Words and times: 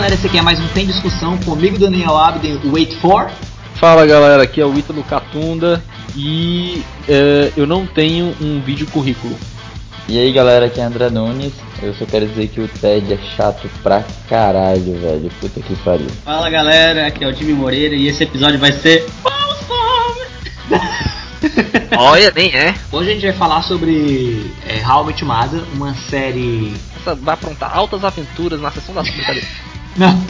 galera, 0.00 0.14
esse 0.14 0.26
aqui 0.28 0.38
é 0.38 0.42
mais 0.42 0.58
um 0.58 0.66
Tem 0.68 0.86
Discussão 0.86 1.36
comigo, 1.36 1.78
Daniel 1.78 2.16
Abden, 2.16 2.58
Wait 2.64 2.94
For. 3.02 3.30
Fala 3.74 4.06
galera, 4.06 4.42
aqui 4.42 4.58
é 4.58 4.64
o 4.64 4.74
Ítalo 4.74 5.04
Catunda 5.04 5.84
e 6.16 6.82
é, 7.06 7.52
eu 7.54 7.66
não 7.66 7.86
tenho 7.86 8.34
um 8.40 8.62
vídeo 8.62 8.86
currículo. 8.86 9.38
E 10.08 10.18
aí 10.18 10.32
galera, 10.32 10.64
aqui 10.64 10.80
é 10.80 10.84
André 10.84 11.10
Nunes. 11.10 11.52
Eu 11.82 11.92
só 11.92 12.06
quero 12.06 12.26
dizer 12.26 12.48
que 12.48 12.62
o 12.62 12.66
TED 12.66 13.12
é 13.12 13.18
chato 13.36 13.68
pra 13.82 14.02
caralho, 14.26 14.98
velho. 14.98 15.30
Puta 15.38 15.60
que 15.60 15.76
pariu. 15.76 16.08
Fala 16.24 16.48
galera, 16.48 17.06
aqui 17.06 17.22
é 17.22 17.28
o 17.28 17.34
Jimmy 17.34 17.52
Moreira 17.52 17.94
e 17.94 18.08
esse 18.08 18.24
episódio 18.24 18.58
vai 18.58 18.72
ser. 18.72 19.06
Olha, 21.98 22.32
nem 22.34 22.56
é. 22.56 22.74
Hoje 22.90 23.10
a 23.10 23.12
gente 23.12 23.26
vai 23.26 23.34
falar 23.34 23.62
sobre 23.64 24.50
é, 24.66 24.82
How 24.82 25.04
I 25.04 25.06
Met 25.08 25.24
Mother, 25.26 25.62
uma 25.74 25.94
série. 25.94 26.72
Essa 26.98 27.14
vai 27.14 27.34
aprontar 27.34 27.76
altas 27.76 28.02
aventuras 28.02 28.62
na 28.62 28.70
sessão 28.70 28.94
das 28.94 29.06
brincadeiras. 29.12 29.69
Não, 29.96 30.22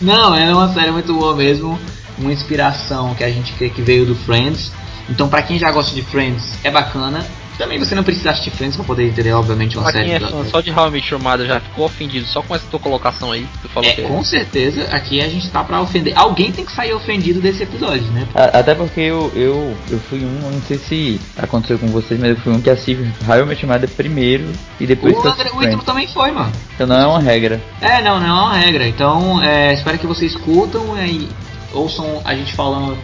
não, 0.00 0.34
é 0.34 0.52
uma 0.54 0.72
série 0.72 0.90
muito 0.90 1.12
boa 1.14 1.34
mesmo. 1.34 1.78
Uma 2.18 2.32
inspiração 2.32 3.14
que 3.14 3.24
a 3.24 3.30
gente 3.30 3.52
crê 3.54 3.70
que 3.70 3.82
veio 3.82 4.06
do 4.06 4.14
Friends. 4.14 4.72
Então, 5.08 5.28
pra 5.28 5.42
quem 5.42 5.58
já 5.58 5.70
gosta 5.70 5.94
de 5.94 6.02
Friends, 6.02 6.58
é 6.62 6.70
bacana. 6.70 7.26
Também 7.58 7.78
você 7.78 7.94
não 7.94 8.02
precisa 8.02 8.30
assistir 8.30 8.50
Friends 8.50 8.76
pra 8.76 8.84
poder 8.84 9.08
entender, 9.08 9.32
obviamente, 9.32 9.76
uma 9.76 9.84
Pra 9.84 9.92
série. 9.92 10.06
quem 10.06 10.14
é 10.14 10.18
da- 10.18 10.28
fã 10.28 10.44
só 10.46 10.60
de 10.60 10.70
How 10.70 10.88
I 10.88 10.90
Met 10.90 11.12
Your 11.14 11.22
Mother 11.22 11.46
já 11.46 11.60
ficou 11.60 11.84
ofendido 11.86 12.26
só 12.26 12.42
com 12.42 12.54
essa 12.54 12.64
tua 12.70 12.80
colocação 12.80 13.30
aí. 13.30 13.46
Tu 13.60 13.68
falou 13.68 13.88
É, 13.88 13.92
que 13.92 14.02
com 14.02 14.24
certeza, 14.24 14.84
aqui 14.90 15.20
a 15.20 15.28
gente 15.28 15.48
tá 15.50 15.62
pra 15.62 15.80
ofender. 15.80 16.12
Alguém 16.16 16.50
tem 16.50 16.64
que 16.64 16.72
sair 16.72 16.92
ofendido 16.94 17.40
desse 17.40 17.62
episódio, 17.62 18.04
né? 18.12 18.26
A- 18.34 18.58
Até 18.58 18.74
porque 18.74 19.00
eu, 19.00 19.30
eu, 19.34 19.76
eu 19.90 19.98
fui 20.08 20.20
um, 20.20 20.40
eu 20.46 20.50
não 20.52 20.62
sei 20.62 20.78
se 20.78 21.20
aconteceu 21.36 21.78
com 21.78 21.88
vocês, 21.88 22.18
mas 22.18 22.30
eu 22.30 22.36
fui 22.36 22.52
um 22.52 22.60
que 22.60 22.70
assistiu 22.70 23.06
How 23.28 23.40
I 23.40 23.44
Met 23.44 23.62
Your 23.64 23.72
Mother 23.72 23.88
primeiro 23.90 24.50
e 24.80 24.86
depois 24.86 25.14
O, 25.14 25.18
André, 25.20 25.30
assisti 25.42 25.56
o 25.56 25.62
Ítalo 25.62 25.82
também 25.82 26.06
foi, 26.08 26.30
mano. 26.32 26.52
Então 26.74 26.86
não 26.86 26.96
é 26.98 27.06
uma 27.06 27.20
regra. 27.20 27.60
É, 27.80 28.02
não, 28.02 28.18
não 28.18 28.26
é 28.26 28.32
uma 28.32 28.54
regra. 28.58 28.86
Então, 28.88 29.42
é, 29.42 29.72
espero 29.74 29.98
que 29.98 30.06
vocês 30.06 30.32
escutam 30.32 30.96
e 31.04 31.28
ouçam 31.72 32.20
a 32.24 32.34
gente 32.34 32.52
falando 32.54 32.96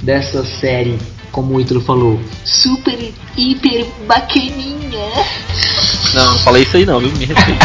dessa 0.00 0.44
série, 0.44 0.98
como 1.38 1.54
o 1.54 1.60
Ítalo 1.60 1.80
falou, 1.80 2.18
super, 2.44 2.98
hiper 3.36 3.86
bacaninha. 4.08 5.08
Não, 6.12 6.32
não 6.32 6.38
falei 6.40 6.64
isso 6.64 6.76
aí 6.76 6.84
não, 6.84 6.98
viu? 6.98 7.12
Me 7.12 7.26
respeita. 7.26 7.64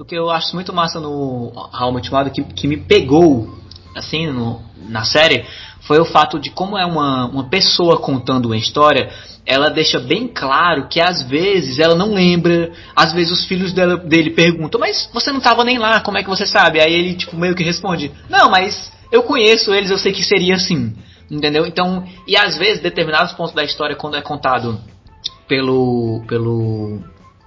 O 0.00 0.04
que 0.04 0.16
eu 0.16 0.28
acho 0.30 0.52
muito 0.56 0.72
massa 0.72 0.98
no 0.98 1.52
How 1.54 1.92
Mother, 1.92 2.32
que, 2.32 2.42
que 2.42 2.66
me 2.66 2.76
pegou, 2.76 3.56
assim, 3.94 4.26
no- 4.26 4.60
na 4.88 5.04
série, 5.04 5.44
foi 5.82 5.98
o 5.98 6.04
fato 6.04 6.38
de 6.38 6.50
como 6.50 6.78
é 6.78 6.84
uma, 6.84 7.26
uma 7.26 7.44
pessoa 7.48 7.98
contando 7.98 8.46
uma 8.46 8.56
história, 8.56 9.10
ela 9.46 9.70
deixa 9.70 9.98
bem 9.98 10.28
claro 10.28 10.88
que 10.88 11.00
às 11.00 11.22
vezes 11.22 11.78
ela 11.78 11.94
não 11.94 12.14
lembra, 12.14 12.72
às 12.94 13.12
vezes 13.12 13.32
os 13.32 13.44
filhos 13.46 13.72
dela, 13.72 13.96
dele 13.96 14.30
perguntam, 14.30 14.78
mas 14.78 15.10
você 15.12 15.32
não 15.32 15.40
tava 15.40 15.64
nem 15.64 15.78
lá, 15.78 16.00
como 16.00 16.18
é 16.18 16.22
que 16.22 16.28
você 16.28 16.46
sabe? 16.46 16.80
Aí 16.80 16.92
ele, 16.92 17.14
tipo, 17.14 17.36
meio 17.36 17.54
que 17.54 17.64
responde, 17.64 18.12
não, 18.28 18.50
mas 18.50 18.92
eu 19.10 19.22
conheço 19.22 19.72
eles, 19.72 19.90
eu 19.90 19.98
sei 19.98 20.12
que 20.12 20.22
seria 20.22 20.54
assim, 20.54 20.94
entendeu? 21.30 21.66
Então, 21.66 22.06
e 22.26 22.36
às 22.36 22.56
vezes, 22.56 22.82
determinados 22.82 23.32
pontos 23.32 23.54
da 23.54 23.64
história, 23.64 23.96
quando 23.96 24.16
é 24.16 24.22
contado 24.22 24.80
pelo, 25.48 26.22
pelo, 26.28 27.00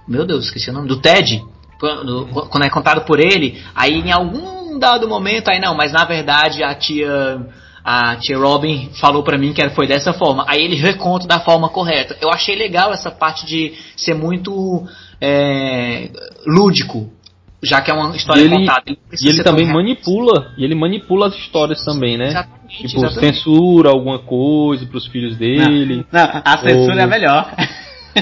meu 0.06 0.26
Deus, 0.26 0.46
esqueci 0.46 0.70
o 0.70 0.72
nome, 0.72 0.88
do 0.88 1.00
Ted, 1.00 1.42
quando, 1.78 2.26
quando 2.50 2.64
é 2.64 2.70
contado 2.70 3.04
por 3.06 3.18
ele, 3.18 3.62
aí 3.74 3.94
em 3.94 4.12
algum 4.12 4.63
dado 4.78 5.08
momento, 5.08 5.48
aí 5.48 5.60
não, 5.60 5.74
mas 5.74 5.92
na 5.92 6.04
verdade 6.04 6.62
a 6.62 6.74
tia 6.74 7.40
a 7.84 8.16
tia 8.16 8.38
Robin 8.38 8.90
falou 9.00 9.22
pra 9.22 9.36
mim 9.36 9.52
que 9.52 9.68
foi 9.70 9.86
dessa 9.86 10.12
forma. 10.14 10.44
Aí 10.48 10.62
ele 10.62 10.74
reconta 10.76 11.26
da 11.28 11.40
forma 11.40 11.68
correta. 11.68 12.16
Eu 12.20 12.30
achei 12.30 12.56
legal 12.56 12.92
essa 12.92 13.10
parte 13.10 13.44
de 13.44 13.74
ser 13.96 14.14
muito 14.14 14.86
é, 15.20 16.08
lúdico, 16.46 17.10
já 17.62 17.80
que 17.82 17.90
é 17.90 17.94
uma 17.94 18.14
história 18.16 18.40
E 18.40 18.44
ele- 18.44 18.56
contada. 18.56 18.82
Ele 18.86 18.98
E 19.22 19.28
ele 19.28 19.42
também 19.42 19.66
manipula, 19.66 20.52
e 20.56 20.64
ele 20.64 20.74
manipula 20.74 21.26
as 21.28 21.34
histórias 21.34 21.84
também, 21.84 22.16
né? 22.16 22.28
Exatamente, 22.28 22.88
Tipo, 22.88 23.04
exatamente. 23.04 23.36
censura 23.36 23.90
alguma 23.90 24.18
coisa 24.18 24.86
pros 24.86 25.06
filhos 25.06 25.36
dele. 25.36 26.06
Não, 26.10 26.28
a 26.44 26.58
censura 26.58 27.02
é 27.02 27.06
melhor. 27.06 27.50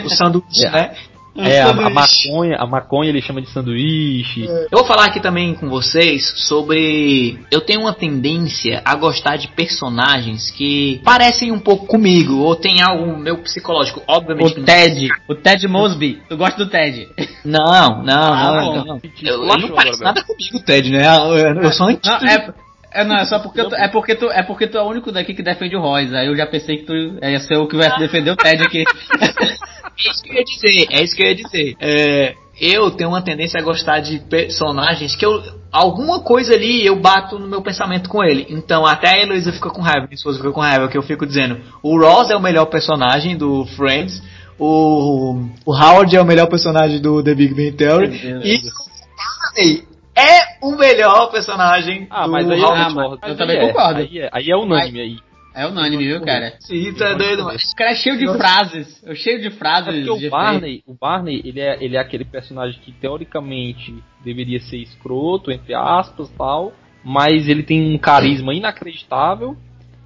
O 0.05 0.09
sanduíche, 0.09 0.65
É. 0.67 0.71
né? 0.71 0.91
É, 1.37 1.63
a, 1.63 1.71
a 1.71 1.91
maconha, 1.91 2.57
a 2.59 2.67
maconha 2.67 3.09
ele 3.09 3.23
chama 3.23 3.41
de 3.41 3.49
sanduíche. 3.51 4.45
Eu 4.45 4.79
vou 4.79 4.85
falar 4.85 5.07
aqui 5.07 5.21
também 5.21 5.55
com 5.55 5.69
vocês 5.69 6.31
sobre. 6.37 7.39
Eu 7.51 7.63
tenho 7.63 7.81
uma 7.81 7.95
tendência 7.95 8.83
a 8.85 8.95
gostar 8.95 9.37
de 9.37 9.49
personagens 9.49 10.51
que 10.51 11.01
parecem 11.03 11.51
um 11.51 11.59
pouco 11.59 11.87
comigo, 11.87 12.37
ou 12.37 12.55
tem 12.55 12.83
algo 12.83 13.17
meu 13.17 13.39
psicológico. 13.39 14.03
Obviamente. 14.07 14.61
O 14.61 14.65
Ted, 14.65 15.09
o 15.29 15.35
Ted 15.35 15.67
Mosby. 15.69 16.21
Tu 16.29 16.37
gosta 16.37 16.63
do 16.63 16.71
Ted? 16.71 17.09
Não, 17.45 18.03
não, 18.03 18.33
Ah, 18.33 18.53
não, 18.53 18.85
não. 18.85 19.01
Te 19.01 19.27
Eu, 19.27 19.43
ele 19.43 19.63
não 19.63 19.75
parece 19.75 20.03
nada 20.03 20.23
comigo, 20.23 20.61
Ted, 20.65 20.91
né? 20.91 21.07
Eu, 21.17 21.63
eu 21.63 21.73
sou 21.73 21.89
anti. 21.89 22.07
Não, 22.07 22.17
é, 22.17 22.55
é, 22.93 23.05
não, 23.05 23.17
é 23.17 23.25
só 23.25 23.39
porque, 23.39 23.65
tu, 23.65 23.75
é, 23.75 23.89
porque 23.89 24.15
tu, 24.15 24.31
é 24.31 24.43
porque 24.43 24.67
tu 24.67 24.77
é 24.77 24.83
o 24.83 24.89
único 24.89 25.11
daqui 25.11 25.33
que 25.33 25.43
defende 25.43 25.77
o 25.77 25.81
Royce. 25.81 26.15
Aí 26.15 26.27
eu 26.27 26.37
já 26.37 26.47
pensei 26.47 26.77
que 26.77 26.85
tu 26.85 26.95
ia 26.95 27.41
ser 27.41 27.57
o 27.57 27.67
que 27.67 27.77
vai 27.77 27.99
defender 27.99 28.31
o 28.33 28.37
Ted 28.37 28.63
aqui. 28.63 28.85
É 30.09 30.11
isso 30.11 30.23
que 30.23 30.31
eu 30.31 30.35
ia 30.35 30.45
dizer, 30.45 30.87
é 30.91 31.03
isso 31.03 31.17
que 31.17 31.23
eu 31.23 31.27
ia 31.27 31.35
dizer. 31.35 31.77
É, 31.81 32.35
eu 32.61 32.91
tenho 32.91 33.11
uma 33.11 33.23
tendência 33.23 33.59
a 33.59 33.63
gostar 33.63 34.01
de 34.01 34.19
personagens 34.21 35.17
que 35.17 35.25
eu. 35.25 35.43
Alguma 35.71 36.21
coisa 36.21 36.55
ali 36.55 36.85
eu 36.85 36.97
bato 36.97 37.39
no 37.39 37.49
meu 37.49 37.63
pensamento 37.63 38.09
com 38.09 38.23
ele. 38.23 38.47
Então 38.51 38.87
até 38.87 39.09
a 39.09 39.23
Heloísa 39.23 39.53
fica 39.53 39.71
com 39.71 39.81
raiva, 39.81 40.03
minha 40.03 40.15
esposa 40.15 40.39
fica 40.39 40.53
com 40.53 40.61
raiva, 40.61 40.89
que 40.89 40.99
eu 40.99 41.03
fico 41.03 41.27
dizendo: 41.27 41.61
o 41.83 41.99
Ross 41.99 42.31
é 42.31 42.37
o 42.37 42.43
melhor 42.43 42.67
personagem 42.67 43.37
do 43.37 43.65
Friends, 43.77 44.23
o, 44.59 45.47
o 45.65 45.75
Howard 45.75 46.15
é 46.15 46.21
o 46.21 46.27
melhor 46.27 46.47
personagem 46.47 47.01
do 47.01 47.23
The 47.23 47.35
Big 47.35 47.55
Bang 47.55 47.73
Theory, 47.73 48.21
e 48.45 48.57
o 48.59 48.73
Barney 49.17 49.85
é 50.15 50.59
o 50.61 50.77
melhor 50.77 51.31
personagem 51.31 52.07
Ah, 52.11 52.27
do 52.27 52.33
mas 52.33 52.51
aí 52.51 52.61
How 52.61 52.77
I 52.77 52.81
Ah, 52.81 52.91
mas 52.91 53.31
eu 53.31 53.37
também 53.37 53.57
é, 53.57 53.67
concordo. 53.67 54.01
Aí 54.01 54.19
é, 54.19 54.29
aí 54.31 54.51
é 54.51 54.57
unânime 54.57 55.01
aí. 55.01 55.32
É 55.55 55.67
unânime, 55.67 56.05
viu, 56.07 56.21
cara? 56.23 56.55
Sim, 56.61 56.93
tá 56.95 57.15
doido, 57.15 57.45
mas. 57.45 57.63
O 57.73 57.77
cara 57.77 57.91
é 57.91 57.95
cheio 57.95 58.17
de 58.17 58.27
frases. 58.27 59.03
Eu 59.05 59.15
cheio 59.15 59.41
de 59.41 59.49
É 59.49 59.51
frases. 59.51 60.05
porque 60.07 60.21
de 60.21 60.27
o. 60.27 60.31
Barney, 60.31 60.83
o 60.87 60.95
Barney, 60.95 61.43
ele 61.45 61.61
é, 61.61 61.77
ele 61.81 61.97
é 61.97 62.01
aquele 62.01 62.25
personagem 62.25 62.81
que 62.81 62.93
teoricamente 62.93 63.95
deveria 64.25 64.61
ser 64.61 64.79
escroto, 64.79 65.51
entre 65.51 65.75
aspas, 65.75 66.31
tal, 66.31 66.73
mas 67.05 67.49
ele 67.49 67.63
tem 67.63 67.95
um 67.95 67.99
carisma 67.99 68.55
inacreditável 68.55 69.57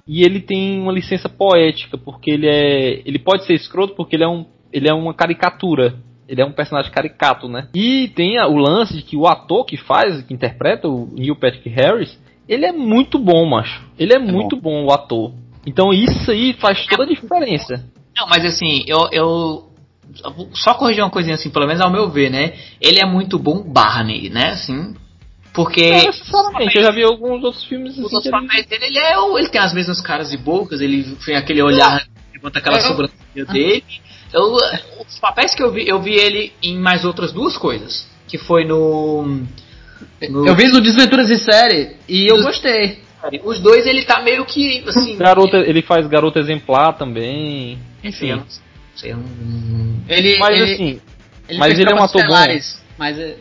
e 0.07 0.23
ele 0.23 0.39
tem 0.41 0.81
uma 0.81 0.91
licença 0.91 1.29
poética, 1.29 1.97
porque 1.97 2.31
ele 2.31 2.47
é, 2.47 3.01
ele 3.05 3.19
pode 3.19 3.45
ser 3.45 3.53
escroto 3.53 3.95
porque 3.95 4.15
ele 4.15 4.23
é 4.23 4.27
um, 4.27 4.45
ele 4.71 4.89
é 4.89 4.93
uma 4.93 5.13
caricatura. 5.13 5.95
Ele 6.27 6.41
é 6.41 6.45
um 6.45 6.51
personagem 6.51 6.91
caricato, 6.91 7.47
né? 7.47 7.69
E 7.73 8.09
tem 8.09 8.37
o 8.37 8.57
lance 8.57 8.93
de 8.97 9.01
que 9.01 9.15
o 9.15 9.25
ator 9.25 9.65
que 9.65 9.77
faz, 9.77 10.21
que 10.23 10.33
interpreta 10.33 10.85
o 10.85 11.07
Neil 11.13 11.37
Patrick 11.37 11.69
Harris, 11.69 12.19
ele 12.47 12.65
é 12.65 12.71
muito 12.71 13.17
bom, 13.19 13.45
macho. 13.45 13.81
Ele 13.97 14.13
é, 14.13 14.19
muito 14.19 14.55
bom. 14.55 14.85
o 14.85 14.91
ator. 14.91 15.33
Então 15.65 15.93
isso 15.93 16.31
aí 16.31 16.53
faz 16.53 16.85
toda 16.85 17.03
a 17.03 17.07
diferença. 17.07 17.83
Não, 18.15 18.27
mas 18.27 18.45
assim, 18.45 18.83
eu, 18.87 19.07
eu 19.11 19.69
só 20.53 20.73
corrigir 20.73 21.03
uma 21.03 21.09
coisinha 21.09 21.35
assim, 21.35 21.49
pelo 21.49 21.67
menos 21.67 21.81
ao 21.81 21.91
meu 21.91 22.09
ver, 22.09 22.29
né? 22.29 22.53
Ele 22.81 22.99
é 22.99 23.05
muito 23.05 23.37
bom 23.37 23.61
Barney, 23.61 24.29
né? 24.29 24.51
Assim, 24.51 24.95
porque 25.53 25.91
Não 25.91 26.05
necessariamente, 26.05 26.77
eu 26.77 26.83
já 26.83 26.91
vi 26.91 27.03
alguns 27.03 27.43
outros 27.43 27.63
filmes 27.65 27.97
os 27.97 28.05
assim, 28.05 28.15
outros 28.15 28.25
ele- 28.33 28.47
papéis 28.47 28.65
dele, 28.67 28.85
ele 28.85 28.99
é 28.99 29.15
ele 29.39 29.49
tem 29.49 29.61
as 29.61 29.73
mesmas 29.73 29.99
caras 30.01 30.31
e 30.31 30.37
bocas, 30.37 30.79
ele 30.81 31.03
tem 31.25 31.35
aquele 31.35 31.61
olhar, 31.61 32.07
levanta 32.33 32.59
aquela 32.59 32.77
Eu- 32.77 32.81
eu- 32.83 32.87
sobrancelha 32.89 33.45
dele. 33.51 33.83
Eu, 34.33 34.53
os 35.07 35.19
papéis 35.19 35.55
que 35.55 35.63
eu 35.63 35.71
vi, 35.71 35.87
eu 35.87 36.01
vi 36.01 36.13
ele 36.13 36.53
em 36.61 36.77
mais 36.77 37.03
outras 37.05 37.31
duas 37.31 37.57
coisas, 37.57 38.07
que 38.27 38.37
foi 38.37 38.65
no, 38.65 39.41
no 40.29 40.47
Eu 40.47 40.55
vi 40.55 40.67
no 40.67 40.81
Desventuras 40.81 41.27
de 41.27 41.37
Série 41.37 41.95
e 42.07 42.27
eu 42.27 42.41
gostei. 42.41 42.99
os 43.43 43.59
dois 43.59 43.85
ele 43.85 44.03
tá 44.03 44.21
meio 44.21 44.45
que 44.45 44.83
assim, 44.87 45.17
Garota, 45.17 45.57
ele 45.57 45.81
faz 45.81 46.07
garota 46.07 46.39
exemplar 46.39 46.93
também. 46.97 47.77
enfim, 48.03 48.27
eu 48.31 48.37
não 48.37 48.45
sei, 48.95 49.11
eu 49.11 49.17
não- 49.17 49.97
Ele, 50.07 50.37
Mas 50.39 50.59
ele, 50.59 50.73
assim, 50.73 51.01
ele 51.49 51.59
mas 51.59 51.79
ele 51.79 51.91
é 51.91 51.95
um 51.95 52.03
ator 52.03 52.21
bom. 52.27 52.33
Mas 52.97 53.19
é, 53.19 53.35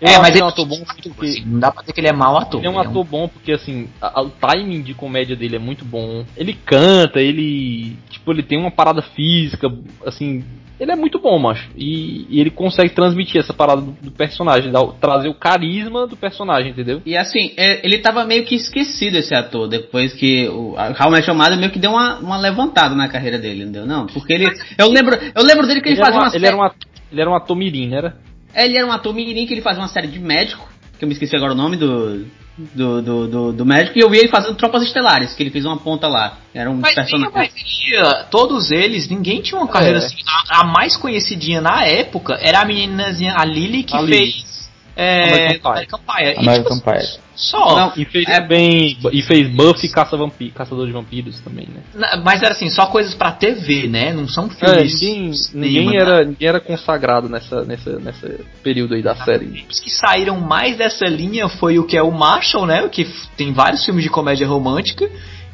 É, 0.00 0.18
mas 0.18 0.30
ele 0.30 0.40
é 0.40 0.44
um 0.44 0.48
ator 0.48 0.66
bom 0.66 0.82
assim, 0.88 1.10
porque 1.14 1.42
não 1.46 1.60
dá 1.60 1.70
pra 1.70 1.82
dizer 1.82 1.92
que 1.92 2.00
ele 2.00 2.08
é 2.08 2.12
mau 2.12 2.36
ator. 2.36 2.60
ele 2.60 2.66
é 2.66 2.70
um 2.70 2.80
ele 2.80 2.88
ator 2.88 3.04
bom 3.04 3.28
porque 3.28 3.52
assim, 3.52 3.88
a- 4.00 4.18
a- 4.20 4.22
o 4.22 4.30
timing 4.30 4.82
de 4.82 4.94
comédia 4.94 5.36
dele 5.36 5.56
é 5.56 5.58
muito 5.60 5.84
bom. 5.84 6.24
Ele 6.36 6.54
canta, 6.54 7.20
ele 7.20 7.96
tipo, 8.10 8.32
ele 8.32 8.42
tem 8.42 8.58
uma 8.58 8.70
parada 8.70 9.00
física, 9.02 9.68
assim, 10.06 10.44
ele 10.82 10.92
é 10.92 10.96
muito 10.96 11.18
bom, 11.20 11.38
macho. 11.38 11.70
E, 11.76 12.26
e 12.28 12.40
ele 12.40 12.50
consegue 12.50 12.90
transmitir 12.90 13.40
essa 13.40 13.52
parada 13.54 13.80
do, 13.80 13.92
do 14.02 14.10
personagem, 14.10 14.72
dar 14.72 14.82
o- 14.82 14.92
trazer 14.92 15.28
o 15.28 15.34
carisma 15.34 16.06
do 16.06 16.16
personagem, 16.16 16.72
entendeu? 16.72 17.00
E 17.06 17.16
assim, 17.16 17.52
é, 17.56 17.84
ele 17.86 17.98
tava 17.98 18.24
meio 18.24 18.44
que 18.44 18.54
esquecido 18.54 19.16
esse 19.16 19.34
ator, 19.34 19.68
depois 19.68 20.12
que 20.12 20.48
o 20.48 20.74
a 20.76 20.88
How 20.88 21.08
I 21.08 21.12
Met 21.12 21.28
Your 21.28 21.36
Mother 21.38 21.56
meio 21.58 21.70
que 21.70 21.78
deu 21.78 21.92
uma, 21.92 22.18
uma 22.18 22.36
levantada 22.36 22.94
na 22.94 23.08
carreira 23.08 23.38
dele, 23.38 23.62
entendeu? 23.62 23.86
Não, 23.86 24.06
porque 24.06 24.32
ele. 24.32 24.46
Eu 24.76 24.88
lembro, 24.90 25.16
eu 25.34 25.44
lembro 25.44 25.66
dele 25.66 25.80
que 25.80 25.88
ele, 25.88 25.94
Ele 25.96 26.04
fazia 26.04 26.18
uma, 26.20 26.28
uma 26.28 26.36
ele, 26.36 26.46
era 26.46 26.56
um 26.56 26.62
ator, 26.62 26.88
ele 27.12 27.20
era 27.20 27.30
um 27.30 27.34
ator 27.34 27.56
mirim? 27.56 27.94
Era? 27.94 28.16
É, 28.54 28.64
Ele 28.64 28.76
era 28.76 28.86
um 28.86 28.92
ator 28.92 29.14
mirim 29.14 29.46
que 29.46 29.54
ele 29.54 29.62
fazia 29.62 29.80
uma 29.80 29.88
série 29.88 30.08
de 30.08 30.18
médico, 30.18 30.68
que 30.98 31.04
eu 31.04 31.08
me 31.08 31.14
esqueci 31.14 31.36
agora 31.36 31.52
o 31.52 31.56
nome 31.56 31.76
do. 31.76 32.26
Do, 32.56 33.00
do, 33.02 33.28
do, 33.28 33.52
do 33.52 33.64
médico 33.66 33.98
e 33.98 34.02
eu 34.02 34.10
vi 34.10 34.18
ele 34.18 34.28
fazendo 34.28 34.54
Tropas 34.56 34.82
Estelares, 34.82 35.32
que 35.34 35.42
ele 35.42 35.50
fez 35.50 35.64
uma 35.64 35.78
ponta 35.78 36.06
lá. 36.06 36.38
Era 36.54 36.70
um 36.70 36.74
Mas, 36.76 36.94
personagem. 36.94 37.32
mas 37.34 37.52
ele, 37.56 38.24
todos 38.30 38.70
eles, 38.70 39.08
ninguém 39.08 39.40
tinha 39.40 39.58
uma 39.58 39.68
carreira 39.68 39.98
É. 39.98 40.04
assim. 40.04 40.16
A, 40.26 40.60
a 40.60 40.64
mais 40.64 40.96
conhecidinha 40.96 41.60
na 41.60 41.84
época 41.84 42.34
era 42.40 42.60
a 42.60 42.64
meninazinha, 42.64 43.34
a 43.36 43.44
Lily, 43.44 43.84
que 43.84 43.96
A 43.96 44.02
Lily. 44.02 44.44
É, 44.94 45.24
American 45.58 46.00
Pie. 46.00 46.34
American. 46.38 46.76
E, 46.76 46.80
tipo, 46.80 46.92
Pie. 46.92 47.20
Só. 47.34 47.76
Não, 47.76 47.92
E 47.96 48.04
fez 48.04 48.28
É- 48.28 48.40
também. 48.40 48.98
E 49.10 49.22
fez 49.22 49.48
Buffy 49.48 49.88
Caça 49.88 50.16
Vampi, 50.16 50.50
Caçador 50.50 50.86
de 50.86 50.92
Vampiros 50.92 51.40
também, 51.40 51.66
né? 51.66 52.10
Mas 52.22 52.42
era 52.42 52.52
assim, 52.52 52.68
só 52.68 52.86
coisas 52.86 53.14
pra 53.14 53.32
TV, 53.32 53.88
né? 53.88 54.12
Não 54.12 54.28
são 54.28 54.46
É, 54.46 54.50
filmes. 54.50 54.92
ninguém, 55.00 55.32
cinema, 55.32 55.66
ninguém, 55.66 55.86
né? 55.88 55.96
era, 55.96 56.24
ninguém 56.24 56.48
era 56.48 56.60
consagrado 56.60 57.28
nessa, 57.28 57.64
nessa, 57.64 57.98
nessa 57.98 58.28
período 58.62 58.94
aí 58.94 59.02
da 59.02 59.16
série. 59.16 59.64
Os 59.70 59.80
que 59.80 59.90
saíram 59.90 60.38
mais 60.40 60.76
dessa 60.76 61.06
linha 61.06 61.48
foi 61.48 61.78
o 61.78 61.84
que 61.86 61.96
é 61.96 62.02
o 62.02 62.10
Marshall, 62.12 62.66
né? 62.66 62.82
O 62.82 62.90
que 62.90 63.06
tem 63.36 63.52
vários 63.52 63.84
filmes 63.84 64.04
de 64.04 64.10
comédia 64.10 64.46
romântica. 64.46 65.08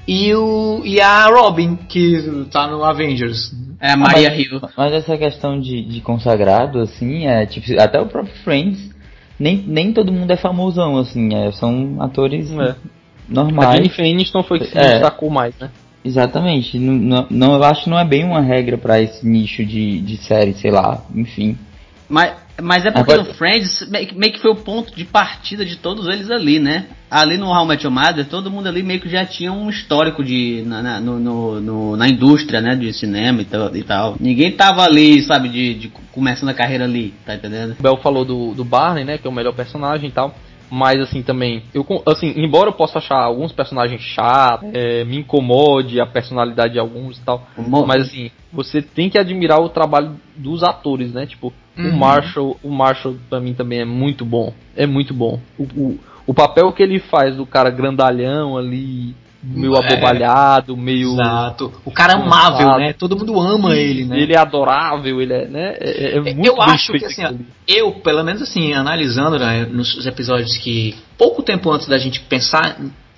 E, 0.06 0.34
o, 0.34 0.80
e 0.84 1.00
a 1.00 1.26
Robin, 1.26 1.76
que 1.76 2.46
tá 2.50 2.66
no 2.66 2.82
Avengers. 2.82 3.52
É 3.80 3.92
a 3.92 3.96
Maria 3.96 4.30
mas, 4.30 4.38
Hill. 4.40 4.60
mas 4.76 4.92
essa 4.92 5.16
questão 5.16 5.60
de, 5.60 5.82
de 5.84 6.00
consagrado, 6.00 6.80
assim, 6.80 7.26
é 7.26 7.46
tipo, 7.46 7.78
até 7.80 8.00
o 8.00 8.06
próprio 8.06 8.34
Friends, 8.42 8.90
nem, 9.38 9.56
nem 9.66 9.92
todo 9.92 10.12
mundo 10.12 10.30
é 10.30 10.36
famosão, 10.36 10.98
assim, 10.98 11.34
é, 11.34 11.52
são 11.52 11.96
atores 12.00 12.50
É. 12.52 12.70
A 12.70 12.74
normais. 13.28 13.76
Jennifer 13.76 14.04
Aniston 14.04 14.42
foi 14.42 14.58
que 14.58 14.66
se 14.66 14.78
É. 14.78 14.92
destacou 14.92 15.28
mais, 15.30 15.54
né? 15.58 15.70
Exatamente. 16.04 16.78
Não, 16.78 17.26
não, 17.28 17.54
eu 17.54 17.64
acho 17.64 17.84
que 17.84 17.90
não 17.90 17.98
é 17.98 18.04
bem 18.04 18.24
uma 18.24 18.40
regra 18.40 18.78
pra 18.78 19.00
esse 19.00 19.26
nicho 19.26 19.64
de, 19.64 20.00
de 20.00 20.16
série, 20.16 20.54
sei 20.54 20.70
lá, 20.70 21.02
enfim. 21.14 21.56
Mas, 22.08 22.32
mas 22.62 22.84
é 22.84 22.90
porque 22.90 23.12
Agora- 23.12 23.28
no 23.28 23.34
Friends 23.34 23.88
meio 23.88 24.32
que, 24.32 24.38
foi 24.40 24.50
o 24.50 24.56
ponto 24.56 24.94
de 24.94 25.04
partida 25.04 25.64
de 25.64 25.76
todos 25.76 26.06
eles 26.08 26.30
ali, 26.30 26.58
né? 26.58 26.86
Ali 27.10 27.38
no 27.38 27.46
How 27.48 27.64
Met 27.64 27.84
Your 27.84 27.92
Mother, 27.94 28.26
todo 28.28 28.50
mundo 28.50 28.66
ali 28.68 28.82
meio 28.82 29.00
que 29.00 29.08
já 29.08 29.24
tinha 29.24 29.52
um 29.52 29.70
histórico 29.70 30.22
de, 30.22 30.62
na, 30.66 30.82
na, 30.82 31.00
no, 31.00 31.18
no- 31.18 31.60
no- 31.60 31.96
na 31.96 32.08
indústria, 32.08 32.60
né? 32.60 32.74
De 32.74 32.92
cinema 32.92 33.40
e 33.42 33.44
tal, 33.44 33.74
e 33.76 33.82
tal. 33.82 34.16
Ninguém 34.20 34.52
tava 34.52 34.82
ali, 34.82 35.22
sabe, 35.22 35.48
de, 35.48 35.74
de 35.74 35.88
começando 36.12 36.48
a 36.50 36.54
carreira 36.54 36.84
ali, 36.84 37.14
tá 37.24 37.34
entendendo? 37.34 37.76
O 37.78 37.82
Bel 37.82 37.96
falou 37.98 38.24
do, 38.24 38.54
do 38.54 38.64
Barney, 38.64 39.04
né? 39.04 39.18
Que 39.18 39.26
é 39.26 39.30
o 39.30 39.32
melhor 39.32 39.54
personagem 39.54 40.08
e 40.08 40.12
tal. 40.12 40.34
Mas 40.70 41.00
assim 41.00 41.22
também, 41.22 41.62
eu 41.72 41.82
assim, 42.06 42.34
embora 42.36 42.68
eu 42.68 42.74
possa 42.74 42.98
achar 42.98 43.16
alguns 43.16 43.52
personagens 43.52 44.02
chatos, 44.02 44.68
é, 44.74 45.02
me 45.02 45.16
incomode 45.16 45.98
a 45.98 46.04
personalidade 46.04 46.74
de 46.74 46.78
alguns 46.78 47.16
e 47.16 47.22
tal. 47.22 47.48
Mas 47.86 48.02
assim, 48.02 48.30
você 48.52 48.82
tem 48.82 49.08
que 49.08 49.16
admirar 49.18 49.60
o 49.62 49.70
trabalho 49.70 50.16
dos 50.36 50.62
atores, 50.62 51.10
né? 51.14 51.24
Tipo, 51.24 51.54
o 51.78 51.82
Uhum. 51.82 51.96
Marshall, 51.96 52.56
o 52.62 52.70
Marshall 52.70 53.16
pra 53.30 53.40
mim 53.40 53.54
também 53.54 53.80
é 53.80 53.84
muito 53.84 54.24
bom. 54.24 54.52
É 54.76 54.86
muito 54.86 55.14
bom. 55.14 55.38
O, 55.58 55.62
o, 55.62 55.98
o 56.26 56.34
papel 56.34 56.72
que 56.72 56.82
ele 56.82 56.98
faz 56.98 57.36
do 57.36 57.46
cara 57.46 57.70
grandalhão 57.70 58.56
ali, 58.58 59.14
meio 59.42 59.74
É. 59.76 59.78
abobalhado, 59.78 60.76
meio. 60.76 61.12
Exato. 61.12 61.72
O 61.84 61.90
cara 61.92 62.14
amável, 62.14 62.76
né? 62.78 62.92
Todo 62.92 63.16
mundo 63.16 63.38
ama 63.40 63.74
ele, 63.76 64.04
né? 64.04 64.18
Ele 64.20 64.34
é 64.34 64.38
adorável, 64.38 65.20
ele 65.22 65.32
é, 65.32 65.46
né? 65.46 65.76
É, 65.78 65.90
é- 65.90 66.16
é 66.16 66.20
muito 66.20 66.44
eu 66.46 66.60
acho 66.60 66.92
que 66.92 67.04
assim, 67.04 67.24
ali. 67.24 67.46
eu, 67.66 67.92
pelo 67.92 68.24
menos 68.24 68.42
assim, 68.42 68.72
analisando 68.74 69.38
né, 69.38 69.64
nos 69.70 70.04
episódios 70.06 70.56
que 70.56 70.96
pouco 71.16 71.42
tempo 71.42 71.70
antes 71.70 71.86
da 71.86 71.96
gente 71.98 72.20
pensar 72.20 72.76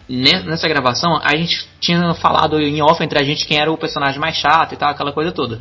ne- 0.09 0.43
nessa 0.43 0.69
gravação, 0.69 1.19
a 1.23 1.35
gente 1.37 1.67
tinha 1.81 2.13
falado 2.15 2.61
em 2.61 2.83
off 2.83 3.03
entre 3.03 3.19
a 3.19 3.23
gente 3.25 3.47
quem 3.47 3.59
era 3.59 3.73
o 3.73 3.79
personagem 3.79 4.21
mais 4.21 4.37
chato 4.37 4.75
e 4.75 4.77
tal, 4.77 4.91
aquela 4.91 5.13
coisa 5.13 5.33
toda. 5.33 5.61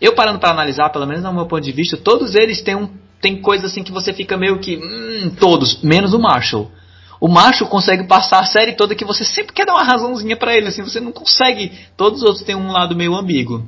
Eu 0.00 0.14
parando 0.14 0.38
pra 0.38 0.50
analisar, 0.50 0.88
pelo 0.90 1.06
menos 1.06 1.22
no 1.22 1.32
meu 1.32 1.46
ponto 1.46 1.62
de 1.62 1.72
vista, 1.72 1.96
todos 1.96 2.34
eles 2.34 2.62
têm 2.62 2.74
um 2.74 2.88
tem 3.20 3.36
coisas 3.42 3.70
assim 3.70 3.82
que 3.82 3.92
você 3.92 4.14
fica 4.14 4.36
meio 4.36 4.58
que 4.58 4.78
hum, 4.78 5.30
todos, 5.38 5.82
menos 5.82 6.14
o 6.14 6.18
Marshall. 6.18 6.70
O 7.20 7.28
Marshall 7.28 7.68
consegue 7.68 8.04
passar 8.04 8.40
a 8.40 8.46
série 8.46 8.72
toda 8.72 8.94
que 8.94 9.04
você 9.04 9.24
sempre 9.24 9.52
quer 9.52 9.66
dar 9.66 9.74
uma 9.74 9.84
razãozinha 9.84 10.36
pra 10.36 10.56
ele, 10.56 10.68
assim, 10.68 10.82
você 10.82 11.00
não 11.00 11.12
consegue. 11.12 11.70
Todos 11.96 12.20
os 12.20 12.24
outros 12.24 12.44
têm 12.44 12.54
um 12.54 12.72
lado 12.72 12.96
meio 12.96 13.14
ambíguo. 13.14 13.62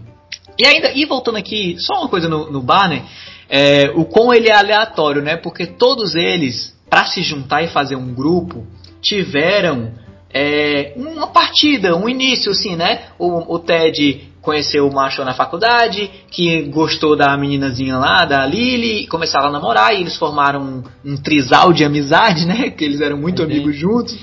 E 0.58 0.66
ainda, 0.66 0.90
e 0.92 1.04
voltando 1.04 1.36
aqui, 1.36 1.76
só 1.78 2.00
uma 2.00 2.08
coisa 2.08 2.28
no, 2.30 2.50
no 2.50 2.62
Barney, 2.62 3.02
é, 3.48 3.92
o 3.94 4.06
quão 4.06 4.32
ele 4.32 4.48
é 4.48 4.54
aleatório, 4.54 5.20
né? 5.20 5.36
Porque 5.36 5.66
todos 5.66 6.14
eles, 6.14 6.74
pra 6.88 7.04
se 7.04 7.22
juntar 7.22 7.62
e 7.62 7.68
fazer 7.68 7.96
um 7.96 8.14
grupo, 8.14 8.66
tiveram 9.02 9.92
é, 10.32 10.94
uma 10.96 11.26
partida, 11.26 11.94
um 11.94 12.08
início, 12.08 12.52
assim, 12.52 12.74
né? 12.74 13.08
O, 13.18 13.54
o 13.54 13.58
Ted 13.58 14.31
conheceu 14.42 14.86
o 14.86 14.92
Marshall 14.92 15.24
na 15.24 15.32
faculdade, 15.32 16.10
que 16.30 16.62
gostou 16.62 17.16
da 17.16 17.34
meninazinha 17.36 17.96
lá, 17.96 18.24
da 18.24 18.44
Lily, 18.44 19.06
começaram 19.06 19.46
a 19.46 19.52
namorar 19.52 19.94
e 19.94 20.00
eles 20.00 20.16
formaram 20.16 20.60
um, 20.60 21.12
um 21.12 21.16
trisal 21.16 21.72
de 21.72 21.84
amizade, 21.84 22.44
né? 22.46 22.68
Que 22.70 22.84
eles 22.84 23.00
eram 23.00 23.16
muito 23.16 23.38
Uhum. 23.40 23.46
amigos 23.46 23.76
juntos. 23.76 24.18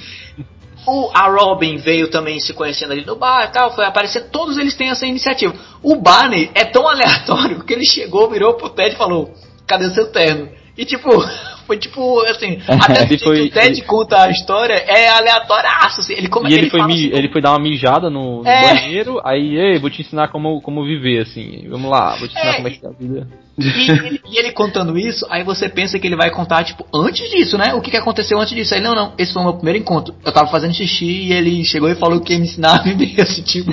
O, 0.86 1.10
a 1.14 1.28
Robin 1.30 1.78
veio 1.78 2.10
também 2.10 2.40
se 2.40 2.54
conhecendo 2.54 2.94
ali 2.94 3.06
no 3.06 3.16
bar 3.16 3.46
e 3.46 3.52
tal, 3.52 3.74
foi 3.76 3.86
aparecer, 3.86 4.30
todos 4.30 4.58
eles 4.58 4.76
têm 4.76 4.90
essa 4.90 5.06
iniciativa. 5.06 5.54
O 5.82 5.96
Barney 5.96 6.50
é 6.54 6.66
tão 6.66 6.88
aleatório 6.88 7.64
que 7.64 7.74
ele 7.74 7.86
chegou, 7.86 8.30
virou 8.30 8.56
pro 8.56 8.70
Ted 8.70 8.96
e 8.96 8.98
falou: 8.98 9.34
Cadê 9.66 9.86
o 9.86 9.94
seu 9.94 10.12
terno? 10.12 10.50
E 10.78 10.86
tipo, 10.86 11.10
foi 11.70 11.78
tipo, 11.78 12.20
assim, 12.22 12.58
até 12.68 13.04
Ele 13.04 13.18
que 13.18 13.24
foi- 13.24 13.42
o 13.46 13.52
Ted 13.52 13.68
ele- 13.68 13.82
conta 13.84 14.24
a 14.24 14.32
história 14.32 14.74
é 14.74 15.08
aleatóriaço, 15.10 16.02
assim, 16.02 16.14
ele, 16.14 16.28
come, 16.28 16.50
E 16.50 16.54
ele, 16.56 16.68
foi, 16.72 16.80
fala 16.80 16.92
mi- 16.92 17.06
assim, 17.06 17.16
ele 17.16 17.30
foi 17.30 17.42
dar 17.44 17.52
uma 17.52 17.60
mijada 17.60 18.10
no, 18.10 18.42
no 18.42 18.48
É. 18.48 18.62
banheiro, 18.74 19.22
aí, 19.24 19.56
ei, 19.56 19.78
vou 19.78 19.92
te 19.92 20.02
ensinar 20.02 20.30
como, 20.30 20.60
como 20.62 20.84
viver, 20.84 21.22
assim. 21.22 21.68
Vamos 21.70 21.92
lá, 21.92 22.16
vou 22.16 22.28
te 22.28 22.36
ensinar 22.36 22.52
É, 22.54 22.56
como 22.56 22.68
é 22.68 22.72
que 22.72 22.84
é 22.84 22.90
a 22.90 22.92
vida. 22.92 23.28
E 23.60 23.92
ele, 23.92 24.22
e 24.32 24.40
ele 24.40 24.52
contando 24.52 24.98
isso, 24.98 25.28
aí 25.30 25.44
você 25.44 25.70
pensa 25.70 26.00
que 26.00 26.08
ele 26.08 26.16
vai 26.16 26.32
contar, 26.32 26.64
tipo, 26.64 26.86
antes 26.92 27.30
disso, 27.30 27.56
né? 27.58 27.74
O 27.76 27.82
que, 27.82 27.92
que 27.92 27.98
aconteceu 27.98 28.40
antes 28.40 28.56
disso? 28.56 28.74
Aí, 28.74 28.82
não, 28.82 28.96
não, 28.96 29.14
esse 29.18 29.32
foi 29.32 29.42
o 29.42 29.46
meu 29.46 29.54
primeiro 29.56 29.78
encontro. 29.80 30.16
Eu 30.26 30.32
tava 30.32 30.50
fazendo 30.50 30.74
xixi 30.74 31.06
e 31.28 31.34
ele 31.34 31.64
chegou 31.66 31.90
e 31.90 31.96
falou 31.96 32.20
que 32.20 32.34
ia 32.34 32.40
me 32.40 32.46
ensinar 32.46 32.76
a 32.80 32.82
viver, 32.82 33.20
assim, 33.22 33.44
tipo. 33.44 33.70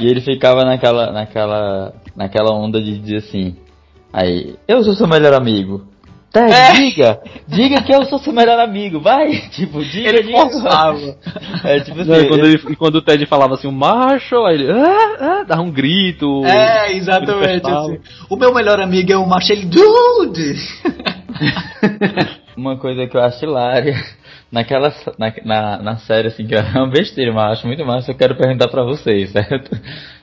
E 0.00 0.06
ele 0.06 0.20
ficava 0.20 0.64
naquela, 0.64 1.12
naquela, 1.12 1.94
naquela 2.16 2.52
onda 2.52 2.80
de 2.82 2.98
dizer 2.98 3.16
assim, 3.18 3.54
aí, 4.12 4.56
eu 4.66 4.82
sou 4.82 4.94
seu 4.94 5.06
melhor 5.06 5.34
amigo. 5.34 5.84
Ted, 6.34 6.52
É. 6.52 6.72
diga, 6.72 7.20
diga 7.46 7.82
que 7.82 7.94
eu 7.94 8.04
sou 8.06 8.18
seu 8.18 8.32
melhor 8.32 8.58
amigo, 8.58 8.98
vai, 9.00 9.30
tipo, 9.54 9.82
diga, 9.84 10.08
Ele 10.08 10.24
diga. 10.24 10.38
forçava. 10.38 10.98
É 11.64 11.80
tipo 11.80 12.00
assim, 12.00 12.10
Não, 12.10 12.20
e, 12.20 12.28
quando 12.28 12.44
ele- 12.44 12.62
e 12.72 12.76
quando 12.76 12.94
o 12.96 13.02
Ted 13.02 13.24
falava 13.26 13.54
assim, 13.54 13.68
o 13.68 13.72
Marshall, 13.72 14.46
aí 14.46 14.54
ele 14.56 14.70
ah, 14.70 15.16
ah, 15.20 15.44
dava 15.46 15.62
um 15.62 15.70
grito. 15.70 16.44
É, 16.44 16.92
exatamente. 16.92 17.66
Assim. 17.66 17.98
O 18.28 18.36
meu 18.36 18.52
melhor 18.52 18.80
amigo 18.80 19.10
é 19.12 19.16
o 19.16 19.26
Marshall. 19.26 19.56
Ele, 19.58 19.66
Dude! 19.66 20.54
uma 22.56 22.76
coisa 22.76 23.06
que 23.06 23.16
eu 23.16 23.22
acho 23.22 23.44
hilária, 23.44 23.94
naquela, 24.50 24.92
na, 25.18 25.32
na, 25.44 25.82
na 25.82 25.96
série 25.98 26.28
assim, 26.28 26.46
que 26.46 26.54
é 26.54 26.60
uma 26.60 26.88
besteira, 26.90 27.32
mas 27.32 27.44
eu 27.46 27.52
acho 27.52 27.66
muito 27.66 27.84
massa, 27.86 28.10
eu 28.10 28.14
quero 28.16 28.36
perguntar 28.36 28.68
pra 28.68 28.82
vocês, 28.84 29.30
certo? 29.30 29.70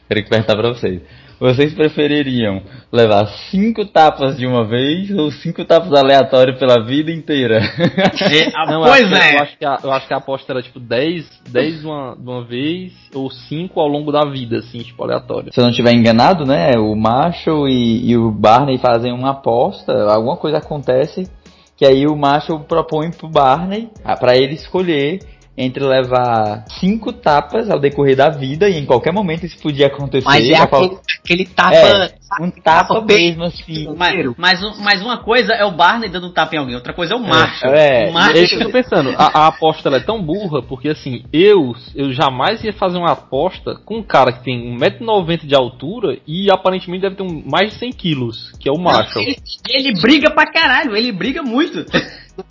Quero 0.07 0.29
perguntar 0.29 0.55
pra 0.55 0.69
vocês. 0.69 1.01
Vocês 1.41 1.73
prefeririam 1.73 2.61
levar 2.91 3.25
cinco 3.49 3.83
tapas 3.83 4.37
de 4.37 4.45
uma 4.45 4.63
vez 4.63 5.09
ou 5.09 5.31
cinco 5.31 5.65
tapas 5.65 5.91
aleatórios 5.91 6.59
pela 6.59 6.85
vida 6.85 7.11
inteira? 7.11 7.57
É, 7.57 8.51
ah, 8.55 8.67
Não, 8.67 8.83
pois 8.83 9.09
eu 9.09 9.17
é. 9.17 9.35
Eu 9.35 9.39
acho, 9.41 9.57
que 9.57 9.65
a, 9.65 9.79
eu 9.83 9.91
acho 9.91 10.07
que 10.07 10.13
a 10.13 10.17
aposta 10.17 10.53
era 10.53 10.61
tipo 10.61 10.79
10, 10.79 11.41
10 11.49 11.79
de, 11.79 11.87
uma, 11.87 12.15
de 12.15 12.29
uma 12.29 12.43
vez 12.43 12.93
ou 13.15 13.31
5 13.31 13.79
ao 13.79 13.87
longo 13.87 14.11
da 14.11 14.23
vida, 14.23 14.59
assim, 14.59 14.83
tipo, 14.83 15.03
aleatório. 15.03 15.51
Se 15.51 15.59
eu 15.59 15.63
não 15.63 15.71
estiver 15.71 15.93
enganado, 15.93 16.45
né? 16.45 16.73
O 16.77 16.95
Marshall 16.95 17.67
e, 17.67 18.11
e 18.11 18.15
o 18.15 18.29
Barney 18.29 18.77
fazem 18.77 19.11
uma 19.11 19.31
aposta, 19.31 19.91
alguma 20.13 20.37
coisa 20.37 20.59
acontece, 20.59 21.27
que 21.75 21.87
aí 21.87 22.05
o 22.05 22.15
Marshall 22.15 22.59
propõe 22.59 23.09
pro 23.09 23.27
Barney 23.27 23.89
ah, 24.05 24.15
pra 24.15 24.37
ele 24.37 24.53
escolher 24.53 25.21
entre 25.61 25.83
levar 25.83 26.65
cinco 26.79 27.13
tapas 27.13 27.69
ao 27.69 27.79
decorrer 27.79 28.15
da 28.15 28.29
vida 28.29 28.69
e 28.69 28.77
em 28.77 28.85
qualquer 28.85 29.13
momento 29.13 29.45
isso 29.45 29.59
podia 29.59 29.87
acontecer. 29.87 30.25
Mas 30.25 30.49
é 30.49 30.55
aquele, 30.55 30.97
aquele 31.23 31.45
tapa. 31.45 31.75
É, 31.75 32.13
um 32.39 32.49
tapa 32.49 32.81
tapa 32.95 33.05
mesmo 33.05 33.43
assim. 33.43 33.87
Mas, 33.95 34.15
mas, 34.37 34.79
mas 34.79 35.01
uma 35.01 35.17
coisa 35.17 35.53
é 35.53 35.65
o 35.65 35.71
Barney 35.71 36.09
dando 36.09 36.27
um 36.27 36.31
tapa 36.31 36.55
em 36.55 36.59
alguém, 36.59 36.75
outra 36.75 36.93
coisa 36.93 37.13
é 37.13 37.17
o 37.17 37.19
Marshall. 37.19 37.73
é. 37.73 38.09
o 38.09 38.13
Marshall 38.13 38.35
É 38.35 38.43
isso 38.43 38.57
que 38.57 38.63
eu 38.63 38.67
tô 38.67 38.71
pensando. 38.71 39.09
A, 39.17 39.43
a 39.43 39.47
aposta 39.47 39.89
ela 39.89 39.97
é 39.97 40.01
tão 40.01 40.21
burra, 40.21 40.61
porque 40.61 40.89
assim, 40.89 41.23
eu, 41.31 41.75
eu 41.95 42.11
jamais 42.11 42.63
ia 42.63 42.73
fazer 42.73 42.97
uma 42.97 43.11
aposta 43.11 43.75
com 43.85 43.97
um 43.97 44.03
cara 44.03 44.31
que 44.31 44.43
tem 44.43 44.77
1,90m 44.77 45.45
de 45.45 45.55
altura 45.55 46.17
e 46.27 46.49
aparentemente 46.51 47.01
deve 47.01 47.15
ter 47.15 47.23
um, 47.23 47.43
mais 47.45 47.71
de 47.71 47.79
100 47.79 47.91
quilos, 47.91 48.51
que 48.59 48.69
é 48.69 48.71
o 48.71 48.79
Marshall. 48.79 49.23
ele, 49.23 49.37
ele 49.69 50.01
briga 50.01 50.31
pra 50.31 50.51
caralho, 50.51 50.95
ele 50.95 51.11
briga 51.11 51.41
muito. 51.43 51.85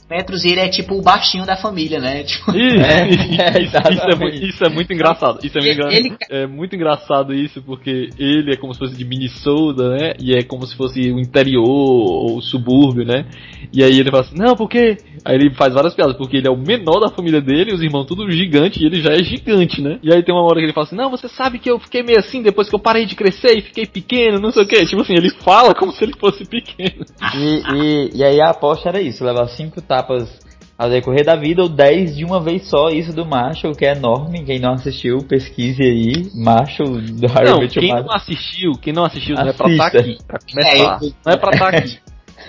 Metros 0.09 0.45
e 0.45 0.49
ele 0.51 0.61
é 0.61 0.69
tipo 0.69 0.95
o 0.95 1.03
baixinho 1.03 1.45
da 1.47 1.57
família, 1.57 1.99
né? 2.01 2.23
Tipo, 2.31 2.53
Ih, 2.57 2.81
É, 2.81 3.09
isso, 3.09 3.41
é, 3.43 3.63
exatamente. 3.63 4.19
muito, 4.19 4.47
isso 4.47 4.65
é 4.65 4.69
muito 4.69 4.93
engraçado. 4.93 5.39
Isso 5.45 5.59
é, 5.59 5.61
muito 5.63 5.73
engra- 5.81 5.93
Ele- 5.95 6.17
é 6.31 6.47
muito 6.47 6.75
engraçado 6.77 7.35
isso, 7.35 7.63
porque 7.63 8.11
ele 8.19 8.53
é 8.53 8.57
como 8.57 8.73
se 8.73 8.79
fosse 8.79 8.97
de 8.97 9.05
Minnesota, 9.05 9.89
né? 9.91 10.13
E 10.19 10.35
é 10.35 10.43
como 10.43 10.67
se 10.67 10.77
fosse 10.77 11.01
o 11.13 11.19
interior 11.19 11.65
ou 11.69 12.37
o 12.37 12.43
subúrbio, 12.43 13.05
né? 13.05 13.25
E 13.73 13.83
aí 13.83 13.99
ele 13.99 14.11
fala 14.11 14.23
assim, 14.23 14.37
não, 14.37 14.55
porque. 14.57 14.97
Aí 15.25 15.35
ele 15.37 15.51
faz 15.55 15.75
várias 15.75 15.95
piadas, 15.95 16.17
porque 16.17 16.37
ele 16.39 16.49
é 16.49 16.51
o 16.51 16.57
menor 16.57 16.99
da 17.01 17.11
família 17.11 17.41
dele, 17.41 17.73
os 17.75 17.83
irmãos 17.83 18.07
tudo 18.07 18.31
gigante, 18.31 18.83
e 18.83 18.87
ele 18.87 19.01
já 19.03 19.11
é 19.13 19.23
gigante, 19.23 19.81
né? 19.83 19.99
E 20.03 20.13
aí 20.13 20.23
tem 20.23 20.35
uma 20.35 20.45
hora 20.45 20.57
que 20.57 20.65
ele 20.67 20.73
fala 20.73 20.87
assim, 20.87 20.97
não, 20.97 21.11
você 21.11 21.29
sabe 21.29 21.59
que 21.59 21.71
eu 21.71 21.79
fiquei 21.79 22.03
meio 22.03 22.19
assim 22.19 22.43
depois 22.43 22.69
que 22.69 22.75
eu 22.75 22.79
parei 22.81 23.05
de 23.07 23.15
crescer 23.15 23.57
e 23.59 23.63
fiquei 23.63 23.87
pequeno, 23.87 24.39
não 24.41 24.51
sei 24.51 24.63
o 24.63 24.67
que. 24.67 24.85
Tipo 24.87 25.03
assim, 25.03 25.15
ele 25.15 25.31
fala 25.31 25.75
como 25.75 25.93
se 25.93 26.03
ele 26.05 26.15
fosse 26.19 26.45
pequeno. 26.47 27.05
E, 27.37 27.63
e, 27.75 28.11
e 28.19 28.25
aí 28.25 28.41
a 28.41 28.51
aposta 28.51 28.89
era 28.89 29.01
isso, 29.01 29.25
levar 29.25 29.47
cinco 29.71 29.81
tapas 29.81 30.29
ao 30.77 30.89
decorrer 30.89 31.25
da 31.25 31.37
vida, 31.37 31.63
ou 31.63 31.69
10 31.69 32.17
de 32.17 32.25
uma 32.25 32.41
vez 32.41 32.67
só, 32.69 32.89
isso 32.89 33.13
do 33.15 33.25
Marshall, 33.27 33.75
que 33.75 33.85
é 33.85 33.93
enorme. 33.93 34.43
Quem 34.45 34.59
não 34.59 34.73
assistiu, 34.73 35.19
pesquise 35.19 35.83
aí. 35.83 36.31
Marshall 36.35 36.89
do 37.03 37.27
Harry 37.27 37.51
Não, 37.51 37.69
quem 37.69 37.91
não 37.95 38.11
assistiu, 38.15 38.73
quem 38.81 38.93
não 38.93 39.05
assistiu 39.05 39.37
não 39.37 39.49
é 39.49 39.53
pra 39.53 39.71
estar 39.71 39.87
Assista. 39.89 40.01
aqui, 40.01 40.19
pra 40.27 40.39
começar. 40.39 40.77
É, 40.77 40.81
eu- 41.07 41.13
Não 41.27 41.33
é 41.33 41.37
pra 41.37 41.51
estar 41.53 41.69
aqui. 41.75 41.99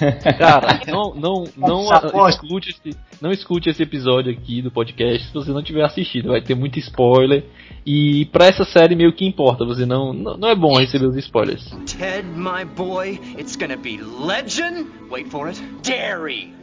Cara, 0.40 0.80
não, 0.88 1.14
não, 1.14 1.44
não, 1.58 1.92
aposta. 1.92 2.42
escute 2.44 2.70
esse, 2.70 2.98
não 3.22 3.30
escute 3.32 3.70
esse 3.70 3.84
episódio 3.84 4.32
aqui 4.32 4.62
do 4.62 4.72
podcast 4.72 5.28
se 5.28 5.34
você 5.34 5.52
não 5.52 5.62
tiver 5.62 5.84
assistido. 5.84 6.30
Vai 6.30 6.42
ter 6.42 6.56
muito 6.56 6.80
spoiler. 6.80 7.44
E 7.86 8.26
pra 8.28 8.46
essa 8.46 8.64
série 8.64 8.96
meio 8.96 9.14
que 9.14 9.28
importa, 9.28 9.66
você 9.66 9.86
não, 9.86 10.14
não, 10.14 10.38
não 10.38 10.48
é 10.50 10.56
bom 10.56 10.76
receber 10.78 11.06
os 11.06 11.18
spoilers. 11.18 11.70
Ted, 11.86 12.26
my 12.34 12.64
boy, 12.64 13.20
it's 13.38 13.58
gonna 13.58 13.76
be 13.76 14.00
legend. 14.02 14.88
Wait 15.10 15.28
for 15.30 15.50
it. 15.50 15.62
Dairy. 15.84 16.61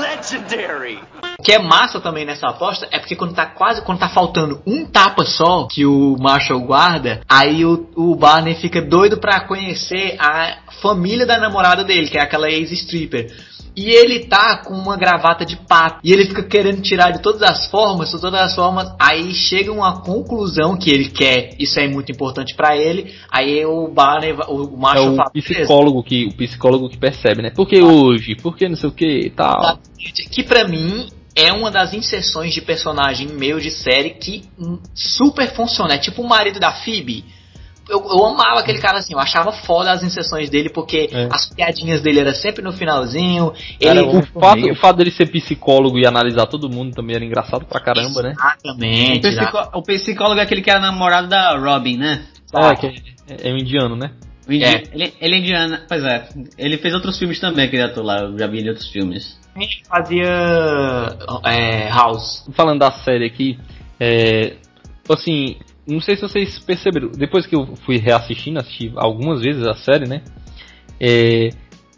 Legendary. 0.00 0.98
O 1.38 1.42
que 1.42 1.52
é 1.52 1.58
massa 1.58 2.00
também 2.00 2.24
nessa 2.24 2.48
aposta 2.48 2.88
é 2.90 2.98
porque 2.98 3.16
quando 3.16 3.34
tá 3.34 3.46
quase, 3.46 3.82
quando 3.82 3.98
tá 3.98 4.08
faltando 4.08 4.62
um 4.66 4.86
tapa 4.86 5.24
só 5.24 5.66
que 5.70 5.84
o 5.84 6.16
Marshall 6.18 6.60
guarda, 6.60 7.20
aí 7.28 7.64
o, 7.64 7.88
o 7.94 8.14
Barney 8.14 8.54
fica 8.54 8.80
doido 8.80 9.18
pra 9.18 9.40
conhecer 9.40 10.16
a 10.18 10.58
família 10.80 11.26
da 11.26 11.38
namorada 11.38 11.84
dele, 11.84 12.08
que 12.08 12.18
é 12.18 12.22
aquela 12.22 12.50
ex-stripper. 12.50 13.30
E 13.76 13.90
ele 13.90 14.20
tá 14.26 14.58
com 14.58 14.74
uma 14.74 14.96
gravata 14.96 15.44
de 15.44 15.56
pato. 15.56 16.00
E 16.04 16.12
ele 16.12 16.26
fica 16.26 16.42
querendo 16.42 16.80
tirar 16.80 17.10
de 17.10 17.20
todas 17.20 17.42
as 17.42 17.66
formas, 17.66 18.10
de 18.10 18.20
todas 18.20 18.40
as 18.40 18.54
formas. 18.54 18.94
Aí 18.98 19.34
chega 19.34 19.72
uma 19.72 20.00
conclusão 20.00 20.76
que 20.76 20.90
ele 20.90 21.10
quer. 21.10 21.54
Isso 21.58 21.78
é 21.80 21.88
muito 21.88 22.12
importante 22.12 22.54
pra 22.54 22.76
ele. 22.76 23.12
Aí 23.30 23.64
o 23.66 23.88
Barney, 23.88 24.32
o 24.32 24.64
É 24.64 24.76
Marshall 24.76 25.12
o 25.12 25.16
fala, 25.16 25.30
psicólogo 25.30 26.02
que, 26.02 26.26
o 26.26 26.34
psicólogo 26.34 26.88
que 26.88 26.96
percebe, 26.96 27.42
né? 27.42 27.50
Por 27.50 27.66
que 27.66 27.82
hoje? 27.82 28.36
Por 28.36 28.56
que 28.56 28.68
não 28.68 28.76
sei 28.76 28.88
o 28.88 28.92
que 28.92 29.26
e 29.26 29.30
tal? 29.30 29.78
Que 30.30 30.42
pra 30.44 30.68
mim 30.68 31.08
é 31.34 31.52
uma 31.52 31.70
das 31.70 31.92
inserções 31.92 32.54
de 32.54 32.60
personagem 32.60 33.28
meu 33.28 33.58
de 33.58 33.70
série 33.70 34.10
que 34.10 34.44
hum, 34.58 34.78
super 34.94 35.52
funciona. 35.54 35.94
É 35.94 35.98
tipo 35.98 36.22
o 36.22 36.28
marido 36.28 36.60
da 36.60 36.72
Phoebe. 36.72 37.24
Eu, 37.88 37.98
eu 38.00 38.24
amava 38.26 38.60
aquele 38.60 38.78
cara 38.80 38.98
assim, 38.98 39.12
eu 39.12 39.18
achava 39.18 39.52
foda 39.52 39.92
as 39.92 40.02
inserções 40.02 40.48
dele, 40.48 40.70
porque 40.70 41.08
É. 41.12 41.28
as 41.30 41.52
piadinhas 41.54 42.00
dele 42.00 42.20
era 42.20 42.34
sempre 42.34 42.62
no 42.62 42.72
finalzinho. 42.72 43.52
Cara, 43.82 44.00
Ele. 44.00 44.08
o- 44.08 44.18
O 44.20 44.40
fato, 44.40 44.70
o 44.70 44.74
fato 44.76 44.96
dele 44.96 45.10
ser 45.10 45.26
psicólogo 45.26 45.98
e 45.98 46.06
analisar 46.06 46.46
todo 46.46 46.68
mundo 46.70 46.94
também 46.94 47.16
era 47.16 47.24
engraçado 47.24 47.66
pra 47.66 47.80
caramba, 47.80 48.22
né? 48.22 48.30
O, 48.30 48.32
Exatamente. 48.32 49.30
né? 49.30 49.42
psico- 49.42 49.78
o 49.78 49.82
psicólogo 49.82 50.40
é 50.40 50.42
aquele 50.42 50.62
que 50.62 50.70
era 50.70 50.80
namorado 50.80 51.28
da 51.28 51.56
Robin, 51.58 51.96
né? 51.98 52.24
É, 52.54 52.74
que 52.76 52.86
é, 52.86 53.50
é 53.50 53.52
um 53.52 53.56
indiano, 53.58 53.96
né? 53.96 54.12
O 54.48 54.52
indi- 54.52 54.64
É. 54.64 54.82
Ele, 54.92 55.12
ele 55.20 55.34
é 55.34 55.38
indiano, 55.38 55.78
pois 55.88 56.04
é. 56.04 56.28
Ele 56.58 56.78
fez 56.78 56.94
outros 56.94 57.18
filmes 57.18 57.38
também, 57.40 57.66
aquele 57.66 57.82
ator 57.82 58.04
lá, 58.04 58.20
eu 58.20 58.38
já 58.38 58.46
vi 58.46 58.58
ele 58.58 58.66
em 58.66 58.70
outros 58.70 58.88
filmes. 58.90 59.38
Ele 59.56 59.68
fazia 59.88 60.26
é, 61.46 61.88
House. 61.88 62.44
Falando 62.54 62.80
da 62.80 62.90
série 62.90 63.24
aqui, 63.26 63.58
é, 64.00 64.54
assim, 65.08 65.56
não 65.86 66.00
sei 66.00 66.16
se 66.16 66.22
vocês 66.22 66.58
perceberam, 66.58 67.08
depois 67.10 67.46
que 67.46 67.54
eu 67.54 67.66
fui 67.84 67.98
reassistindo, 67.98 68.58
assisti 68.58 68.92
algumas 68.96 69.42
vezes 69.42 69.66
a 69.66 69.74
série, 69.74 70.08
né? 70.08 70.22
É, 71.00 71.50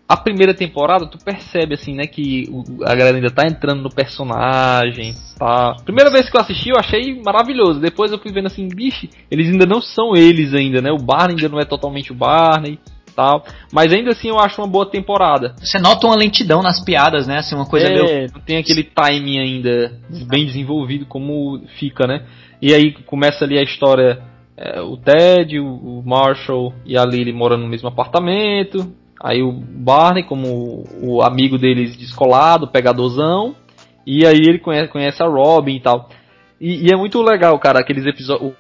a 0.09 0.17
primeira 0.17 0.55
temporada, 0.55 1.07
tu 1.07 1.19
percebe 1.19 1.75
assim, 1.75 1.95
né, 1.95 2.07
que 2.07 2.49
o- 2.51 2.85
a 2.85 2.95
galera 2.95 3.17
ainda 3.17 3.31
tá 3.31 3.45
entrando 3.45 3.83
no 3.83 3.91
personagem, 3.91 5.15
tá? 5.39 5.75
Primeira 5.85 6.11
vez 6.11 6.31
que 6.31 6.37
eu 6.37 6.41
assisti, 6.41 6.69
eu 6.71 6.77
achei 6.79 7.21
maravilhoso. 7.25 7.81
Depois 7.81 8.13
eu 8.13 8.19
fui 8.19 8.33
vendo 8.33 8.47
assim, 8.47 8.69
bicho, 8.69 9.09
eles 9.31 9.49
ainda 9.49 9.67
não 9.67 9.81
são 9.81 10.15
eles 10.15 10.55
ainda, 10.55 10.81
né? 10.81 10.93
O 10.93 10.99
Barney 10.99 11.35
ainda 11.37 11.49
não 11.49 11.59
é 11.59 11.65
totalmente 11.65 12.13
o 12.13 12.15
Barney, 12.15 12.79
tal. 13.17 13.45
Mas 13.73 13.93
ainda 13.93 14.11
assim 14.11 14.29
eu 14.29 14.39
acho 14.39 14.61
uma 14.61 14.69
boa 14.69 14.87
temporada. 14.87 15.55
Você 15.59 15.79
nota 15.79 16.07
uma 16.07 16.17
lentidão 16.17 16.63
nas 16.63 16.85
piadas, 16.85 17.27
né? 17.27 17.39
Assim, 17.39 17.55
uma 17.57 17.67
coisa 17.67 17.89
meio. 17.89 18.05
É, 18.07 18.27
não 18.33 18.41
tem 18.41 18.59
aquele 18.59 18.85
timing 18.85 19.39
ainda 19.39 19.99
bem 20.29 20.47
desenvolvido 20.47 21.07
como 21.07 21.63
fica, 21.79 22.07
né? 22.07 22.25
E 22.61 22.73
aí 22.73 22.93
começa 22.93 23.45
ali 23.45 23.59
a 23.59 23.63
história, 23.63 24.23
é, 24.57 24.81
o 24.81 24.97
Ted, 24.97 25.59
o, 25.61 26.03
Marshall 26.05 26.73
e 26.85 26.97
a 26.97 27.05
Lily 27.05 27.33
morando 27.33 27.63
no 27.63 27.69
mesmo 27.69 27.89
apartamento. 27.89 28.93
Aí 29.23 29.43
o 29.43 29.53
Barney, 29.53 30.25
como 30.25 30.85
o, 31.03 31.23
amigo 31.23 31.59
deles 31.59 31.97
descolado, 31.97 32.69
pegadorzão. 32.69 33.55
E 34.07 34.27
aí 34.27 34.39
ele 34.39 34.59
conhece, 34.59 34.89
conhece 34.89 35.23
a 35.23 35.27
Robin 35.27 35.77
e 35.77 35.81
tal. 35.81 36.09
E, 36.61 36.87
e 36.87 36.93
é 36.93 36.97
muito 36.97 37.21
legal, 37.23 37.59
cara, 37.59 37.81
aqueles 37.81 38.07
episódios. 38.07 38.53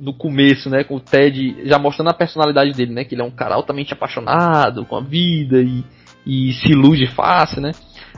no 0.00 0.12
começo, 0.12 0.70
né, 0.70 0.84
com 0.84 0.96
o 0.96 1.00
Ted 1.00 1.66
já 1.66 1.78
mostrando 1.78 2.10
a 2.10 2.14
personalidade 2.14 2.72
dele, 2.72 2.92
né, 2.92 3.04
que 3.04 3.14
ele 3.14 3.22
é 3.22 3.24
um 3.24 3.30
cara 3.30 3.54
altamente 3.54 3.92
apaixonado 3.92 4.84
com 4.84 4.96
a 4.96 5.00
vida 5.00 5.60
e, 5.60 5.82
e 6.24 6.52
se 6.52 6.70
ilude 6.70 7.06
fácil, 7.08 7.60
né? 7.60 7.72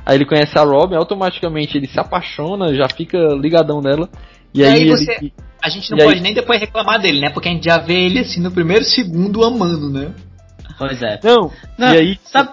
Aí 0.04 0.16
ele 0.16 0.25
conhece 0.25 0.59
a 0.59 0.62
Robin, 0.62 0.97
automaticamente 0.97 1.76
ele 1.76 1.87
se 1.87 2.00
apaixona, 2.00 2.75
já 2.75 2.88
fica 2.88 3.19
ligadão 3.35 3.80
nela. 3.80 4.09
E, 4.54 4.61
E 4.61 4.64
aí, 4.64 4.73
aí 4.73 4.80
ele- 4.83 4.90
você- 4.90 5.33
A 5.62 5.69
gente 5.69 5.90
não 5.90 5.99
E 5.99 6.00
aí- 6.02 6.09
pode 6.09 6.21
nem 6.23 6.33
depois 6.33 6.59
reclamar 6.59 6.99
dele, 6.99 7.21
né? 7.21 7.28
Porque 7.28 7.49
a 7.49 7.52
gente 7.52 7.64
já 7.64 7.76
vê 7.76 7.92
ele 8.07 8.21
assim 8.21 8.40
no 8.40 8.50
primeiro 8.50 8.83
segundo 8.83 9.45
amando, 9.45 9.90
né? 9.90 10.11
Pois 10.78 11.02
é. 11.02 11.21
Não, 11.23 11.52
Não, 11.76 11.95
e 11.95 11.99
aí 11.99 12.19
sabe, 12.25 12.50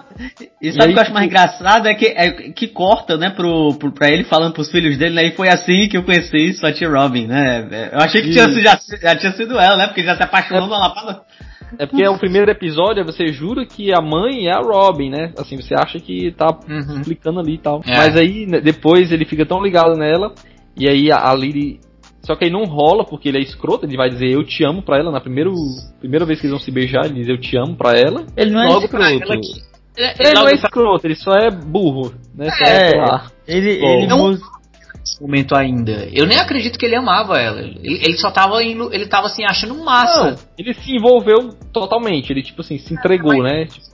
e 0.60 0.68
e 0.68 0.72
sabe 0.72 0.90
o 0.90 0.92
que 0.92 0.98
eu 0.98 1.02
acho 1.02 1.14
mais 1.14 1.24
engraçado? 1.24 1.86
É 1.88 1.94
que, 1.94 2.04
é 2.06 2.30
que 2.52 2.68
corta, 2.68 3.16
né, 3.16 3.30
pro, 3.30 3.72
pro, 3.78 3.90
pra 3.90 4.10
ele 4.10 4.24
falando 4.24 4.52
pros 4.52 4.70
filhos 4.70 4.98
dele, 4.98 5.14
né? 5.14 5.24
E 5.28 5.30
foi 5.34 5.48
assim 5.48 5.88
que 5.88 5.96
eu 5.96 6.02
conheci 6.02 6.52
sua 6.52 6.70
tia 6.70 6.86
Robin, 6.90 7.26
né? 7.26 7.88
Eu 7.90 7.98
achei 8.00 8.20
que 8.20 8.30
tinha, 8.32 8.46
já, 8.62 8.78
já 9.00 9.16
tinha 9.16 9.32
sido 9.32 9.58
ela, 9.58 9.78
né? 9.78 9.86
Porque 9.86 10.00
ele 10.02 10.08
já 10.08 10.16
se 10.16 10.22
apaixonou 10.24 10.64
numa 10.64 10.78
lapada. 10.78 11.22
é 11.78 11.86
porque 11.86 12.02
é 12.04 12.10
o 12.10 12.18
primeiro 12.18 12.50
episódio, 12.50 13.02
você 13.06 13.28
jura 13.28 13.64
que 13.64 13.90
a 13.90 14.02
mãe 14.02 14.48
é 14.48 14.52
a 14.54 14.60
Robin, 14.60 15.08
né? 15.08 15.32
Assim, 15.38 15.56
você 15.56 15.74
acha 15.74 15.98
que 15.98 16.30
tá 16.32 16.48
Uhum. 16.68 17.00
explicando 17.00 17.40
ali 17.40 17.54
e 17.54 17.58
tal. 17.58 17.80
É. 17.86 17.96
Mas 17.96 18.14
aí, 18.16 18.44
né, 18.46 18.60
depois 18.60 19.10
ele 19.10 19.24
fica 19.24 19.46
tão 19.46 19.62
ligado 19.62 19.96
nela, 19.96 20.34
e 20.76 20.86
aí 20.86 21.10
a, 21.10 21.30
a 21.30 21.34
Lily. 21.34 21.80
Só 22.28 22.36
que 22.36 22.44
aí 22.44 22.50
não 22.50 22.64
rola, 22.64 23.06
porque 23.06 23.30
ele 23.30 23.38
é 23.38 23.40
escroto, 23.40 23.86
ele 23.86 23.96
vai 23.96 24.10
dizer 24.10 24.28
eu 24.30 24.44
te 24.44 24.62
amo 24.62 24.82
pra 24.82 24.98
ela, 24.98 25.10
na 25.10 25.18
primeiro, 25.18 25.54
primeira 25.98 26.26
vez 26.26 26.38
que 26.38 26.44
eles 26.46 26.50
vão 26.54 26.60
se 26.60 26.70
beijar, 26.70 27.06
ele 27.06 27.14
diz 27.14 27.26
eu 27.26 27.40
te 27.40 27.56
amo 27.56 27.74
pra 27.74 27.98
ela. 27.98 28.26
Ele 28.36 28.50
não 28.50 28.62
é 28.62 28.66
Logo 28.68 28.86
ela 28.94 29.16
que. 29.16 29.22
Ele 29.96 30.34
não 30.34 30.46
é 30.46 30.52
escroto, 30.52 31.06
ele 31.06 31.14
só 31.14 31.32
é 31.32 31.50
burro, 31.50 32.12
né? 32.34 32.50
Só 32.50 32.64
É, 32.66 32.96
lá. 32.98 33.30
ele, 33.46 33.80
Bom. 33.80 33.86
ele 33.88 34.06
Não- 34.06 34.38
momento 35.22 35.56
ainda. 35.56 36.06
Eu 36.12 36.26
nem 36.26 36.38
acredito 36.38 36.78
que 36.78 36.84
ele 36.84 36.96
amava 36.96 37.38
ela. 37.38 37.60
Ele, 37.62 37.80
ele 37.82 38.18
só 38.18 38.30
tava 38.30 38.62
indo, 38.62 38.92
ele 38.92 39.06
tava 39.06 39.28
assim 39.28 39.44
achando 39.46 39.74
massa. 39.82 40.32
Não, 40.32 40.36
ele 40.58 40.74
se 40.74 40.94
envolveu 40.94 41.48
totalmente, 41.72 42.30
ele 42.30 42.42
tipo 42.42 42.60
assim, 42.60 42.76
se 42.76 42.92
entregou, 42.92 43.42
né? 43.42 43.64
Tipo, 43.64 43.86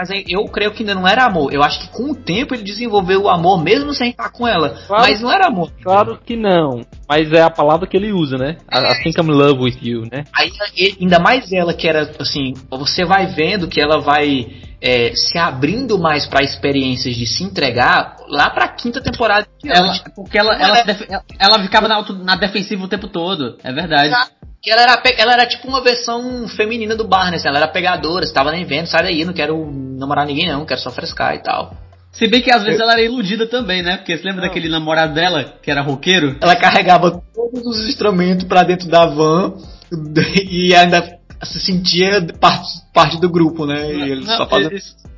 Mas 0.00 0.10
aí 0.10 0.24
eu 0.28 0.42
creio 0.46 0.72
que 0.72 0.82
ainda 0.82 0.94
não 0.94 1.06
era 1.06 1.26
amor. 1.26 1.52
Eu 1.52 1.62
acho 1.62 1.78
que 1.78 1.88
com 1.94 2.12
o 2.12 2.14
tempo 2.14 2.54
ele 2.54 2.62
desenvolveu 2.62 3.24
o 3.24 3.28
amor 3.28 3.62
mesmo 3.62 3.92
sem 3.92 4.08
estar 4.10 4.30
com 4.30 4.48
ela. 4.48 4.70
Claro. 4.86 5.02
Mas 5.02 5.20
não 5.20 5.30
era 5.30 5.48
amor. 5.48 5.70
claro 5.82 6.18
que 6.24 6.36
não, 6.36 6.80
mas 7.06 7.30
é 7.30 7.42
a 7.42 7.50
palavra 7.50 7.86
que 7.86 7.98
ele 7.98 8.10
usa, 8.10 8.38
né? 8.38 8.56
I, 8.72 8.78
I 8.78 9.02
think 9.02 9.20
I'm 9.20 9.26
in 9.28 9.32
love 9.36 9.60
with 9.62 9.76
you, 9.82 10.08
né? 10.10 10.24
Aí 10.34 10.50
ainda 10.98 11.18
mais 11.18 11.52
ela 11.52 11.74
que 11.74 11.86
era 11.86 12.10
assim, 12.18 12.54
você 12.70 13.04
vai 13.04 13.26
vendo 13.26 13.68
que 13.68 13.78
ela 13.78 14.00
vai 14.00 14.46
é, 14.80 15.12
se 15.14 15.36
abrindo 15.36 15.98
mais 15.98 16.26
pra 16.26 16.42
experiências 16.42 17.14
de 17.14 17.26
se 17.26 17.44
entregar 17.44 18.16
lá 18.26 18.48
pra 18.48 18.68
quinta 18.68 19.02
temporada. 19.02 19.46
em 19.62 19.68
Ela, 19.68 19.92
porque 20.16 20.38
ela, 20.38 20.54
ela, 20.54 20.78
ela- 20.78 21.24
ela 21.38 21.62
ficava 21.62 21.86
na, 21.88 21.96
auto- 21.96 22.14
na 22.24 22.36
defensiva 22.36 22.82
o 22.84 22.88
tempo 22.88 23.06
todo. 23.08 23.58
É 23.62 23.70
verdade. 23.70 24.14
Que 24.62 24.70
ela 24.70 24.82
era, 24.82 25.02
ela 25.16 25.32
era 25.32 25.46
tipo 25.46 25.66
uma 25.66 25.82
versão 25.82 26.46
feminina 26.48 26.94
do 26.94 27.06
Barney, 27.08 27.36
assim, 27.36 27.48
ela 27.48 27.58
era 27.58 27.68
pegadora, 27.68 28.26
você 28.26 28.32
tava 28.32 28.52
nem 28.52 28.64
vendo, 28.64 28.86
sai 28.86 29.02
daí, 29.02 29.24
não 29.24 29.32
quero 29.32 29.70
namorar 29.98 30.26
ninguém 30.26 30.48
não, 30.48 30.66
quero 30.66 30.80
só 30.80 30.90
frescar 30.90 31.34
e 31.34 31.42
tal. 31.42 31.74
Se 32.12 32.26
bem 32.26 32.42
que 32.42 32.52
às 32.52 32.62
vezes 32.62 32.80
ela 32.80 32.92
era 32.92 33.02
iludida 33.02 33.46
também, 33.46 33.82
né? 33.82 33.98
Porque 33.98 34.16
você 34.16 34.24
lembra 34.24 34.42
daquele 34.42 34.68
namorado 34.68 35.14
dela, 35.14 35.54
que 35.62 35.70
era 35.70 35.80
roqueiro? 35.80 36.36
Ela 36.40 36.56
carregava 36.56 37.22
todos 37.34 37.64
os 37.66 37.88
instrumentos 37.88 38.44
pra 38.44 38.64
dentro 38.64 38.88
da 38.88 39.06
van 39.06 39.54
e 40.50 40.74
ainda 40.74 41.20
se 41.42 41.60
sentia 41.60 42.26
parte, 42.38 42.68
parte 42.92 43.20
do 43.20 43.30
grupo, 43.30 43.64
né? 43.64 43.92
E 43.92 44.10
ele 44.10 44.24
Não, 44.24 44.36
só 44.36 44.46
fazia... 44.46 44.70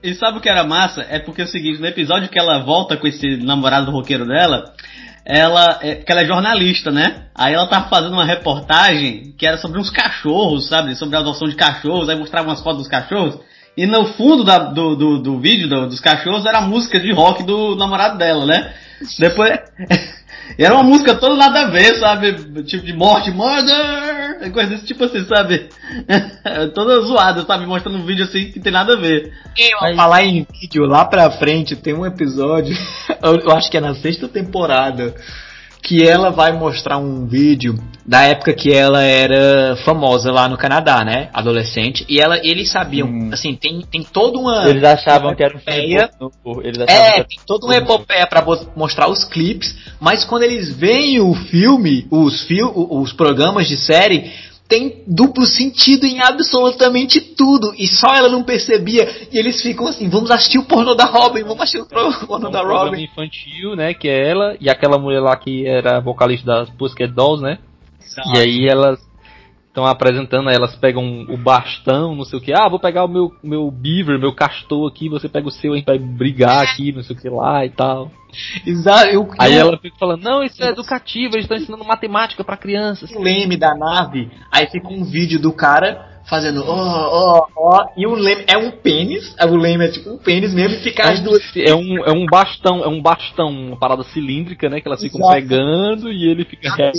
e, 0.02 0.10
e 0.10 0.14
sabe 0.14 0.38
o 0.38 0.40
que 0.40 0.48
era 0.48 0.64
massa? 0.64 1.04
É 1.08 1.18
porque 1.18 1.42
é 1.42 1.44
o 1.44 1.48
seguinte, 1.48 1.80
no 1.80 1.86
episódio 1.86 2.28
que 2.28 2.38
ela 2.38 2.62
volta 2.62 2.96
com 2.96 3.06
esse 3.06 3.36
namorado 3.38 3.90
roqueiro 3.90 4.26
dela, 4.26 4.72
ela 5.24 5.78
é, 5.82 5.94
que 5.96 6.10
ela 6.10 6.22
é 6.22 6.26
jornalista, 6.26 6.90
né? 6.90 7.26
Aí 7.34 7.54
ela 7.54 7.66
tava 7.68 7.88
fazendo 7.88 8.12
uma 8.12 8.24
reportagem 8.24 9.34
que 9.38 9.46
era 9.46 9.56
sobre 9.58 9.78
uns 9.80 9.90
cachorros, 9.90 10.68
sabe? 10.68 10.94
Sobre 10.96 11.16
a 11.16 11.20
adoção 11.20 11.48
de 11.48 11.54
cachorros, 11.54 12.08
aí 12.08 12.16
mostrava 12.18 12.48
umas 12.48 12.60
fotos 12.62 12.78
dos 12.80 12.88
cachorros. 12.88 13.38
E 13.76 13.86
no 13.86 14.04
fundo 14.14 14.44
da- 14.44 14.58
do, 14.58 14.94
do, 14.96 15.18
do 15.22 15.40
vídeo 15.40 15.68
do- 15.68 15.88
dos 15.88 16.00
cachorros 16.00 16.44
era 16.44 16.58
a 16.58 16.62
música 16.66 17.00
de 17.00 17.12
rock 17.12 17.42
do 17.42 17.74
namorado 17.76 18.18
dela, 18.18 18.44
né? 18.44 18.72
Depois. 19.18 19.50
era 20.58 20.74
uma 20.74 20.82
música 20.84 21.14
toda 21.14 21.36
nada 21.36 21.62
a 21.62 21.70
ver, 21.70 21.94
sabe? 21.98 22.34
Tipo 22.64 22.84
de 22.84 22.92
morte, 22.92 23.30
murder! 23.30 24.11
Coisa 24.50 24.70
desse 24.70 24.86
tipo 24.86 25.04
assim, 25.04 25.24
sabe? 25.24 25.68
toda 26.74 27.00
zoada, 27.02 27.44
sabe? 27.44 27.66
Mostrando 27.66 27.98
um 27.98 28.04
vídeo 28.04 28.24
assim 28.24 28.50
que 28.50 28.60
tem 28.60 28.72
nada 28.72 28.94
a 28.94 29.00
ver. 29.00 29.32
Mas... 29.80 29.96
Falar 29.96 30.24
em 30.24 30.46
vídeo, 30.50 30.84
lá 30.86 31.04
pra 31.04 31.30
frente 31.30 31.76
tem 31.76 31.94
um 31.94 32.06
episódio, 32.06 32.76
eu, 33.22 33.36
eu 33.36 33.50
acho 33.52 33.70
que 33.70 33.76
é 33.76 33.80
na 33.80 33.94
sexta 33.94 34.28
temporada, 34.28 35.14
que 35.82 36.06
ela 36.06 36.30
vai 36.30 36.52
mostrar 36.52 36.96
um 36.98 37.26
vídeo 37.26 37.74
da 38.06 38.22
época 38.22 38.52
que 38.52 38.72
ela 38.72 39.02
era 39.02 39.76
famosa 39.84 40.30
lá 40.30 40.48
no 40.48 40.56
Canadá, 40.56 41.04
né? 41.04 41.28
Adolescente. 41.32 42.04
E 42.08 42.20
ela, 42.20 42.38
eles 42.42 42.70
sabiam, 42.70 43.08
Hum. 43.08 43.30
assim, 43.32 43.54
tem, 43.54 43.80
tem 43.90 44.02
toda 44.02 44.38
uma. 44.38 44.68
Eles 44.68 44.84
achavam 44.84 45.34
que 45.34 45.42
era 45.42 45.56
um 45.56 45.60
filme. 45.60 45.94
Eles 46.64 46.78
achavam 46.78 46.86
que 46.86 46.92
É, 46.92 47.14
era- 47.16 47.24
tem 47.24 47.38
toda 47.46 47.66
uma 47.66 47.76
epopeia 47.76 48.26
pra 48.26 48.44
mostrar 48.76 49.08
os 49.08 49.24
clipes, 49.24 49.76
mas 50.00 50.24
quando 50.24 50.44
eles 50.44 50.72
veem 50.74 51.20
o 51.20 51.34
filme, 51.34 52.06
os, 52.10 52.42
fil 52.44 52.72
os 52.74 53.12
programas 53.12 53.66
de 53.66 53.76
série, 53.76 54.30
tem 54.72 55.02
duplo 55.06 55.44
sentido 55.44 56.06
em 56.06 56.18
absolutamente 56.22 57.20
tudo. 57.20 57.74
E 57.76 57.86
só 57.86 58.14
ela 58.14 58.30
não 58.30 58.42
percebia. 58.42 59.06
E 59.30 59.38
eles 59.38 59.60
ficam 59.60 59.86
assim: 59.86 60.08
vamos 60.08 60.30
assistir 60.30 60.58
o 60.58 60.64
pornô 60.64 60.94
da 60.94 61.04
Robin, 61.04 61.42
vamos 61.42 61.60
assistir 61.60 61.82
o 61.82 61.86
pornô 62.26 62.48
um 62.48 62.50
da 62.50 62.60
programa 62.60 62.84
Robin. 62.86 63.04
infantil, 63.04 63.76
né? 63.76 63.92
Que 63.92 64.08
é 64.08 64.30
ela 64.30 64.56
e 64.58 64.70
aquela 64.70 64.98
mulher 64.98 65.20
lá 65.20 65.36
que 65.36 65.66
era 65.66 66.00
vocalista 66.00 66.46
das 66.46 66.70
Pussycat 66.70 67.12
Dolls, 67.12 67.42
né? 67.42 67.58
E 68.34 68.38
aí 68.38 68.66
elas 68.66 68.98
estão 69.72 69.86
apresentando, 69.86 70.50
aí 70.50 70.54
elas 70.54 70.76
pegam 70.76 71.24
o 71.28 71.36
bastão, 71.36 72.14
não 72.14 72.24
sei 72.24 72.38
o 72.38 72.42
que. 72.42 72.52
Ah, 72.52 72.68
vou 72.68 72.78
pegar 72.78 73.04
o 73.04 73.08
meu, 73.08 73.32
meu 73.42 73.70
beaver, 73.70 74.18
meu 74.18 74.34
castor 74.34 74.88
aqui, 74.88 75.08
você 75.08 75.30
pega 75.30 75.48
o 75.48 75.50
seu, 75.50 75.72
a 75.72 75.76
gente 75.76 75.86
vai 75.86 75.98
brigar 75.98 76.62
aqui, 76.62 76.92
não 76.92 77.02
sei 77.02 77.16
o 77.16 77.18
que 77.18 77.28
lá 77.28 77.64
e 77.64 77.70
tal. 77.70 78.10
Exato. 78.66 79.08
Eu, 79.08 79.28
Aí 79.38 79.54
ela 79.54 79.78
fica 79.78 79.96
falando, 79.98 80.22
não, 80.22 80.42
isso 80.42 80.62
é 80.62 80.68
educativo, 80.68 81.34
eles 81.34 81.44
estão 81.44 81.56
ensinando 81.56 81.84
matemática 81.84 82.44
pra 82.44 82.56
crianças. 82.56 83.10
o 83.12 83.22
leme 83.22 83.56
da 83.56 83.74
nave, 83.74 84.30
aí 84.50 84.66
fica 84.66 84.88
um 84.88 85.04
vídeo 85.04 85.40
do 85.40 85.52
cara 85.52 86.12
fazendo 86.28 86.62
ó, 86.64 86.76
ó, 86.76 87.46
ó, 87.56 87.88
e 87.96 88.06
o 88.06 88.14
leme 88.14 88.44
é 88.46 88.56
um 88.56 88.70
pênis, 88.70 89.34
aí 89.38 89.50
o 89.50 89.56
leme 89.56 89.86
é 89.86 89.90
tipo 89.90 90.10
um 90.10 90.18
pênis 90.18 90.54
mesmo, 90.54 90.76
e 90.76 90.82
fica 90.82 91.10
as 91.10 91.20
duas. 91.20 91.42
É 91.56 91.74
um, 91.74 91.98
é 92.04 92.12
um 92.12 92.26
bastão, 92.26 92.84
é 92.84 92.88
um 92.88 93.00
bastão, 93.00 93.48
uma 93.48 93.78
parada 93.78 94.04
cilíndrica, 94.04 94.68
né? 94.68 94.80
Que 94.80 94.86
elas 94.86 95.00
ficam 95.00 95.20
Exato. 95.20 95.34
pegando 95.34 96.12
e 96.12 96.28
ele 96.28 96.44
fica 96.44 96.92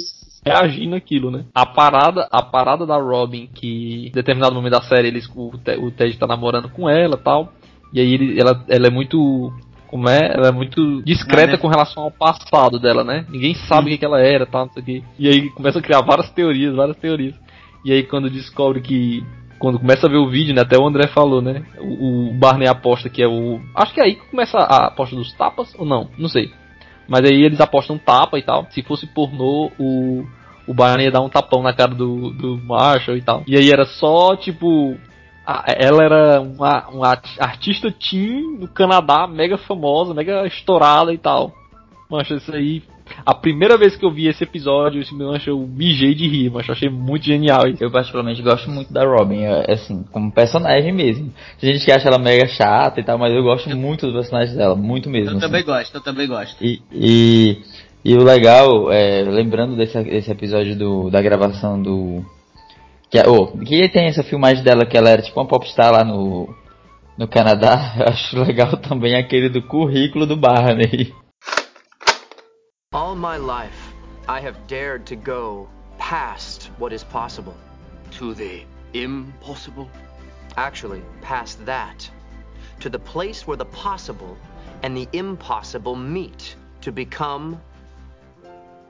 re- 0.45 0.51
reagindo 0.51 0.95
aquilo, 0.95 1.31
né? 1.31 1.45
A 1.53 1.65
parada, 1.65 2.27
a 2.31 2.41
parada 2.41 2.85
da 2.85 2.97
Robin, 2.97 3.47
que 3.53 4.07
em 4.07 4.11
determinado 4.11 4.55
momento 4.55 4.73
da 4.73 4.81
série 4.81 5.07
eles, 5.07 5.27
o, 5.35 5.51
o 5.81 5.91
Ted 5.91 6.17
tá 6.17 6.27
namorando 6.27 6.69
com 6.69 6.89
ela 6.89 7.17
tal. 7.17 7.53
E 7.93 7.99
aí 7.99 8.13
ele, 8.13 8.39
ela, 8.39 8.63
ela 8.67 8.87
é 8.87 8.89
muito. 8.89 9.51
Como 9.87 10.09
é? 10.09 10.33
Ela 10.33 10.47
é 10.47 10.51
muito 10.51 11.03
discreta 11.03 11.51
né? 11.51 11.57
com 11.57 11.67
relação 11.67 12.01
ao 12.01 12.09
passado 12.09 12.79
dela, 12.79 13.03
né? 13.03 13.27
Ninguém 13.29 13.53
sabe 13.53 13.87
o 13.87 13.89
que, 13.91 13.99
que 13.99 14.05
ela 14.05 14.19
era, 14.19 14.43
tal, 14.47 14.65
não 14.65 14.73
sei 14.73 14.81
o 14.81 14.85
quê. 14.85 15.03
E 15.19 15.29
aí 15.29 15.49
começa 15.51 15.77
a 15.77 15.81
criar 15.83 16.01
várias 16.01 16.31
teorias, 16.31 16.75
várias 16.75 16.97
teorias. 16.97 17.35
E 17.85 17.91
aí 17.91 18.03
quando 18.03 18.29
descobre 18.29 18.81
que. 18.81 19.23
Quando 19.59 19.79
começa 19.79 20.07
a 20.07 20.09
ver 20.09 20.17
o 20.17 20.27
vídeo, 20.29 20.53
né? 20.53 20.61
Até 20.61 20.77
o 20.77 20.85
André 20.85 21.07
falou, 21.07 21.41
né? 21.41 21.63
O, 21.79 22.31
o 22.31 22.33
Barney 22.33 22.67
aposta 22.67 23.07
que 23.07 23.21
é 23.21 23.27
o. 23.27 23.61
Acho 23.75 23.93
que 23.93 24.01
é 24.01 24.05
aí 24.05 24.15
que 24.15 24.25
começa 24.29 24.57
a 24.57 24.87
aposta 24.87 25.15
dos 25.15 25.31
tapas, 25.33 25.73
ou 25.77 25.85
não? 25.85 26.09
Não 26.17 26.27
sei. 26.27 26.51
Mas 27.07 27.21
aí 27.25 27.43
eles 27.43 27.59
apostam 27.59 27.97
tapa 27.97 28.37
e 28.37 28.41
tal. 28.41 28.67
Se 28.71 28.81
fosse 28.83 29.05
pornô, 29.07 29.71
o. 29.79 30.25
O 30.65 30.73
Barney 30.73 31.07
ia 31.07 31.11
dar 31.11 31.19
um 31.19 31.27
tapão 31.27 31.61
na 31.61 31.73
cara 31.73 31.93
do, 31.93 32.29
do 32.31 32.57
Marshall 32.57 33.17
e 33.17 33.21
tal. 33.21 33.43
E 33.45 33.57
aí 33.57 33.69
era 33.69 33.83
só, 33.83 34.33
tipo. 34.37 34.95
ela 35.77 36.03
era 36.03 36.41
uma, 36.41 36.87
uma 36.87 37.07
art- 37.09 37.37
artista 37.37 37.91
teen 37.91 38.57
no 38.57 38.67
Canadá, 38.69 39.27
mega 39.27 39.57
famosa, 39.57 40.13
mega 40.13 40.47
estourada 40.47 41.13
e 41.13 41.17
tal. 41.17 41.51
Mancha, 42.09 42.35
isso 42.35 42.55
aí. 42.55 42.81
A 43.25 43.33
primeira 43.33 43.77
vez 43.77 43.95
que 43.95 44.05
eu 44.05 44.11
vi 44.11 44.27
esse 44.27 44.43
episódio, 44.43 45.01
esse 45.01 45.13
mancha, 45.13 45.49
eu 45.49 45.59
mijei 45.59 46.13
de 46.13 46.27
rir, 46.27 46.49
mas 46.49 46.67
eu 46.67 46.73
achei 46.73 46.89
muito 46.89 47.25
genial. 47.25 47.63
Eu 47.79 47.91
particularmente 47.91 48.41
gosto 48.41 48.69
muito 48.69 48.91
da 48.93 49.05
Robin, 49.05 49.43
é, 49.43 49.71
assim, 49.71 50.03
como 50.11 50.31
personagem 50.31 50.91
mesmo. 50.91 51.31
Tem 51.59 51.73
gente 51.73 51.85
que 51.85 51.91
acha 51.91 52.07
ela 52.07 52.17
mega 52.17 52.47
chata 52.47 52.99
e 52.99 53.03
tal, 53.03 53.17
mas 53.17 53.33
eu 53.33 53.43
gosto 53.43 53.69
muito 53.75 54.05
dos 54.07 54.15
personagens 54.15 54.55
dela, 54.55 54.75
muito 54.75 55.09
mesmo. 55.09 55.31
Eu 55.31 55.37
assim. 55.37 55.45
também 55.45 55.63
gosto, 55.63 55.95
eu 55.95 56.01
também 56.01 56.27
gosto. 56.27 56.63
E, 56.63 56.81
e, 56.91 57.61
e 58.05 58.15
o 58.15 58.23
legal, 58.23 58.91
é, 58.91 59.23
lembrando 59.23 59.75
desse, 59.75 60.01
desse 60.03 60.31
episódio 60.31 60.75
do, 60.77 61.09
da 61.09 61.21
gravação 61.21 61.81
do. 61.81 62.23
Que, 63.09 63.21
oh, 63.27 63.47
que 63.59 63.89
tem 63.89 64.07
essa 64.07 64.23
filmagem 64.23 64.63
dela 64.63 64.85
que 64.85 64.97
ela 64.97 65.09
era 65.09 65.21
tipo 65.21 65.39
uma 65.39 65.47
popstar 65.47 65.91
lá 65.91 66.03
no, 66.03 66.53
no 67.17 67.27
Canadá. 67.27 67.93
Eu 67.99 68.07
acho 68.07 68.39
legal 68.39 68.75
também 68.77 69.15
aquele 69.15 69.49
do 69.49 69.61
currículo 69.61 70.25
do 70.25 70.35
Barney. 70.35 71.13
All 72.93 73.15
my 73.15 73.37
life, 73.37 73.91
I 74.29 74.39
have 74.41 74.67
dared 74.67 75.07
to 75.07 75.15
go 75.15 75.67
past 75.97 76.65
what 76.77 76.93
is 76.93 77.03
possible. 77.03 77.57
To 78.19 78.35
the 78.35 78.65
impossible? 78.93 79.89
Actually, 80.57 81.01
past 81.19 81.65
that. 81.65 82.07
To 82.81 82.91
the 82.91 82.99
place 82.99 83.47
where 83.47 83.57
the 83.57 83.65
possible 83.65 84.37
and 84.83 84.95
the 84.95 85.09
impossible 85.11 85.95
meet 85.95 86.55
to 86.81 86.91
become 86.91 87.59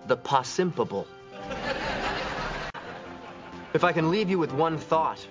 the 0.08 0.18
possimpable. 0.18 1.08
if 3.74 3.86
I 3.86 3.94
can 3.94 4.12
leave 4.12 4.30
you 4.30 4.38
with 4.38 4.52
one 4.52 4.78
thought, 4.78 5.26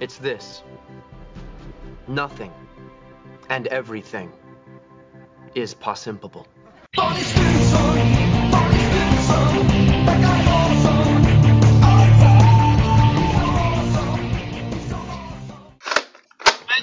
it's 0.00 0.16
this 0.16 0.62
nothing 2.06 2.52
and 3.50 3.66
everything 3.66 4.32
is 5.54 5.74
possimpable. 5.74 6.46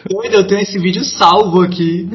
Doido, 0.10 0.36
eu 0.36 0.48
tenho 0.48 0.62
esse 0.62 0.78
vídeo 0.78 1.04
salvo 1.04 1.62
aqui. 1.62 2.08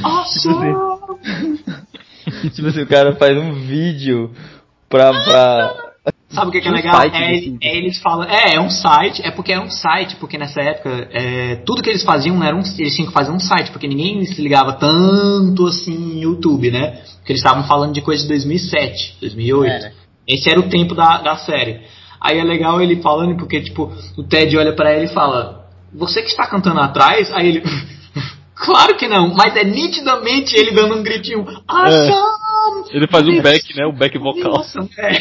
Nossa! 0.00 0.48
tipo 2.54 2.68
assim, 2.68 2.82
o 2.82 2.86
cara 2.86 3.16
faz 3.16 3.36
um 3.36 3.52
vídeo 3.52 4.30
pra. 4.88 5.10
pra... 5.24 5.87
Sabe 6.30 6.48
o 6.48 6.52
que, 6.52 6.60
que 6.60 6.68
é 6.68 6.70
legal? 6.70 6.94
site 6.94 7.58
É, 7.62 7.68
é 7.68 7.76
eles 7.76 7.98
falam, 8.00 8.28
é, 8.28 8.54
é 8.56 8.60
um 8.60 8.68
site, 8.68 9.22
é 9.24 9.30
porque 9.30 9.52
é 9.52 9.60
um 9.60 9.70
site, 9.70 10.16
porque 10.16 10.36
nessa 10.36 10.60
época 10.60 11.08
é, 11.10 11.56
tudo 11.64 11.82
que 11.82 11.88
eles 11.88 12.02
faziam 12.02 12.42
era 12.44 12.54
um, 12.54 12.62
eles 12.78 12.94
tinham 12.94 13.08
que 13.08 13.14
fazer 13.14 13.32
um 13.32 13.40
site, 13.40 13.70
porque 13.70 13.88
ninguém 13.88 14.22
se 14.26 14.40
ligava 14.42 14.74
tanto 14.74 15.66
assim 15.66 15.94
em 15.94 16.20
YouTube, 16.20 16.70
né? 16.70 17.00
Porque 17.16 17.32
eles 17.32 17.40
estavam 17.40 17.64
falando 17.64 17.94
de 17.94 18.02
coisa 18.02 18.22
de 18.22 18.28
2007, 18.28 19.16
2008. 19.20 19.72
Era. 19.72 19.92
Esse 20.26 20.50
era 20.50 20.60
o 20.60 20.68
tempo 20.68 20.94
da, 20.94 21.22
da 21.22 21.36
série. 21.36 21.80
Aí 22.20 22.38
é 22.38 22.44
legal 22.44 22.82
ele 22.82 23.00
falando, 23.00 23.36
porque 23.36 23.62
tipo, 23.62 23.90
o 24.16 24.22
Ted 24.22 24.54
olha 24.58 24.74
pra 24.74 24.92
ele 24.92 25.06
e 25.06 25.14
fala: 25.14 25.66
Você 25.94 26.20
que 26.20 26.28
está 26.28 26.46
cantando 26.46 26.80
atrás? 26.80 27.32
Aí 27.32 27.48
ele. 27.48 27.62
claro 28.54 28.96
que 28.96 29.08
não, 29.08 29.34
mas 29.34 29.56
é 29.56 29.64
nitidamente 29.64 30.54
ele 30.54 30.72
dando 30.72 30.96
um 30.96 31.02
gritinho. 31.02 31.46
Ele 32.90 33.06
faz 33.08 33.26
o 33.26 33.42
back, 33.42 33.76
né? 33.76 33.86
O 33.86 33.92
back 33.92 34.16
vocal. 34.18 34.52
Nossa, 34.52 34.78
é. 34.98 35.12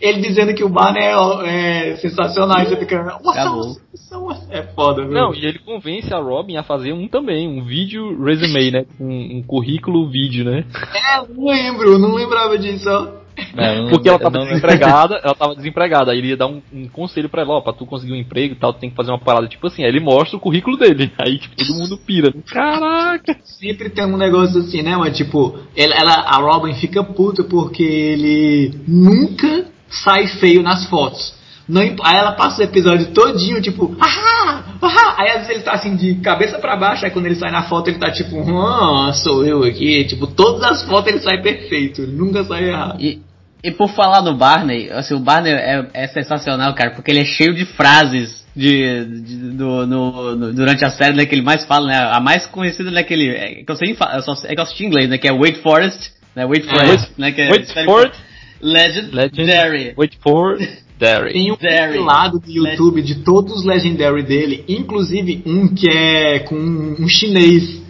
Ele 0.00 0.20
dizendo 0.20 0.54
que 0.54 0.64
o 0.64 0.68
Barney 0.68 1.02
é, 1.02 1.92
é 1.92 1.96
sensacional. 1.96 2.60
E 2.62 2.66
você 2.66 2.76
fica. 2.76 3.02
Nossa, 3.02 3.30
Acabou. 3.30 3.76
nossa, 4.10 4.46
é 4.52 4.62
foda, 4.74 5.02
viu? 5.02 5.12
Não, 5.12 5.34
e 5.34 5.44
ele 5.46 5.58
convence 5.60 6.12
a 6.12 6.18
Robin 6.18 6.56
a 6.56 6.62
fazer 6.62 6.92
um 6.92 7.08
também, 7.08 7.48
um 7.48 7.64
vídeo 7.64 8.22
resume, 8.22 8.70
né? 8.70 8.84
Um, 9.00 9.38
um 9.38 9.42
currículo 9.42 10.08
vídeo, 10.10 10.44
né? 10.44 10.64
É, 10.94 11.26
não 11.32 11.46
lembro, 11.46 11.98
não 11.98 12.14
lembrava 12.14 12.58
disso. 12.58 12.88
ó. 12.88 13.23
Eu 13.36 13.82
não- 13.82 13.90
Porque 13.90 14.08
ela 14.08 14.18
tava 14.18 14.38
não- 14.38 14.44
desempregada, 14.46 15.20
ela 15.22 15.34
tava 15.34 15.54
desempregada, 15.56 16.12
aí 16.12 16.18
ele 16.18 16.28
ia 16.28 16.36
dar 16.36 16.46
um, 16.46 16.62
um 16.72 16.88
conselho 16.88 17.28
pra 17.28 17.42
ela, 17.42 17.54
ó, 17.54 17.60
pra 17.60 17.72
tu 17.72 17.84
conseguir 17.86 18.12
um 18.12 18.16
emprego 18.16 18.54
e 18.54 18.56
tal, 18.56 18.72
tu 18.72 18.78
tem 18.80 18.90
que 18.90 18.96
fazer 18.96 19.10
uma 19.10 19.18
parada, 19.18 19.48
tipo 19.48 19.66
assim, 19.66 19.82
aí 19.82 19.88
ele 19.88 20.00
mostra 20.00 20.36
o 20.36 20.40
currículo 20.40 20.76
dele, 20.76 21.10
aí 21.18 21.38
tipo, 21.38 21.56
todo 21.56 21.74
mundo 21.78 21.98
pira. 21.98 22.32
Caraca! 22.52 23.36
Sempre 23.44 23.90
tem 23.90 24.04
um 24.04 24.16
negócio 24.16 24.60
assim, 24.60 24.82
né? 24.82 24.96
Mas 24.96 25.16
tipo, 25.16 25.58
ela, 25.76 25.94
ela- 25.94 26.24
a 26.28 26.36
Robin 26.36 26.74
fica 26.74 27.02
puta 27.02 27.42
porque 27.44 27.82
ele 27.82 28.72
nunca 28.86 29.66
sai 29.88 30.26
feio 30.26 30.62
nas 30.62 30.88
fotos. 30.88 31.34
Não, 31.68 31.80
aí 31.80 32.16
ela 32.16 32.32
passa 32.32 32.60
o 32.60 32.64
episódio 32.64 33.06
todinho, 33.12 33.60
tipo, 33.62 33.96
ah, 34.00 34.62
ah, 34.82 35.14
aí 35.16 35.28
às 35.30 35.36
vezes 35.46 35.50
ele 35.50 35.62
tá 35.62 35.72
assim 35.72 35.96
de 35.96 36.16
cabeça 36.16 36.58
pra 36.58 36.76
baixo, 36.76 37.04
aí 37.04 37.10
quando 37.10 37.26
ele 37.26 37.34
sai 37.36 37.50
na 37.50 37.62
foto 37.62 37.88
ele 37.88 37.98
tá 37.98 38.10
tipo, 38.10 38.36
ah, 38.58 39.12
sou 39.14 39.44
eu 39.46 39.62
aqui, 39.64 40.04
tipo, 40.04 40.26
todas 40.26 40.62
as 40.62 40.82
fotos 40.84 41.10
ele 41.12 41.20
sai 41.20 41.40
perfeito, 41.40 42.02
ele 42.02 42.12
nunca 42.12 42.44
sai 42.44 42.68
errado. 42.68 43.00
E, 43.00 43.22
e 43.62 43.70
por 43.70 43.88
falar 43.88 44.20
do 44.20 44.34
Barney, 44.36 44.90
assim, 44.90 45.14
o 45.14 45.20
Barney 45.20 45.52
é, 45.52 45.86
é 45.94 46.06
sensacional, 46.08 46.74
cara, 46.74 46.90
porque 46.90 47.10
ele 47.10 47.20
é 47.20 47.24
cheio 47.24 47.54
de 47.54 47.64
frases 47.64 48.44
de, 48.54 49.04
de- 49.06 49.36
do, 49.56 49.86
no- 49.86 50.36
no- 50.36 50.52
durante 50.52 50.84
a 50.84 50.90
série, 50.90 51.16
né, 51.16 51.24
que 51.24 51.34
ele 51.34 51.42
mais 51.42 51.64
fala, 51.64 51.86
né, 51.86 51.96
a 52.12 52.20
mais 52.20 52.44
conhecida, 52.46 52.90
né, 52.90 53.02
que 53.02 53.14
ele, 53.14 53.28
é, 53.30 53.64
que 53.64 53.70
eu 53.72 53.74
sei, 53.76 53.96
eu 54.14 54.22
só, 54.22 54.34
é 54.46 54.54
que 54.54 54.60
eu 54.60 54.64
assisti 54.64 54.84
em 54.84 54.88
inglês, 54.88 55.08
né, 55.08 55.16
que 55.16 55.26
é 55.26 55.32
Wait 55.32 55.62
Forest, 55.62 56.12
né, 56.36 56.44
Wait 56.44 56.64
Forest, 56.68 57.10
né, 57.16 57.32
que 57.32 57.40
é, 57.40 57.50
Wait 57.50 57.72
for 57.86 58.00
it, 58.04 58.16
Legendary. 58.60 59.94
wait 59.96 60.14
for 60.22 60.56
Derry. 60.98 61.32
Tem 61.32 61.52
um 61.52 61.56
Derry. 61.56 61.92
compilado 61.98 62.38
do 62.38 62.50
YouTube 62.50 63.02
de 63.02 63.16
todos 63.16 63.52
os 63.58 63.64
Legendary 63.64 64.22
dele, 64.22 64.64
inclusive 64.68 65.42
um 65.46 65.68
que 65.68 65.88
é 65.88 66.40
com 66.40 66.54
um 66.56 67.08
chinês. 67.08 67.82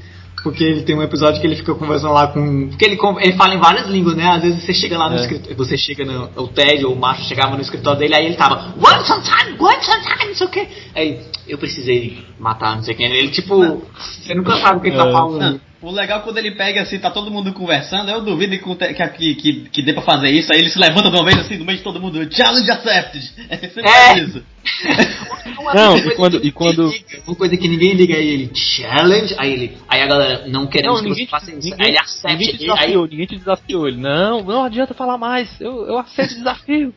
Porque 0.42 0.62
ele 0.62 0.82
tem 0.82 0.94
um 0.94 1.02
episódio 1.02 1.40
que 1.40 1.46
ele 1.46 1.56
fica 1.56 1.74
conversando 1.74 2.12
lá 2.12 2.26
com. 2.26 2.68
Porque 2.68 2.84
ele, 2.84 2.98
ele 3.22 3.32
fala 3.32 3.54
em 3.54 3.58
várias 3.58 3.88
línguas, 3.88 4.14
né? 4.14 4.26
Às 4.28 4.42
vezes 4.42 4.62
você 4.62 4.74
chega 4.74 4.98
lá 4.98 5.08
no 5.08 5.16
É. 5.16 5.20
escritório. 5.22 5.56
Você 5.56 5.74
chega 5.78 6.04
no. 6.04 6.28
O 6.36 6.48
Ted 6.48 6.84
ou 6.84 6.92
o 6.92 6.98
Macho 7.00 7.22
chegava 7.26 7.56
no 7.56 7.62
escritório 7.62 7.98
dele, 7.98 8.14
aí 8.14 8.26
ele 8.26 8.34
tava. 8.36 8.74
One 8.76 9.04
sometime, 9.06 9.56
one 9.58 9.82
sometime, 9.82 10.26
não 10.28 10.34
sei 10.34 10.46
o 10.46 10.50
que. 10.50 10.68
Aí, 10.94 11.20
eu 11.48 11.56
precisei 11.56 12.18
matar, 12.38 12.76
não 12.76 12.82
sei 12.82 12.94
quem. 12.94 13.06
Ele, 13.06 13.28
tipo. 13.30 13.56
Você 13.96 14.34
nunca 14.34 14.56
sabe 14.58 14.78
o 14.78 14.80
que 14.82 14.88
ele 14.88 14.96
tá 14.98 15.08
É. 15.08 15.12
falando. 15.12 15.60
O 15.84 15.90
legal 15.90 16.20
é 16.20 16.22
quando 16.22 16.38
ele 16.38 16.52
pega 16.52 16.82
assim, 16.82 16.98
tá 16.98 17.10
todo 17.10 17.30
mundo 17.30 17.52
conversando, 17.52 18.10
eu 18.10 18.22
duvido 18.22 18.56
que, 18.58 18.94
que, 19.18 19.34
que, 19.34 19.52
que 19.70 19.82
dê 19.82 19.92
pra 19.92 20.02
fazer 20.02 20.30
isso, 20.30 20.52
aí 20.52 20.58
ele 20.60 20.70
se 20.70 20.78
levanta 20.78 21.10
de 21.10 21.16
uma 21.16 21.24
vez 21.24 21.38
assim, 21.38 21.56
no 21.58 21.64
meio 21.64 21.78
de 21.78 21.84
todo 21.84 22.00
mundo, 22.00 22.18
challenge 22.34 22.70
accepted. 22.70 23.22
É 23.50 23.56
sempre 23.68 23.90
É. 23.90 24.18
isso. 24.18 24.42
Não, 25.74 25.92
Uma 25.94 25.98
e 25.98 26.02
coisa 26.02 26.16
quando- 26.16 26.40
que 26.40 26.46
e 26.48 26.52
quando- 26.52 26.82
ninguém 26.84 26.98
liga, 27.08 27.22
Uma 27.26 27.36
coisa 27.36 27.56
que 27.56 27.68
ninguém 27.68 27.92
liga 27.94 28.14
aí, 28.16 28.28
ele 28.28 28.50
challenge, 28.54 29.34
aí 29.38 29.52
ele. 29.52 29.78
Aí 29.88 30.00
a 30.02 30.06
galera 30.06 30.46
não 30.48 30.66
queremos 30.66 30.96
Não, 30.96 31.02
que 31.02 31.08
ninguém, 31.10 31.24
você 31.26 31.30
faça 31.30 31.50
isso. 31.50 31.68
ninguém, 31.68 31.74
aí 31.86 31.88
ele 31.92 31.98
accepta. 31.98 32.28
ninguém 32.38 32.46
te 32.48 32.52
e 32.64 32.70
aí 32.70 32.74
desafiou, 32.76 33.06
ninguém 33.06 33.26
te 33.26 33.36
desafiou. 33.36 33.88
Ele, 33.88 33.96
não, 33.98 34.42
não 34.42 34.64
adianta 34.64 34.94
falar 34.94 35.18
mais, 35.18 35.48
eu, 35.60 35.86
eu 35.86 35.98
aceito 35.98 36.32
o 36.32 36.34
desafio. 36.36 36.94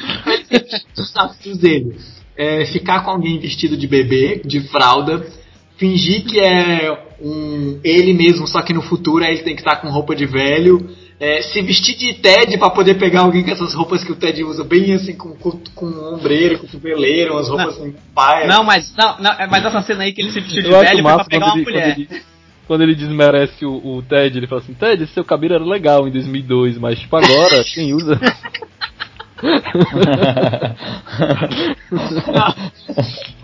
os 0.96 1.06
desafios 1.08 1.58
dele 1.58 1.96
é 2.36 2.64
ficar 2.66 3.00
com 3.04 3.10
alguém 3.10 3.38
vestido 3.38 3.76
de 3.76 3.86
bebê, 3.86 4.40
de 4.44 4.60
fralda, 4.68 5.26
fingir 5.80 6.22
que 6.24 6.38
é 6.38 6.92
um 7.20 7.80
ele 7.82 8.12
mesmo, 8.12 8.46
só 8.46 8.60
que 8.60 8.74
no 8.74 8.82
futuro 8.82 9.24
aí 9.24 9.32
ele 9.34 9.42
tem 9.42 9.54
que 9.56 9.62
estar 9.62 9.76
com 9.76 9.88
roupa 9.88 10.14
de 10.14 10.26
velho, 10.26 10.90
é, 11.18 11.40
se 11.42 11.60
vestir 11.62 11.96
de 11.96 12.14
Ted 12.14 12.56
pra 12.58 12.70
poder 12.70 12.94
pegar 12.94 13.22
alguém 13.22 13.42
com 13.42 13.50
essas 13.50 13.74
roupas 13.74 14.04
que 14.04 14.12
o 14.12 14.16
Ted 14.16 14.44
usa, 14.44 14.62
bem 14.62 14.92
assim, 14.92 15.14
com, 15.14 15.30
com, 15.36 15.58
com 15.74 15.86
ombreira, 15.86 16.58
com 16.58 16.66
cotoveleira, 16.66 17.32
umas 17.32 17.48
roupas 17.48 17.78
assim, 17.78 17.94
paia. 18.14 18.46
Não, 18.46 18.62
mas, 18.62 18.94
não, 18.96 19.18
não, 19.18 19.32
é- 19.32 19.46
mas 19.46 19.64
essa 19.64 19.82
cena 19.82 20.04
aí 20.04 20.12
que 20.12 20.20
ele 20.20 20.30
se 20.32 20.40
vestiu 20.40 20.62
de 20.62 20.68
Eu 20.70 20.80
velho 20.80 21.02
foi 21.02 21.14
pra 21.14 21.24
pegar 21.24 21.46
quando 21.46 21.52
uma 21.52 21.58
ele, 21.58 21.64
quando, 21.64 21.74
mulher. 21.74 21.98
ele, 21.98 22.22
quando 22.66 22.82
ele 22.82 22.94
desmerece 22.94 23.66
o, 23.66 23.96
o 23.96 24.02
Ted, 24.02 24.36
ele 24.38 24.46
fala 24.46 24.60
assim, 24.62 24.74
Ted, 24.74 25.02
esse 25.02 25.12
seu 25.14 25.24
cabelo 25.24 25.54
era 25.54 25.64
legal 25.64 26.06
em 26.06 26.10
2002, 26.10 26.78
mas 26.78 26.98
tipo 26.98 27.16
agora, 27.16 27.64
quem 27.64 27.92
usa... 27.94 28.18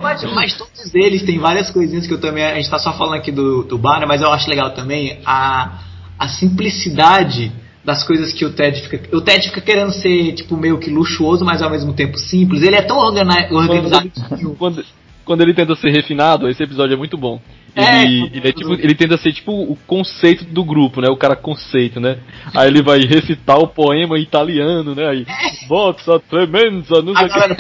Mas, 0.01 0.23
mas 0.35 0.57
todos 0.57 0.95
eles 0.95 1.23
têm 1.23 1.39
várias 1.39 1.71
coisinhas 1.71 2.07
que 2.07 2.13
eu 2.15 2.21
também. 2.21 2.45
A 2.45 2.55
gente 2.55 2.71
tá 2.71 2.79
só 2.79 2.93
falando 2.93 3.15
aqui 3.15 3.33
do, 3.33 3.65
do 3.65 3.79
bar, 3.79 4.01
né, 4.01 4.07
mas 4.07 4.23
eu 4.23 4.31
acho 4.31 4.49
legal 4.49 4.71
também 4.73 5.19
a, 5.25 5.81
a 6.19 6.29
simplicidade 6.29 7.53
das 7.85 8.03
coisas 8.03 8.33
que 8.33 8.45
o 8.45 8.53
Ted 8.53 8.81
fica. 8.83 9.17
O 9.17 9.21
Ted 9.21 9.47
fica 9.49 9.61
querendo 9.61 9.93
ser, 9.93 10.33
tipo, 10.33 10.57
meio 10.57 10.79
que 10.79 10.91
luxuoso, 10.91 11.45
mas 11.45 11.63
ao 11.63 11.71
mesmo 11.71 11.93
tempo 11.93 12.19
simples. 12.19 12.63
Ele 12.63 12.77
é 12.77 12.83
tão 12.83 12.99
organi- 12.99 13.49
organizado. 13.53 14.11
quando, 14.59 14.85
quando 15.25 15.41
ele 15.41 15.55
tenta 15.55 15.75
ser 15.77 15.91
refinado, 15.91 16.49
esse 16.49 16.63
episódio 16.63 16.95
é 16.95 16.97
muito 16.97 17.17
bom. 17.17 17.41
É, 17.77 18.03
Ele, 18.05 18.31
ele, 18.35 18.49
é 18.49 18.53
tipo, 18.53 18.73
ele 18.73 18.95
tenta 18.95 19.19
ser 19.19 19.33
tipo 19.33 19.53
o 19.53 19.77
conceito 19.87 20.45
do 20.47 20.65
grupo, 20.65 21.01
né? 21.03 21.09
O 21.11 21.17
cara 21.17 21.37
conceito, 21.37 22.01
né? 22.01 22.19
Aí 22.55 22.69
ele 22.69 22.83
vai 22.83 23.01
recitar 23.01 23.59
o 23.59 23.69
poema 23.69 24.19
em 24.19 24.23
italiano, 24.23 24.95
né? 24.95 25.07
Aí, 25.07 25.27
Bozza, 25.69 26.19
tremenza, 26.21 27.03
não 27.03 27.15
sei 27.15 27.27
o 27.27 27.29
que. 27.29 27.39
galera- 27.39 27.57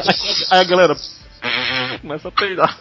Aí 0.52 0.61
a 0.61 0.64
galera 0.64 0.96
começa 2.00 2.29
a 2.29 2.33
peidar. 2.33 2.79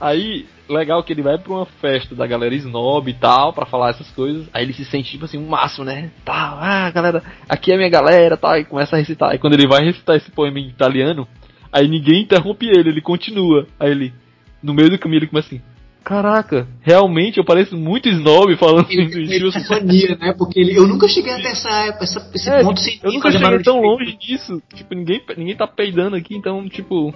Aí, 0.00 0.46
legal 0.68 1.02
que 1.04 1.12
ele 1.12 1.22
vai 1.22 1.36
pra 1.38 1.52
uma 1.52 1.66
festa 1.66 2.14
da 2.14 2.26
galera 2.26 2.54
snob 2.54 3.08
e 3.10 3.14
tal, 3.14 3.52
pra 3.52 3.66
falar 3.66 3.90
essas 3.90 4.10
coisas. 4.10 4.48
Aí 4.52 4.64
ele 4.64 4.72
se 4.72 4.84
sente, 4.86 5.10
tipo 5.10 5.26
assim, 5.26 5.36
um 5.38 5.46
máximo, 5.46 5.84
né? 5.84 6.10
Tal, 6.24 6.58
ah, 6.58 6.90
galera, 6.90 7.22
aqui 7.48 7.72
é 7.72 7.76
minha 7.76 7.88
galera, 7.90 8.36
tal. 8.36 8.56
E 8.58 8.64
começa 8.64 8.96
a 8.96 8.98
recitar. 8.98 9.30
Aí 9.30 9.38
quando 9.38 9.52
ele 9.54 9.66
vai 9.68 9.84
recitar 9.84 10.16
esse 10.16 10.30
poema 10.30 10.58
em 10.58 10.68
italiano, 10.68 11.28
aí 11.70 11.86
ninguém 11.86 12.22
interrompe 12.22 12.66
ele, 12.66 12.88
ele 12.88 13.02
continua. 13.02 13.66
Aí 13.78 13.90
ele, 13.90 14.12
no 14.62 14.72
meio 14.72 14.88
do 14.90 14.98
caminho, 14.98 15.18
ele 15.20 15.26
começa 15.26 15.48
assim. 15.48 15.60
Caraca, 16.02 16.66
realmente 16.80 17.38
eu 17.38 17.44
pareço 17.44 17.76
muito 17.76 18.08
snob 18.08 18.56
falando 18.56 18.86
Ele 18.90 19.02
estilo 19.04 19.50
epifania, 19.50 20.16
né? 20.18 20.32
Porque 20.36 20.58
ele, 20.58 20.76
eu 20.76 20.86
nunca 20.86 21.06
cheguei 21.06 21.32
até 21.32 21.50
essa, 21.50 21.68
essa, 22.00 22.30
esse 22.34 22.50
É, 22.50 22.62
ponto 22.62 22.80
sem 22.80 22.98
eu 23.02 23.12
nunca 23.12 23.30
cheguei 23.30 23.62
tão 23.62 23.80
de- 23.80 23.86
longe 23.86 24.16
disso. 24.16 24.62
Tipo, 24.74 24.94
ninguém, 24.94 25.22
ninguém 25.36 25.56
tá 25.56 25.66
peidando 25.66 26.16
aqui, 26.16 26.34
então, 26.34 26.66
tipo. 26.68 27.14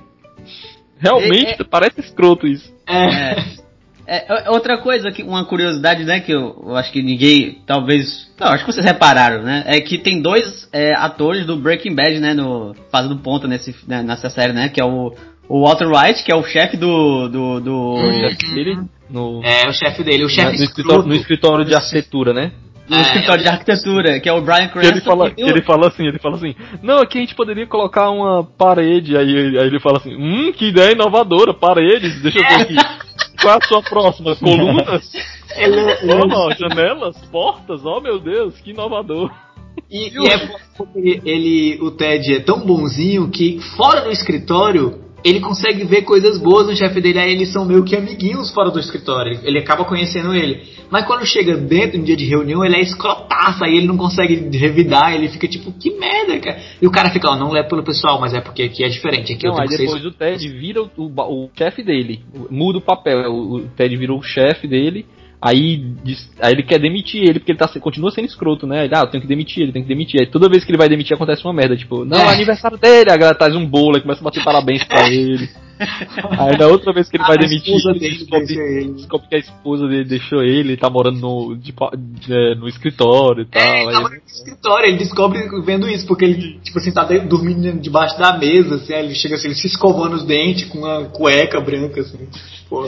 Realmente 0.99 1.47
É, 1.59 1.63
é- 1.63 1.65
parece 1.65 2.01
escroto 2.01 2.47
isso. 2.47 2.73
É. 2.87 3.65
É, 4.07 4.47
é, 4.47 4.51
outra 4.51 4.77
coisa, 4.79 5.11
que 5.11 5.23
uma 5.23 5.47
curiosidade, 5.47 6.05
né, 6.05 6.21
que 6.21 6.31
eu, 6.31 6.63
eu 6.67 6.77
acho 6.77 6.93
que 6.93 7.01
ninguém, 7.03 7.63
talvez, 7.67 8.31
não, 8.39 8.49
acho 8.49 8.63
que 8.67 8.71
vocês 8.71 8.85
repararam, 8.85 9.43
né, 9.43 9.65
é 9.67 9.81
que 9.81 9.97
tem 9.97 10.21
dois 10.21 10.69
é, 10.75 10.93
atores 10.95 11.47
do 11.47 11.57
Breaking 11.57 11.95
Bad, 11.95 12.21
né, 12.21 12.35
no, 12.35 12.75
fazendo 12.93 13.17
ponta 13.17 13.49
nesse, 13.49 13.75
né, 13.89 14.03
nessa 14.03 14.29
série, 14.29 14.53
né, 14.53 14.69
que 14.69 14.79
é 14.79 14.85
o, 14.85 15.15
o 15.49 15.67
Walter 15.67 15.87
White, 15.89 16.25
que 16.25 16.33
é 16.33 16.37
o 16.37 16.43
chefe 16.45 16.77
do, 16.77 17.29
do, 17.29 17.61
do, 17.61 17.95
O 17.95 18.13
chefe 18.13 18.55
dele 18.55 18.79
no, 19.11 19.43
É, 19.45 19.69
o 19.69 19.73
chefe 19.73 20.03
dele, 20.03 20.25
o 20.25 20.29
chefe 20.29 20.59
no, 20.59 20.65
escritório, 20.65 21.07
no 21.07 21.15
escritório 21.15 21.65
de 21.65 21.75
arquitetura, 21.75 22.33
né? 22.33 22.53
do 22.89 22.95
É, 22.95 23.01
escritório 23.01 23.43
de 23.43 23.49
arquitetura, 23.49 24.21
que 24.21 24.29
é 24.29 24.33
o 24.33 24.43
Brian 24.43 24.69
Que 24.69 24.79
ele 24.79 24.89
Cranston. 24.89 25.11
fala, 25.11 25.31
que 25.31 25.43
ele 25.43 25.63
fala 25.63 25.89
assim, 25.89 26.07
ele 26.07 26.19
fala 26.19 26.37
assim, 26.37 26.55
não, 26.83 26.99
aqui 26.99 27.19
a 27.19 27.21
gente 27.23 27.35
poderia 27.35 27.67
colocar 27.67 28.11
uma 28.11 28.45
parede, 28.45 29.17
aí, 29.17 29.59
aí 29.59 29.67
ele 29.67 29.81
fala 29.81 29.99
assim, 29.99 30.15
hum, 30.15 30.53
que 30.53 30.67
ideia 30.67 30.93
inovadora, 30.93 31.55
paredes, 31.55 32.21
deixa 32.21 32.39
eu 32.39 32.45
ver 32.47 32.55
aqui. 32.63 32.77
Qual 33.41 33.55
é 33.55 33.59
a 33.59 33.67
sua 33.67 33.83
próxima? 33.83 34.37
Colunas? 34.37 35.11
Ele, 35.57 35.79
ele, 35.79 36.35
Ó, 36.35 36.51
janelas? 36.51 37.17
Portas? 37.31 37.85
Oh 37.85 38.01
meu 38.01 38.19
Deus, 38.19 38.59
que 38.61 38.73
inovador. 38.73 39.31
E, 39.89 40.09
e 40.09 40.27
é 40.27 40.49
porque 40.77 41.21
ele, 41.25 41.79
o 41.81 41.93
Ted 41.93 42.35
é 42.35 42.41
tão 42.41 42.59
bonzinho 42.67 43.31
que 43.31 43.61
fora 43.77 44.01
do 44.01 44.11
escritório 44.11 44.99
ele 45.25 45.41
consegue 45.41 45.85
ver 45.85 46.03
coisas 46.03 46.39
boas 46.39 46.67
no 46.67 46.77
chefe 46.77 47.01
dele, 47.01 47.19
aí 47.19 47.33
eles 47.33 47.51
são 47.51 47.65
meio 47.65 47.83
que 47.83 47.97
amiguinhos 47.97 48.51
fora 48.51 48.71
do 48.71 48.79
escritório, 48.79 49.41
ele, 49.43 49.59
acaba 49.59 49.85
conhecendo 49.85 50.35
ele. 50.35 50.63
Mas 50.91 51.07
quando 51.07 51.25
chega 51.25 51.57
dentro, 51.57 51.99
no 51.99 52.05
dia 52.05 52.15
de 52.15 52.27
reunião, 52.27 52.63
ele 52.63 52.77
é 52.77 52.81
escrotaço, 52.83 53.65
aí 53.65 53.79
ele 53.79 53.87
não 53.87 53.97
consegue 53.97 54.57
revidar, 54.57 55.15
ele 55.15 55.31
fica 55.31 55.49
tipo, 55.49 55.73
que 55.73 55.91
merda, 55.99 56.39
cara. 56.39 56.61
E 56.81 56.87
o 56.87 56.91
cara 56.91 57.11
fica, 57.11 57.31
ó, 57.31 57.37
não 57.37 57.57
é 57.57 57.63
pelo 57.63 57.83
pessoal, 57.83 58.21
mas 58.21 58.35
é 58.35 58.41
porque 58.43 58.65
aqui 58.65 58.85
é 58.85 58.89
diferente, 58.89 59.33
aqui 59.33 59.47
eu 59.47 59.53
Não, 59.53 59.57
tenho 59.57 59.63
aí 59.63 59.69
que 59.69 59.77
ser 59.77 59.85
depois 59.85 60.05
o 60.05 60.13
Ted 60.13 60.49
vira 60.49 60.83
o, 60.83 60.91
o, 60.97 61.45
o 61.45 61.51
chefe 61.57 61.83
dele, 61.83 62.21
muda 62.51 62.79
o 62.79 62.83
papel, 62.83 63.33
o, 63.33 63.57
o 63.57 63.61
Ted 63.69 63.97
virou 63.97 64.19
o 64.19 64.23
chefe 64.23 64.69
dele, 64.69 65.07
aí, 65.45 65.77
diz- 66.03 66.31
aí 66.41 66.53
ele 66.55 66.63
quer 66.63 66.79
demitir 66.81 67.23
ele, 67.23 67.39
porque 67.39 67.53
ele 67.53 67.59
tá, 67.59 67.69
continua 67.79 68.11
sendo 68.11 68.25
escroto, 68.27 68.67
né? 68.67 68.87
Ele, 68.87 68.95
ah, 68.97 69.01
eu 69.01 69.09
tenho 69.09 69.21
que 69.21 69.29
demitir 69.29 69.63
ele, 69.63 69.73
tenho 69.73 69.85
que 69.85 69.89
demitir. 69.93 70.21
Aí 70.21 70.27
toda 70.27 70.49
vez 70.49 70.65
que 70.65 70.71
ele 70.71 70.79
vai 70.79 70.89
demitir 70.89 71.15
acontece 71.15 71.45
uma 71.45 71.53
merda, 71.53 71.77
tipo, 71.77 72.05
não, 72.05 72.17
é, 72.19 72.23
É. 72.25 72.33
aniversário 72.33 72.79
dele, 72.79 73.11
a 73.13 73.17
galera 73.17 73.37
traz 73.37 73.55
um 73.55 73.67
bolo 73.67 73.99
e 73.99 74.01
começa 74.01 74.21
a 74.21 74.25
bater 74.25 74.43
parabéns 74.43 74.83
pra 74.85 75.07
ele. 75.09 75.49
Aí 76.39 76.57
na 76.57 76.67
outra 76.67 76.93
vez 76.93 77.09
que 77.09 77.17
ele 77.17 77.25
vai 77.25 77.37
a 77.37 77.41
demitir, 77.41 77.75
ele 77.75 77.99
descobre, 77.99 78.55
ele. 78.55 78.93
descobre 78.93 79.29
que 79.29 79.35
a 79.35 79.39
esposa 79.39 79.89
dele 79.89 80.05
deixou 80.05 80.43
ele, 80.43 80.71
ele 80.73 80.77
tá 80.77 80.89
morando 80.89 81.19
no, 81.21 81.57
de 81.57 81.75
é, 82.31 82.55
no 82.55 82.69
escritório 82.69 83.43
e 83.43 83.47
tal. 83.47 83.63
É, 83.63 83.81
ele 83.81 83.89
aí- 83.89 83.95
tava 83.95 84.09
no 84.11 84.17
escritório, 84.27 84.87
ele 84.89 84.99
descobre 84.99 85.41
vendo 85.63 85.89
isso, 85.89 86.07
porque 86.07 86.25
ele, 86.25 86.59
tipo 86.61 86.79
assim, 86.79 86.93
tá 86.93 87.05
de- 87.05 87.21
dormindo 87.21 87.81
debaixo 87.81 88.19
da 88.19 88.37
mesa, 88.39 88.77
assim, 88.77 88.93
aí 88.93 89.05
ele 89.05 89.15
chega 89.15 89.35
assim, 89.35 89.49
ele 89.49 89.55
se 89.57 89.67
escovando 89.67 90.15
os 90.15 90.25
dentes 90.25 90.65
com 90.69 90.79
uma 90.79 91.05
cueca 91.07 91.61
branca, 91.61 92.01
assim. 92.01 92.29
Pô, 92.69 92.87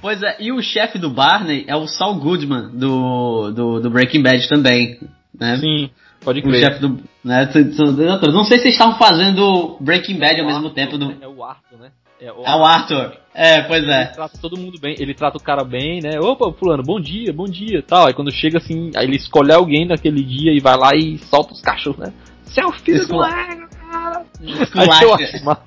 Pois 0.00 0.20
é, 0.20 0.36
e 0.40 0.50
o 0.50 0.60
chefe 0.60 0.98
do 0.98 1.08
Barney 1.10 1.64
é 1.68 1.76
o 1.76 1.86
Saul 1.86 2.16
Goodman, 2.16 2.70
do, 2.76 3.52
do, 3.52 3.80
do 3.80 3.88
Breaking 3.90 4.20
Bad 4.22 4.48
também, 4.48 4.98
né? 5.38 5.58
Sim, 5.58 5.90
pode 6.24 6.40
O 6.40 6.42
crer. 6.42 6.64
chefe 6.64 6.80
do. 6.80 6.98
Né, 7.24 7.48
não 8.32 8.42
sei 8.42 8.58
se 8.58 8.64
eles 8.64 8.74
estavam 8.74 8.98
fazendo 8.98 9.76
Breaking 9.80 10.18
Bad 10.18 10.40
ao 10.40 10.46
mesmo 10.48 10.70
tempo 10.70 10.98
do. 10.98 11.12
É 11.22 11.28
o 11.28 11.44
Arthur, 11.44 11.78
né? 11.78 11.90
É 12.24 12.32
o 12.32 12.44
É 12.44 12.54
o 12.54 12.64
Arthur. 12.64 13.16
É, 13.34 13.62
pois 13.62 13.82
Ele 13.82 13.92
é. 13.92 14.04
trata 14.06 14.38
todo 14.40 14.56
mundo 14.56 14.78
bem, 14.80 14.94
ele 14.98 15.12
trata 15.14 15.38
o 15.38 15.42
cara 15.42 15.64
bem, 15.64 16.00
né? 16.00 16.20
Opa, 16.20 16.52
fulano, 16.52 16.82
bom 16.82 17.00
dia, 17.00 17.32
bom 17.32 17.46
dia, 17.46 17.82
tal. 17.82 18.06
Aí 18.06 18.14
quando 18.14 18.30
chega 18.30 18.58
assim, 18.58 18.90
aí 18.94 19.06
ele 19.06 19.16
escolhe 19.16 19.52
alguém 19.52 19.86
naquele 19.86 20.22
dia 20.22 20.52
e 20.52 20.60
vai 20.60 20.76
lá 20.76 20.90
e 20.94 21.18
solta 21.18 21.52
os 21.52 21.60
cachorros, 21.60 21.98
né? 21.98 22.12
Seu 22.44 22.70
filho 22.72 23.06
do 23.08 23.24
égua, 23.24 23.68
cara! 23.90 24.24
Eu 24.40 24.92
acho, 24.92 25.44
massa, 25.44 25.62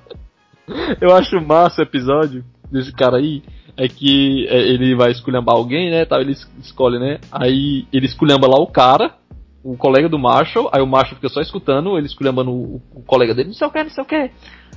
eu 1.00 1.14
acho 1.14 1.40
massa 1.40 1.80
o 1.82 1.84
episódio 1.84 2.44
desse 2.70 2.92
cara 2.92 3.18
aí, 3.18 3.42
é 3.76 3.88
que 3.88 4.46
é, 4.48 4.56
ele 4.56 4.94
vai 4.96 5.10
esculhambar 5.10 5.56
alguém, 5.56 5.90
né? 5.90 6.04
Tal, 6.06 6.20
ele 6.20 6.32
es- 6.32 6.50
escolhe, 6.62 6.98
né? 6.98 7.18
Aí 7.30 7.84
ele 7.92 8.06
esculhamba 8.06 8.46
lá 8.46 8.58
o 8.58 8.66
cara, 8.68 9.14
o 9.62 9.76
colega 9.76 10.08
do 10.08 10.18
Marshall, 10.18 10.70
aí 10.72 10.80
o 10.80 10.86
Marshall 10.86 11.16
fica 11.16 11.28
só 11.28 11.40
escutando, 11.40 11.98
ele 11.98 12.06
esculhambando 12.06 12.50
o, 12.52 12.80
o 12.94 13.02
colega 13.02 13.34
dele, 13.34 13.48
não 13.48 13.54
sei 13.54 13.66
o 13.66 13.70
que, 13.72 13.82
não 13.82 13.90
sei 13.90 14.04
o 14.04 14.06
que. 14.06 14.30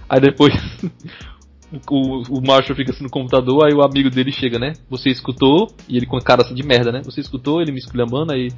Aí 0.10 0.20
depois 0.20 0.54
o, 1.92 2.24
o 2.40 2.42
Marshall 2.46 2.76
fica 2.76 2.92
assim 2.92 3.04
no 3.04 3.10
computador, 3.10 3.66
aí 3.66 3.74
o 3.74 3.82
amigo 3.84 4.10
dele 4.10 4.32
chega, 4.32 4.58
né? 4.60 4.74
Você 4.90 5.10
escutou? 5.10 5.68
E 5.88 5.98
ele 5.98 6.06
com 6.06 6.18
a 6.18 6.22
cara 6.22 6.42
assim 6.42 6.54
de 6.56 6.64
merda, 6.64 6.92
né? 6.92 7.02
Você 7.06 7.22
escutou 7.22 7.62
ele 7.62 7.72
me 7.72 7.80
esculhambando? 7.80 8.32
Aí. 8.34 8.50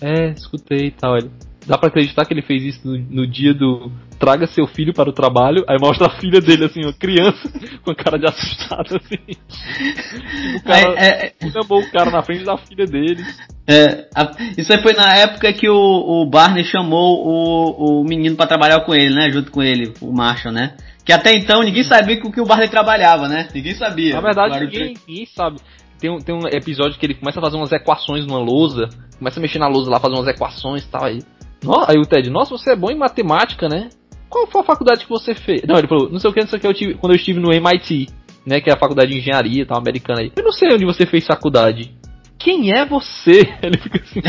É, 0.00 0.30
escutei 0.30 0.86
e 0.86 0.90
tal. 0.90 1.16
Ele. 1.16 1.30
Dá 1.64 1.78
pra 1.78 1.88
acreditar 1.88 2.24
que 2.24 2.34
ele 2.34 2.42
fez 2.42 2.60
isso 2.64 2.80
no, 2.84 2.98
no 2.98 3.26
dia 3.26 3.54
do 3.54 3.90
traga 4.18 4.46
seu 4.48 4.66
filho 4.66 4.92
para 4.92 5.08
o 5.08 5.12
trabalho, 5.12 5.64
aí 5.68 5.76
mostra 5.80 6.06
a 6.08 6.10
filha 6.20 6.40
dele 6.40 6.64
assim, 6.64 6.80
uma 6.84 6.92
criança 6.92 7.48
com 7.84 7.90
a 7.92 7.94
cara 7.94 8.18
de 8.18 8.26
assustado 8.26 8.96
assim. 8.96 9.16
Tipo, 9.18 10.56
o 10.58 10.62
cara 10.62 10.94
É, 10.96 11.26
é, 11.26 11.32
esculhambou 11.40 11.80
o 11.80 11.90
cara 11.90 12.10
na 12.10 12.22
frente 12.22 12.44
da 12.44 12.56
filha 12.56 12.84
dele. 12.86 13.24
é, 13.66 14.08
a- 14.14 14.32
isso 14.58 14.72
aí 14.72 14.82
foi 14.82 14.92
na 14.92 15.14
época 15.16 15.52
que 15.52 15.68
o, 15.68 15.74
o 16.22 16.26
Barney 16.28 16.64
chamou 16.64 17.26
o, 17.26 18.00
o 18.00 18.04
menino 18.04 18.36
pra 18.36 18.46
trabalhar 18.46 18.80
com 18.80 18.94
ele, 18.94 19.14
né? 19.14 19.30
Junto 19.30 19.50
com 19.50 19.62
ele, 19.62 19.92
o 20.00 20.12
Marshall, 20.12 20.52
né? 20.54 20.76
Que 21.04 21.12
até 21.12 21.32
então 21.34 21.60
ninguém 21.62 21.82
sabia 21.82 22.20
com 22.20 22.28
o 22.28 22.32
que 22.32 22.40
o 22.40 22.44
Barney 22.46 22.68
trabalhava, 22.68 23.26
né? 23.28 23.48
Ninguém 23.54 23.74
sabia. 23.74 24.14
Na 24.14 24.20
verdade, 24.20 24.54
ninguém, 24.60 24.94
ninguém 25.08 25.26
sabe. 25.26 25.58
tem, 25.98 26.10
um- 26.10 26.18
tem 26.18 26.34
um 26.34 26.46
episódio 26.48 26.98
que 26.98 27.06
ele 27.06 27.14
começa 27.14 27.38
a 27.38 27.42
fazer 27.42 27.56
umas 27.56 27.72
equações 27.72 28.26
numa 28.26 28.38
lousa, 28.38 28.88
começa 29.18 29.38
a 29.38 29.42
mexer 29.42 29.58
na 29.58 29.68
lousa 29.68 29.90
lá, 29.90 29.98
fazer 30.00 30.14
umas 30.14 30.28
equações 30.28 30.84
e 30.84 30.88
tal. 30.88 31.04
Aí, 31.04 31.18
No- 31.64 31.84
aí 31.88 31.96
o 31.96 32.02
Ted, 32.06 32.28
nossa, 32.30 32.50
você 32.50 32.72
é 32.72 32.76
bom 32.76 32.90
em 32.90 32.96
matemática, 32.98 33.68
né? 33.68 33.88
Qual 34.28 34.46
foi 34.46 34.62
a 34.62 34.64
faculdade 34.64 35.04
que 35.04 35.10
você 35.10 35.34
fez? 35.34 35.62
Não, 35.66 35.76
ele 35.78 35.86
falou, 35.86 36.08
não 36.10 36.18
sei 36.18 36.30
o 36.30 36.32
que, 36.32 36.40
não 36.40 36.48
sei 36.48 36.58
o 36.58 36.60
que, 36.60 36.66
eu 36.66 36.74
tive, 36.74 36.94
quando 36.94 37.12
eu 37.12 37.16
estive 37.16 37.38
no 37.38 37.52
MIT, 37.52 38.06
né, 38.46 38.60
que 38.60 38.68
é 38.70 38.72
a 38.72 38.78
faculdade 38.78 39.12
de 39.12 39.18
engenharia 39.18 39.62
e 39.62 39.66
tal, 39.66 39.78
americana 39.78 40.20
aí. 40.22 40.32
Eu 40.34 40.42
não 40.42 40.50
sei 40.52 40.72
onde 40.72 40.84
você 40.84 41.04
fez 41.06 41.24
faculdade. 41.26 41.94
Quem 42.38 42.72
é 42.72 42.84
você? 42.84 43.42
Ele 43.62 43.78
fica 43.78 44.00
assim. 44.02 44.20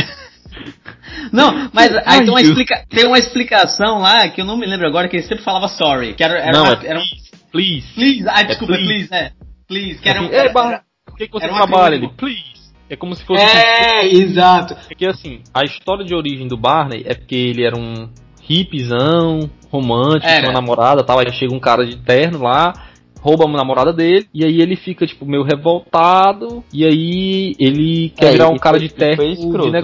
Não, 1.31 1.69
mas 1.73 1.91
aí 2.05 2.19
tem 2.21 2.29
uma, 2.29 2.41
explica, 2.41 2.85
tem 2.89 3.05
uma 3.05 3.19
explicação 3.19 3.99
lá 3.99 4.27
que 4.29 4.41
eu 4.41 4.45
não 4.45 4.57
me 4.57 4.65
lembro 4.65 4.87
agora, 4.87 5.07
que 5.07 5.15
ele 5.17 5.23
sempre 5.23 5.43
falava 5.43 5.67
sorry. 5.67 6.13
Que 6.13 6.23
era, 6.23 6.37
era 6.39 6.51
não, 6.51 6.63
uma, 6.65 6.73
é 6.83 6.87
era 6.87 6.99
um, 6.99 7.03
please, 7.51 7.87
please. 7.93 8.25
ah, 8.27 8.43
desculpa, 8.43 8.73
please. 8.73 9.07
please, 9.07 9.13
é. 9.13 9.31
Please, 9.67 10.01
que 10.01 10.09
era 10.09 10.21
um. 10.21 10.25
Assim, 10.25 10.35
"Ei, 10.35 10.49
Barra, 10.49 10.81
por 11.05 11.17
que, 11.17 11.27
que 11.27 11.33
você 11.33 11.45
era 11.45 11.53
um 11.53 11.57
trabalha? 11.57 11.95
Acrônimo. 11.95 12.13
please. 12.17 12.53
É 12.89 12.95
como 12.95 13.15
se 13.15 13.23
fosse 13.25 13.41
assim, 13.41 13.57
É, 13.57 14.05
exato. 14.07 14.75
Porque 14.87 15.05
assim, 15.05 15.41
a 15.53 15.63
história 15.63 16.05
de 16.05 16.13
origem 16.13 16.47
do 16.47 16.57
Barney 16.57 17.03
é 17.05 17.15
porque 17.15 17.35
ele 17.35 17.65
era 17.65 17.75
um 17.77 18.09
hippizão, 18.47 19.49
romântico, 19.71 20.27
Era. 20.27 20.41
tinha 20.41 20.49
uma 20.51 20.61
namorada 20.61 21.03
tal, 21.03 21.17
aí 21.19 21.31
chega 21.33 21.55
um 21.55 21.59
cara 21.59 21.85
de 21.85 21.95
terno 21.97 22.43
lá, 22.43 22.73
rouba 23.19 23.45
a 23.45 23.51
namorada 23.51 23.93
dele, 23.93 24.27
e 24.33 24.43
aí 24.43 24.59
ele 24.61 24.75
fica, 24.75 25.07
tipo, 25.07 25.25
meio 25.25 25.43
revoltado, 25.43 26.63
e 26.73 26.85
aí 26.85 27.55
ele 27.57 28.09
quer 28.15 28.27
É, 28.27 28.31
virar 28.33 28.49
um 28.49 28.57
cara 28.57 28.77
de 28.77 28.89
terno 28.89 29.23
de 29.23 29.71
né? 29.71 29.81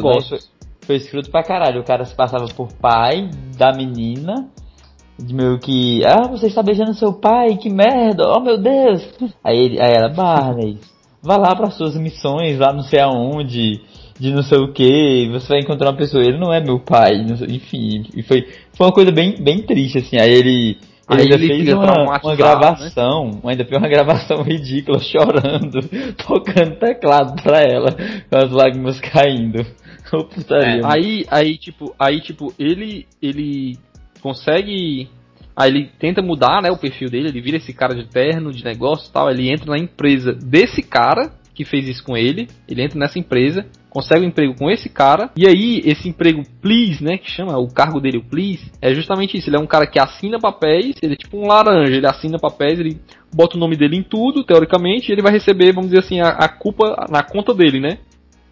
Foi 0.89 0.95
escroto 0.95 1.30
pra 1.30 1.43
caralho. 1.43 1.82
O 1.82 1.84
cara 1.84 2.04
se 2.04 2.15
passava 2.15 2.47
por 2.47 2.73
pai 2.73 3.30
da 3.56 3.71
menina. 3.71 4.47
De 5.19 5.36
meio 5.36 5.60
que. 5.60 6.04
Ah, 6.04 6.28
você 6.28 6.47
está 6.47 6.63
beijando 6.63 6.95
seu 6.95 7.13
pai, 7.13 7.58
que 7.58 7.69
merda, 7.69 8.28
oh 8.28 8.39
meu 8.39 8.58
Deus. 8.58 9.08
Aí, 9.43 9.56
ele, 9.56 9.80
aí 9.80 9.93
ela, 9.93 10.10
Barney, 10.10 10.80
vá 11.21 11.38
lá 11.38 11.56
para 11.56 11.69
suas 11.69 11.95
missões, 11.95 12.58
lá 12.58 12.73
não 12.73 12.82
sei 12.82 13.02
aonde, 13.02 13.82
de 14.19 14.32
não 14.32 14.41
sei 14.41 14.58
o 14.58 14.73
que, 14.73 15.30
você 15.32 15.49
vai 15.49 15.60
encontrar 15.60 15.91
uma 15.91 15.97
pessoa, 15.97 16.23
ele 16.23 16.39
não 16.39 16.52
é 16.52 16.60
meu 16.60 16.80
pai, 16.80 17.23
sei- 17.38 17.56
enfim. 17.58 18.06
E 18.15 18.23
foi, 18.23 18.47
foi 18.73 18.88
uma 18.88 18.93
coisa 18.93 19.12
bem, 19.12 19.36
bem 19.39 19.62
triste, 19.62 19.99
assim. 19.99 20.17
Aí 20.19 20.32
ele. 20.32 20.78
Ele 21.12 21.21
ainda 21.21 21.36
ele 21.36 21.47
fez 21.47 21.73
uma, 21.73 22.04
uma 22.04 22.19
né? 22.32 22.36
gravação, 22.36 23.41
ainda 23.43 23.63
fez 23.65 23.78
uma 23.80 23.89
gravação 23.89 24.41
ridícula, 24.43 24.99
chorando, 24.99 25.82
tocando 26.25 26.80
teclado 26.80 27.39
pra 27.43 27.62
ela, 27.62 27.91
com 28.28 28.38
as 28.38 28.49
lágrimas 28.49 28.99
caindo. 28.99 29.63
Putaria, 30.33 30.81
mano. 30.81 30.87
Aí, 30.87 31.25
aí, 31.29 31.57
tipo, 31.57 31.95
aí, 31.99 32.21
tipo, 32.21 32.53
ele, 32.57 33.07
ele 33.21 33.77
consegue. 34.21 35.09
Aí 35.55 35.69
ele 35.69 35.89
tenta 35.99 36.21
mudar, 36.21 36.61
né, 36.61 36.71
o 36.71 36.77
perfil 36.77 37.09
dele, 37.09 37.27
ele 37.27 37.41
vira 37.41 37.57
esse 37.57 37.73
cara 37.73 37.93
de 37.93 38.07
terno, 38.07 38.53
de 38.53 38.63
negócio 38.63 39.09
e 39.09 39.11
tal, 39.11 39.29
ele 39.29 39.51
entra 39.51 39.71
na 39.71 39.77
empresa 39.77 40.31
desse 40.31 40.81
cara 40.81 41.33
que 41.59 41.65
fez 41.65 41.89
isso 41.89 42.05
com 42.05 42.15
ele, 42.15 42.47
ele 42.69 42.81
entra 42.81 42.97
nessa 42.97 43.19
empresa, 43.19 43.65
consegue 43.89 44.23
um 44.23 44.29
emprego 44.29 44.55
com 44.55 44.71
esse 44.71 44.87
cara, 44.87 45.29
e 45.35 45.45
aí 45.45 45.81
esse 45.83 46.07
emprego 46.07 46.41
please, 46.61 47.03
né, 47.03 47.17
que 47.17 47.29
chama 47.29 47.57
o 47.57 47.67
cargo 47.67 47.99
dele 47.99 48.19
o 48.19 48.23
please, 48.23 48.71
é 48.81 48.93
justamente 48.93 49.37
isso, 49.37 49.49
ele 49.49 49.57
é 49.57 49.59
um 49.59 49.67
cara 49.67 49.85
que 49.85 49.99
assina 49.99 50.39
papéis, 50.39 50.95
ele 51.03 51.15
é 51.15 51.17
tipo 51.17 51.37
um 51.37 51.47
laranja, 51.47 51.93
ele 51.93 52.07
assina 52.07 52.39
papéis, 52.39 52.79
ele 52.79 53.01
bota 53.35 53.57
o 53.57 53.59
nome 53.59 53.75
dele 53.75 53.97
em 53.97 54.03
tudo, 54.03 54.45
teoricamente, 54.45 55.09
e 55.09 55.11
ele 55.11 55.21
vai 55.21 55.33
receber, 55.33 55.73
vamos 55.73 55.89
dizer 55.89 55.99
assim, 55.99 56.21
a, 56.21 56.29
a 56.29 56.47
culpa 56.47 57.05
na 57.09 57.21
conta 57.21 57.53
dele, 57.53 57.81
né? 57.81 57.97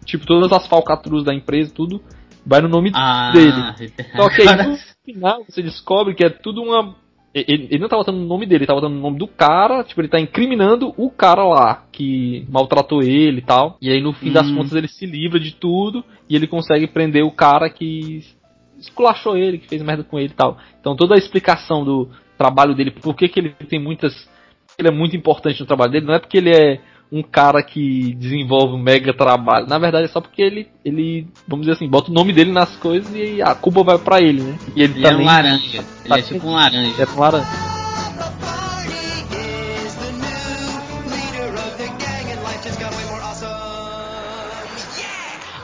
Tipo, 0.08 0.26
todas 0.26 0.50
as 0.52 0.66
falcatruas 0.66 1.22
da 1.22 1.34
empresa, 1.34 1.70
tudo 1.72 2.02
vai 2.44 2.62
no 2.62 2.68
nome 2.68 2.90
Ah, 2.94 3.30
dele. 3.32 3.92
Só 4.16 4.28
que 4.30 4.40
aí 4.42 4.56
no 4.66 4.76
final 5.04 5.44
você 5.46 5.62
descobre 5.62 6.14
que 6.14 6.24
é 6.24 6.30
tudo 6.30 6.62
uma. 6.62 6.96
Ele, 7.34 7.68
ele 7.70 7.78
não 7.78 7.88
tá 7.90 7.96
botando 7.96 8.16
o 8.16 8.26
nome 8.26 8.46
dele, 8.46 8.60
ele 8.60 8.66
tá 8.66 8.74
botando 8.74 8.94
o 8.94 9.00
nome 9.00 9.18
do 9.18 9.28
cara, 9.28 9.84
tipo, 9.84 10.00
ele 10.00 10.08
tá 10.08 10.18
incriminando 10.18 10.94
o 10.96 11.10
cara 11.10 11.44
lá, 11.44 11.84
que 11.92 12.46
maltratou 12.48 13.02
ele 13.02 13.40
e 13.40 13.44
tal. 13.44 13.76
E 13.82 13.90
aí 13.90 14.00
no 14.00 14.14
fim 14.14 14.32
das 14.32 14.48
Hum. 14.48 14.56
contas 14.56 14.72
ele 14.72 14.88
se 14.88 15.04
livra 15.04 15.38
de 15.38 15.52
tudo 15.54 16.02
e 16.28 16.34
ele 16.34 16.46
consegue 16.46 16.86
prender 16.86 17.22
o 17.22 17.30
cara 17.30 17.68
que 17.68 18.24
esculachou 18.78 19.36
ele, 19.36 19.58
que 19.58 19.68
fez 19.68 19.82
merda 19.82 20.02
com 20.02 20.18
ele 20.18 20.30
e 20.30 20.34
tal. 20.34 20.56
Então 20.80 20.96
toda 20.96 21.14
a 21.14 21.18
explicação 21.18 21.84
do 21.84 22.08
trabalho 22.38 22.74
dele, 22.74 22.92
por 22.92 23.14
que, 23.14 23.28
que 23.28 23.40
ele 23.40 23.50
tem 23.68 23.78
muitas. 23.78 24.14
Ele 24.78 24.88
é 24.88 24.92
muito 24.92 25.14
importante 25.14 25.60
no 25.60 25.66
trabalho 25.66 25.92
dele, 25.92 26.06
não 26.06 26.14
é 26.14 26.18
porque 26.18 26.38
ele 26.38 26.50
é 26.50 26.80
um 27.10 27.22
cara 27.22 27.62
que 27.62 28.14
desenvolve 28.14 28.74
um 28.74 28.82
mega 28.82 29.14
trabalho. 29.14 29.66
Na 29.66 29.78
verdade 29.78 30.04
é 30.04 30.08
só 30.08 30.20
porque 30.20 30.42
ele, 30.42 30.68
ele 30.84 31.26
vamos 31.46 31.66
dizer 31.66 31.76
assim, 31.76 31.88
bota 31.88 32.10
o 32.10 32.14
nome 32.14 32.32
dele 32.32 32.52
nas 32.52 32.76
coisas 32.76 33.10
e 33.14 33.40
a 33.40 33.54
culpa 33.54 33.82
vai 33.82 33.98
pra 33.98 34.20
ele, 34.20 34.42
né? 34.42 34.58
E 34.76 34.82
ele, 34.82 34.94
Ele 34.98 35.06
é 35.06 35.16
um 35.16 35.24
laranja. 35.24 35.84
Ele 36.04 36.14
é 36.14 36.22
tipo 36.22 36.46
um 36.46 36.52
laranja. 36.52 37.02
é 37.02 37.06
um 37.06 37.18
laranja. 37.18 37.68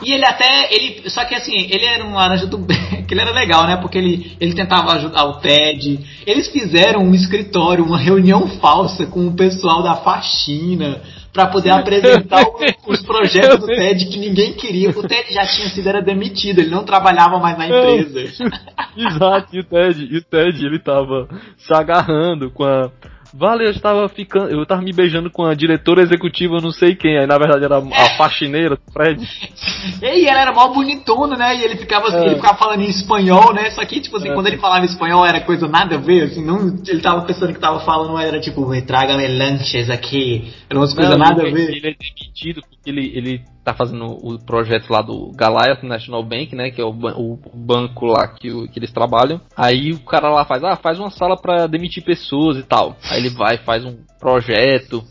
E 0.05 0.13
ele 0.13 0.23
até, 0.23 0.71
ele, 0.71 1.09
só 1.09 1.25
que 1.25 1.33
assim, 1.33 1.67
ele 1.67 1.83
era 1.83 2.05
um 2.05 2.13
laranja 2.13 2.45
do 2.45 2.59
bem, 2.59 2.77
que 3.07 3.13
ele 3.13 3.21
era 3.21 3.31
legal, 3.31 3.65
né? 3.65 3.75
Porque 3.77 3.97
ele, 3.97 4.37
ele 4.39 4.53
tentava 4.53 4.93
ajudar 4.93 5.25
o 5.25 5.39
Ted. 5.39 5.99
Eles 6.27 6.47
fizeram 6.49 7.01
um 7.01 7.13
escritório, 7.15 7.83
uma 7.83 7.97
reunião 7.97 8.47
falsa 8.59 9.07
com 9.07 9.27
o 9.27 9.33
pessoal 9.33 9.81
da 9.81 9.95
faxina 9.95 11.01
pra 11.35 11.47
poder 11.47 11.71
apresentar 11.71 12.45
os 12.87 13.01
projetos 13.01 13.59
do 13.59 13.67
Ted 13.67 14.05
que 14.05 14.17
ninguém 14.17 14.53
queria. 14.53 14.89
O 14.89 15.05
Ted 15.05 15.33
já 15.33 15.45
tinha 15.45 15.67
sido 15.69 15.89
era 15.89 16.01
demitido, 16.01 16.59
ele 16.59 16.69
não 16.69 16.85
trabalhava 16.85 17.37
mais 17.37 17.57
na 17.57 17.67
empresa. 17.67 18.21
Exato, 18.95 19.53
e 19.53 19.59
o 19.59 19.63
Ted, 19.65 20.07
e 20.09 20.17
o 20.17 20.23
Ted, 20.23 20.65
ele 20.65 20.79
tava 20.79 21.27
se 21.57 21.73
agarrando 21.73 22.49
com 22.49 22.63
a. 22.63 22.89
Vale, 23.37 23.65
eu 23.65 23.71
estava 23.71 24.07
ficando. 24.07 24.49
Eu 24.49 24.65
tava 24.65 24.81
me 24.81 24.93
beijando 24.93 25.29
com 25.29 25.43
a 25.43 25.53
diretora 25.53 26.01
executiva, 26.01 26.61
não 26.61 26.71
sei 26.71 26.95
quem. 26.95 27.17
Aí 27.17 27.27
na 27.27 27.37
verdade 27.37 27.65
era 27.65 27.79
a 27.79 27.81
faxineira 28.17 28.75
do 28.77 28.91
Fred. 28.93 29.21
E 30.01 30.27
ela 30.27 30.41
era 30.41 30.51
mó 30.53 30.67
bonitona, 30.69 31.35
né? 31.35 31.55
E 31.57 31.63
ele 31.63 31.75
ficava, 31.75 32.07
assim, 32.07 32.17
É. 32.17 32.25
ele 32.27 32.35
ficava 32.35 32.57
falando 32.57 32.81
em 32.81 32.89
espanhol, 32.89 33.53
né? 33.53 33.69
Só 33.71 33.83
que, 33.85 33.99
tipo 33.99 34.17
assim, 34.17 34.29
É. 34.29 34.33
quando 34.33 34.47
ele 34.47 34.57
falava 34.57 34.85
espanhol 34.85 35.25
era 35.25 35.41
coisa 35.41 35.67
nada 35.67 35.95
a 35.95 35.99
ver, 35.99 36.23
assim, 36.23 36.43
não, 36.43 36.75
ele 36.87 37.01
tava 37.01 37.21
pensando 37.21 37.53
que 37.53 37.59
tava 37.59 37.81
falando, 37.81 38.17
era 38.17 38.39
tipo, 38.39 38.67
me 38.67 38.81
traga-me 38.81 39.27
lanches 39.27 39.89
aqui. 39.89 40.51
Era 40.69 40.79
umas 40.79 40.93
coisas 40.93 41.17
nada 41.17 41.41
a 41.41 41.51
ver. 41.51 41.69
ele 41.69 41.87
é 41.89 41.93
demitido 41.93 42.61
porque 42.61 42.89
ele, 42.89 43.11
ele 43.15 43.41
tá 43.65 43.73
fazendo 43.73 44.05
o 44.05 44.37
projeto 44.39 44.89
lá 44.91 45.01
do 45.01 45.31
Goliath 45.35 45.81
National 45.83 46.23
Bank, 46.23 46.55
né? 46.55 46.69
Que 46.69 46.79
é 46.79 46.85
o, 46.85 46.89
o 46.91 47.39
banco 47.53 48.05
lá 48.05 48.27
que, 48.27 48.51
o- 48.51 48.67
que 48.69 48.77
eles 48.77 48.91
trabalham. 48.93 49.41
Aí 49.57 49.91
o 49.91 49.99
cara 50.01 50.29
lá 50.29 50.45
faz, 50.45 50.63
ah, 50.63 50.75
faz 50.75 50.99
uma 50.99 51.09
sala 51.09 51.35
pra 51.35 51.65
demitir 51.65 52.03
pessoas 52.03 52.57
e 52.57 52.63
tal. 52.63 52.95
Aí 53.09 53.17
ele 53.19 53.31
vai, 53.31 53.57
faz 53.57 53.83
um 53.83 53.97
projeto. 54.19 55.03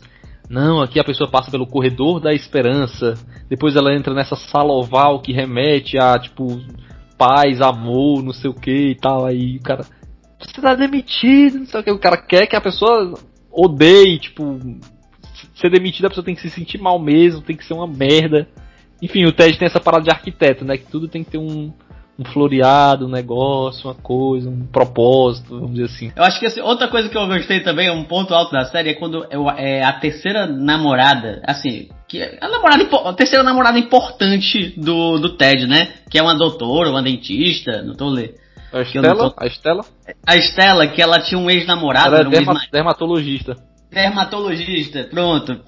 Não, 0.49 0.81
aqui 0.81 0.99
a 0.99 1.03
pessoa 1.03 1.29
passa 1.29 1.51
pelo 1.51 1.67
corredor 1.67 2.21
da 2.21 2.33
esperança. 2.33 3.15
Depois 3.49 3.75
ela 3.75 3.93
entra 3.93 4.13
nessa 4.13 4.35
sala 4.37 4.71
oval 4.71 5.19
que 5.21 5.33
remete 5.33 5.97
a, 5.97 6.17
tipo, 6.17 6.61
paz, 7.17 7.59
amor, 7.61 8.23
não 8.23 8.31
sei 8.31 8.49
o 8.49 8.53
que 8.53 8.91
e 8.91 8.95
tal. 8.95 9.25
Aí 9.25 9.57
o 9.57 9.61
cara, 9.61 9.85
você 10.39 10.61
tá 10.61 10.75
demitido, 10.75 11.59
não 11.59 11.65
sei 11.65 11.79
o 11.81 11.83
que. 11.83 11.91
O 11.91 11.99
cara 11.99 12.15
quer 12.17 12.47
que 12.47 12.55
a 12.55 12.61
pessoa 12.61 13.15
odeie, 13.51 14.17
tipo, 14.19 14.59
ser 15.55 15.69
demitida 15.69 16.07
a 16.07 16.09
pessoa 16.09 16.25
tem 16.25 16.35
que 16.35 16.41
se 16.41 16.49
sentir 16.49 16.77
mal 16.79 16.99
mesmo, 16.99 17.41
tem 17.41 17.55
que 17.55 17.65
ser 17.65 17.73
uma 17.73 17.87
merda. 17.87 18.47
Enfim, 19.01 19.25
o 19.25 19.31
Ted 19.31 19.57
tem 19.57 19.65
essa 19.67 19.79
parada 19.79 20.03
de 20.03 20.09
arquiteto, 20.09 20.63
né? 20.65 20.77
Que 20.77 20.85
tudo 20.89 21.07
tem 21.07 21.23
que 21.23 21.31
ter 21.31 21.37
um, 21.37 21.71
um 22.17 22.23
floreado, 22.25 23.05
um 23.05 23.09
negócio, 23.09 23.87
uma 23.89 23.95
coisa, 23.95 24.49
um 24.49 24.65
propósito, 24.65 25.59
vamos 25.59 25.71
dizer 25.75 25.85
assim. 25.85 26.11
Eu 26.15 26.23
acho 26.23 26.39
que 26.39 26.45
assim, 26.45 26.61
outra 26.61 26.87
coisa 26.87 27.09
que 27.09 27.17
eu 27.17 27.27
gostei 27.27 27.59
também, 27.59 27.89
um 27.91 28.05
ponto 28.05 28.33
alto 28.33 28.51
da 28.53 28.63
série, 28.65 28.91
é 28.91 28.93
quando 28.93 29.25
eu- 29.29 29.49
é 29.49 29.83
a 29.83 29.91
terceira 29.93 30.47
namorada, 30.47 31.41
assim, 31.45 31.89
que 32.07 32.19
é 32.21 32.37
a, 32.41 32.47
namorada, 32.47 32.83
a 33.09 33.13
terceira 33.13 33.43
namorada 33.43 33.77
importante 33.77 34.73
do, 34.79 35.17
do 35.19 35.35
Ted, 35.35 35.67
né? 35.67 35.93
Que 36.09 36.17
é 36.17 36.21
uma 36.21 36.35
doutora, 36.37 36.89
uma 36.89 37.03
dentista, 37.03 37.81
não 37.81 37.95
tô 37.95 38.07
lendo. 38.09 38.33
A 38.71 38.81
Estela, 38.81 39.15
tô- 39.29 39.33
a 39.37 39.45
Estela, 39.45 39.85
A 40.27 40.35
Estela, 40.37 40.87
que 40.87 41.01
ela 41.01 41.19
tinha 41.19 41.37
um 41.39 41.49
ex-namorado, 41.49 42.07
ela 42.07 42.17
é 42.17 42.19
era 42.21 42.29
um 42.29 42.31
derma- 42.31 42.53
ex 42.61 42.69
dermatologista. 42.71 43.55
Dermatologista, 43.95 45.05
pronto. 45.09 45.59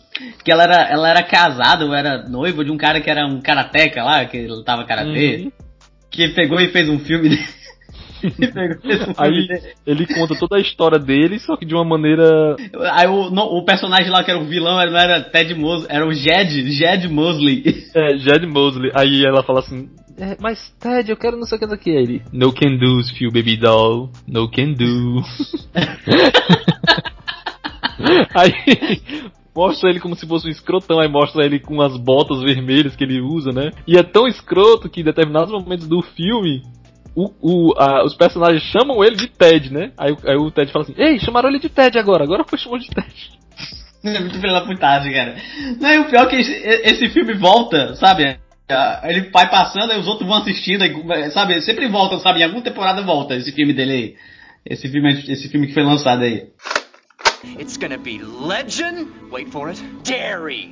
Que 0.43 0.51
ela 0.51 0.63
era, 0.63 0.83
ela 0.91 1.09
era 1.09 1.23
casada, 1.23 1.85
ou 1.85 1.93
era 1.95 2.27
noiva 2.27 2.63
de 2.63 2.71
um 2.71 2.77
cara 2.77 2.99
que 3.01 3.09
era 3.09 3.25
um 3.25 3.39
karateca 3.41 4.03
lá, 4.03 4.25
que 4.25 4.37
ele 4.37 4.63
tava 4.63 4.83
karatê, 4.85 5.43
Uhum. 5.45 5.51
que 6.11 6.27
pegou 6.29 6.59
e 6.59 6.67
fez 6.67 6.89
um 6.89 6.99
filme 6.99 7.29
dele. 7.29 7.47
Aí 9.17 9.47
ele 9.85 10.07
conta 10.07 10.33
toda 10.39 10.57
a 10.57 10.59
história 10.59 10.97
dele, 10.97 11.39
só 11.39 11.55
que 11.55 11.65
de 11.67 11.75
uma 11.75 11.85
maneira. 11.85 12.55
Aí 12.93 13.07
o, 13.07 13.29
não, 13.29 13.45
o 13.45 13.63
personagem 13.63 14.09
lá 14.11 14.23
que 14.23 14.31
era 14.31 14.39
o 14.39 14.45
vilão 14.47 14.73
não 14.73 14.97
era 14.97 15.21
Ted 15.21 15.53
Mosley, 15.53 15.87
era 15.89 16.05
o 16.05 16.11
Jed, 16.11 16.71
Jed 16.71 17.07
Mosley. 17.07 17.63
É, 17.95 18.17
Jed 18.17 18.45
Mosley. 18.47 18.91
Aí 18.95 19.23
ela 19.23 19.43
fala 19.43 19.59
assim. 19.59 19.87
"É, 20.19 20.35
mas 20.41 20.71
Ted, 20.79 21.09
eu 21.11 21.15
quero 21.17 21.37
não 21.37 21.45
sei 21.45 21.57
o 21.57 21.59
que 21.61 21.67
daqui. 21.67 21.91
Aí 21.91 21.97
ele. 22.03 22.21
No 22.33 22.51
can 22.51 22.75
do, 22.77 23.03
feel 23.15 23.31
baby 23.31 23.55
doll. 23.55 24.09
No 24.27 24.49
can 24.49 24.73
do. 24.73 25.21
Aí 28.35 29.01
mostra 29.55 29.89
ele 29.89 29.99
como 29.99 30.15
se 30.15 30.27
fosse 30.27 30.47
um 30.47 30.51
escrotão, 30.51 30.99
aí 30.99 31.07
mostra 31.09 31.43
ele 31.43 31.59
com 31.59 31.81
as 31.81 31.97
botas 31.97 32.43
vermelhas 32.43 32.95
que 32.95 33.03
ele 33.03 33.19
usa, 33.19 33.51
né? 33.51 33.71
E 33.87 33.97
é 33.97 34.03
tão 34.03 34.27
escroto 34.27 34.87
que 34.87 35.01
em 35.01 35.03
determinados 35.03 35.51
momentos 35.51 35.87
do 35.87 36.01
filme. 36.01 36.61
O, 37.15 37.31
o, 37.41 37.73
a- 37.79 38.03
os 38.05 38.13
personagens 38.13 38.61
chamam 38.61 39.03
ele 39.03 39.15
de 39.15 39.27
Ted, 39.27 39.73
né? 39.73 39.91
Aí, 39.97 40.15
aí 40.23 40.35
o 40.35 40.51
Ted 40.51 40.71
fala 40.71 40.85
assim: 40.85 40.93
Ei, 40.95 41.17
chamaram 41.19 41.49
ele 41.49 41.57
de 41.57 41.69
Ted 41.69 41.97
agora, 41.97 42.23
agora 42.23 42.43
foi 42.47 42.59
chamado 42.59 42.81
de 42.83 42.89
Ted. 42.89 43.07
É 44.03 44.19
muito 44.19 44.39
da 44.39 44.61
putagem, 44.61 45.11
cara. 45.11 45.35
Não, 45.81 45.89
e 45.89 45.99
o 45.99 46.05
pior 46.05 46.25
é 46.25 46.29
que 46.29 46.35
esse, 46.35 47.09
filme 47.09 47.33
volta, 47.33 47.95
sabe? 47.95 48.37
Ah, 48.69 49.01
Ele 49.05 49.21
vai 49.31 49.49
passando 49.49 49.91
e 49.91 49.97
os 49.97 50.07
outros 50.07 50.27
vão 50.29 50.37
assistindo, 50.37 50.83
aí, 50.83 51.31
sabe? 51.31 51.59
Sempre 51.61 51.87
volta, 51.87 52.19
sabe? 52.19 52.39
Em 52.39 52.43
alguma 52.43 52.61
temporada 52.63 53.01
volta 53.01 53.35
esse 53.35 53.51
filme 53.51 53.73
dele 53.73 53.91
aí. 53.91 54.15
Esse 54.69 54.87
filme, 54.87 55.11
esse 55.27 55.49
filme 55.49 55.67
que 55.67 55.73
foi 55.73 55.83
lançado 55.83 56.21
aí. 56.21 56.43
It's 57.59 57.77
gonna 57.77 57.97
be 57.97 58.19
legend. 58.19 59.31
Wait 59.31 59.49
for 59.51 59.69
it. 59.69 59.81
Dairy. 60.03 60.71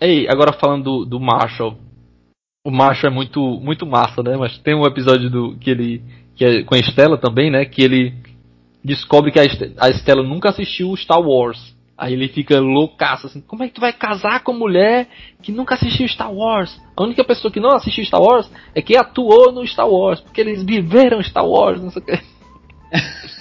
Ei, 0.00 0.28
agora 0.28 0.52
falando 0.52 0.84
do, 0.84 1.04
do 1.06 1.20
Marshall. 1.20 1.78
O 2.64 2.70
Marshall 2.70 3.10
é 3.12 3.14
muito, 3.14 3.40
muito 3.60 3.86
massa, 3.86 4.22
né? 4.22 4.36
Mas 4.36 4.58
tem 4.58 4.74
um 4.74 4.84
episódio 4.86 5.30
do 5.30 5.56
que 5.58 5.70
ele. 5.70 6.02
que 6.34 6.44
é 6.44 6.62
com 6.64 6.74
a 6.74 6.78
Estela 6.78 7.16
também, 7.16 7.50
né? 7.50 7.64
Que 7.64 7.82
ele 7.82 8.14
descobre 8.84 9.30
que 9.32 9.38
a, 9.40 9.44
Este- 9.44 9.74
a 9.78 9.88
Estela 9.88 10.22
nunca 10.22 10.50
assistiu 10.50 10.94
Star 10.96 11.20
Wars. 11.20 11.75
Aí 11.98 12.12
ele 12.12 12.28
fica 12.28 12.60
loucaço, 12.60 13.26
assim, 13.26 13.40
como 13.40 13.64
é 13.64 13.68
que 13.68 13.74
tu 13.74 13.80
vai 13.80 13.92
casar 13.92 14.42
com 14.42 14.52
mulher 14.52 15.08
que 15.42 15.50
nunca 15.50 15.74
assistiu 15.74 16.06
Star 16.06 16.32
Wars? 16.32 16.78
A 16.94 17.02
única 17.02 17.24
pessoa 17.24 17.50
que 17.50 17.58
não 17.58 17.70
assistiu 17.70 18.04
Star 18.04 18.20
Wars 18.20 18.50
é 18.74 18.82
quem 18.82 18.98
atuou 18.98 19.50
no 19.50 19.66
Star 19.66 19.88
Wars, 19.88 20.20
porque 20.20 20.40
eles 20.40 20.62
viveram 20.62 21.22
Star 21.22 21.46
Wars, 21.46 21.80
não 21.82 21.90
sei 21.90 22.02
o 22.02 22.04
que. 22.04 22.20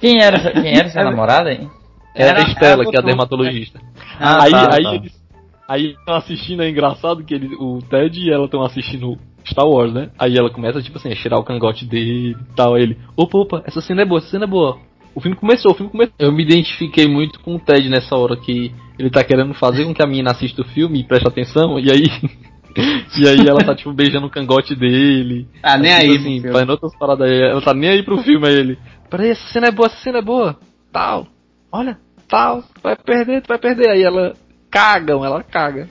Quem 0.00 0.20
era, 0.20 0.52
quem 0.52 0.76
era 0.76 0.90
sua 0.90 1.04
namorada, 1.04 1.50
hein? 1.50 1.70
Era, 2.14 2.30
Era- 2.30 2.40
a 2.40 2.42
Estela, 2.50 2.82
era 2.82 2.90
que 2.90 2.96
é 2.96 2.98
a 2.98 3.02
dermatologista. 3.02 3.80
Ah, 4.20 4.42
aí, 4.42 4.50
tá, 4.50 4.74
aí, 4.74 4.82
tá. 4.82 4.94
eles 4.96 5.24
aí 5.66 5.92
estão 5.92 6.14
assistindo, 6.14 6.62
é 6.62 6.68
engraçado 6.68 7.24
que 7.24 7.34
ele, 7.34 7.54
o 7.56 7.78
Ted 7.78 8.20
e 8.20 8.30
ela 8.30 8.44
estão 8.44 8.62
assistindo 8.62 9.18
Star 9.46 9.66
Wars, 9.66 9.92
né? 9.92 10.10
Aí 10.18 10.36
ela 10.36 10.50
começa, 10.50 10.82
tipo 10.82 10.98
assim, 10.98 11.10
a 11.10 11.16
cheirar 11.16 11.40
o 11.40 11.44
cangote 11.44 11.84
dele 11.84 12.32
e 12.32 12.54
tal. 12.54 12.74
Aí 12.74 12.82
ele, 12.82 12.98
opa, 13.16 13.38
opa, 13.38 13.62
essa 13.66 13.80
cena 13.80 14.02
é 14.02 14.04
boa, 14.04 14.18
essa 14.18 14.28
cena 14.28 14.44
é 14.44 14.48
boa. 14.48 14.78
O 15.14 15.20
filme 15.20 15.36
começou, 15.36 15.72
o 15.72 15.74
filme 15.74 15.90
começou. 15.90 16.14
Eu 16.18 16.32
me 16.32 16.42
identifiquei 16.42 17.06
muito 17.06 17.40
com 17.40 17.54
o 17.54 17.58
Ted 17.58 17.88
nessa 17.88 18.16
hora 18.16 18.36
que 18.36 18.74
ele 18.98 19.10
tá 19.10 19.22
querendo 19.22 19.54
fazer 19.54 19.84
com 19.84 19.94
que 19.94 20.02
a 20.02 20.06
menina 20.06 20.32
assista 20.32 20.62
o 20.62 20.64
filme 20.64 21.00
e 21.00 21.04
preste 21.04 21.26
atenção, 21.26 21.78
e 21.78 21.90
aí. 21.90 22.04
e 23.18 23.28
aí 23.28 23.46
ela 23.46 23.64
tá, 23.64 23.74
tipo, 23.74 23.92
beijando 23.92 24.26
o 24.26 24.30
cangote 24.30 24.74
dele. 24.74 25.46
Tá 25.62 25.78
nem 25.78 25.92
Tipo 25.92 26.02
aí, 26.02 26.16
assim, 26.16 26.52
fazendo 26.52 26.70
outras 26.70 26.96
paradas 26.96 27.28
aí. 27.30 27.42
Ela 27.42 27.60
tá 27.60 27.72
nem 27.72 27.90
aí 27.90 28.02
pro 28.02 28.18
filme, 28.18 28.46
aí 28.46 28.54
ele. 28.54 28.78
Peraí, 29.08 29.30
essa 29.30 29.52
cena 29.52 29.68
é 29.68 29.70
boa, 29.70 29.86
essa 29.86 30.02
cena 30.02 30.18
é 30.18 30.22
boa. 30.22 30.58
Tal. 30.92 31.28
Olha, 31.70 31.98
tal. 32.28 32.62
Tu 32.62 32.82
vai 32.82 32.96
perder, 32.96 33.42
tu 33.42 33.48
vai 33.48 33.58
perder. 33.58 33.90
Aí 33.90 34.02
ela 34.02 34.34
cagam, 34.70 35.24
ela 35.24 35.42
caga. 35.42 35.88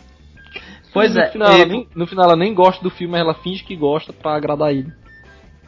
Pois 0.94 1.16
no 1.16 1.22
é, 1.22 1.32
Final, 1.32 1.52
e- 1.52 1.62
ela 1.62 1.66
nem, 1.66 1.88
no 1.96 2.06
final 2.06 2.26
ela 2.26 2.36
nem 2.36 2.54
gosta 2.54 2.84
do 2.84 2.90
filme, 2.90 3.14
mas 3.14 3.22
ela 3.22 3.34
finge 3.34 3.64
que 3.64 3.76
gosta 3.76 4.14
pra 4.14 4.36
agradar 4.36 4.72
ele. 4.72 4.92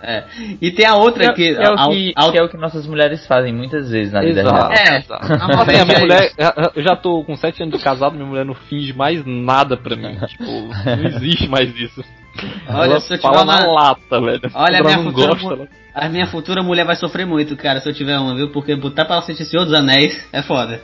É. 0.06 0.24
E 0.62 0.72
tem 0.72 0.86
a 0.86 0.96
outra 0.96 1.34
Que, 1.34 1.54
que. 1.54 1.62
é 1.62 1.70
o 1.70 1.74
a- 1.74 1.89
que, 1.89 2.13
a- 2.15 2.32
que 2.32 2.38
é 2.38 2.44
o 2.44 2.50
que 2.50 2.58
nossas 2.58 2.86
mulheres 2.88 3.26
fazem 3.28 3.54
muitas 3.54 3.89
vezes 3.89 4.13
na 4.13 4.22
vida 4.22 4.44
real. 4.44 4.72
É. 4.72 4.98
Assim, 4.98 5.80
a 5.82 5.86
minha 5.86 6.00
mulher, 6.00 6.32
eu 6.76 6.84
já 6.84 6.96
tô 6.96 7.24
com 7.24 7.36
7 7.36 7.63
anos 7.63 7.78
de 7.78 7.84
casado, 7.84 8.13
minha 8.15 8.26
mulher 8.28 8.46
não 8.46 8.54
finge 8.54 8.94
mais 8.94 9.26
nada 9.26 9.76
pra 9.78 9.96
mim. 9.96 10.15
Tipo, 10.28 10.44
não 10.44 11.06
existe 11.06 11.48
mais 11.50 11.70
isso. 11.76 12.04
Olha, 12.69 12.86
ela 12.91 13.00
se 13.00 13.13
eu 13.13 13.17
tiver 13.17 13.30
uma- 13.30 13.45
na 13.45 13.65
lata, 13.71 14.21
velho. 14.21 14.41
Olha, 14.54 14.80
a 14.80 14.84
minha 14.84 14.98
futura 15.04 15.28
gosta, 15.34 15.56
mu-. 15.56 15.67
A 15.93 16.10
minha 16.10 16.28
futura 16.28 16.62
mulher 16.63 16.86
vai 16.86 16.95
sofrer 16.95 17.26
muito, 17.26 17.56
cara, 17.56 17.80
se 17.80 17.88
eu 17.89 17.93
tiver 17.93 18.17
uma, 18.19 18.36
viu? 18.36 18.50
Porque 18.52 18.76
botar 18.76 19.06
pra 19.06 19.15
ela 19.15 19.24
assistir 19.24 19.45
Senhor 19.45 19.63
dos 19.65 19.74
Anéis 19.74 20.17
é 20.34 20.41
foda. 20.41 20.82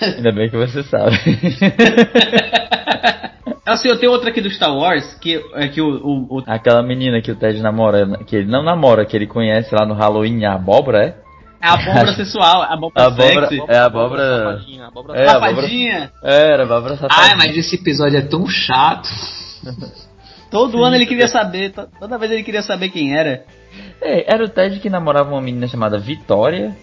Ainda 0.00 0.32
bem 0.32 0.48
que 0.48 0.56
você 0.56 0.82
sabe. 0.84 1.16
Assim, 3.66 3.88
eu 3.88 3.98
tenho 3.98 4.10
outra 4.12 4.30
aqui 4.30 4.40
do 4.40 4.50
Star 4.50 4.74
Wars, 4.74 5.14
que 5.20 5.40
é 5.54 5.68
que 5.68 5.80
o, 5.80 5.88
o, 5.88 6.38
o- 6.38 6.44
Aquela 6.46 6.82
menina 6.82 7.20
que 7.20 7.30
o 7.30 7.36
Ted 7.36 7.60
namora, 7.60 8.18
que 8.26 8.34
ele 8.36 8.50
não 8.50 8.64
namora, 8.64 9.04
que 9.04 9.16
ele 9.16 9.26
conhece 9.28 9.72
lá 9.74 9.86
no 9.86 9.94
Halloween, 9.94 10.44
a 10.44 10.54
abóbora, 10.54 11.04
é? 11.04 11.14
é 11.62 11.68
a 11.68 11.74
abóbora 11.74 12.12
sensual, 12.14 12.62
a 12.62 12.72
abóbora 12.74 13.02
A 13.04 13.06
abóbora- 13.06 13.48
sexy, 13.48 13.64
É 13.68 13.76
a 13.78 13.84
abóbora- 13.86 14.38
safadinha, 14.38 14.84
a 14.84 14.88
abóbora 14.88 15.20
É, 15.20 15.28
safadinha. 15.28 16.10
Era, 16.24 16.62
a 16.62 16.66
abóbora 16.66 16.96
safadinha. 16.96 17.28
Ai, 17.30 17.36
mas 17.36 17.56
esse 17.56 17.76
episódio 17.76 18.18
é 18.18 18.22
tão 18.22 18.44
chato. 18.48 19.08
Todo 20.50 20.82
ano 20.82 20.96
ele 20.96 21.06
queria 21.06 21.28
saber, 21.28 21.70
to- 21.72 21.88
toda 21.98 22.18
vez 22.18 22.32
ele 22.32 22.42
queria 22.42 22.62
saber 22.62 22.88
quem 22.90 23.16
era. 23.16 23.44
É, 24.00 24.34
era 24.34 24.44
o 24.44 24.48
Ted 24.48 24.80
que 24.80 24.90
namorava 24.90 25.30
uma 25.30 25.40
menina 25.40 25.68
chamada 25.68 25.98
Vitória. 25.98 26.76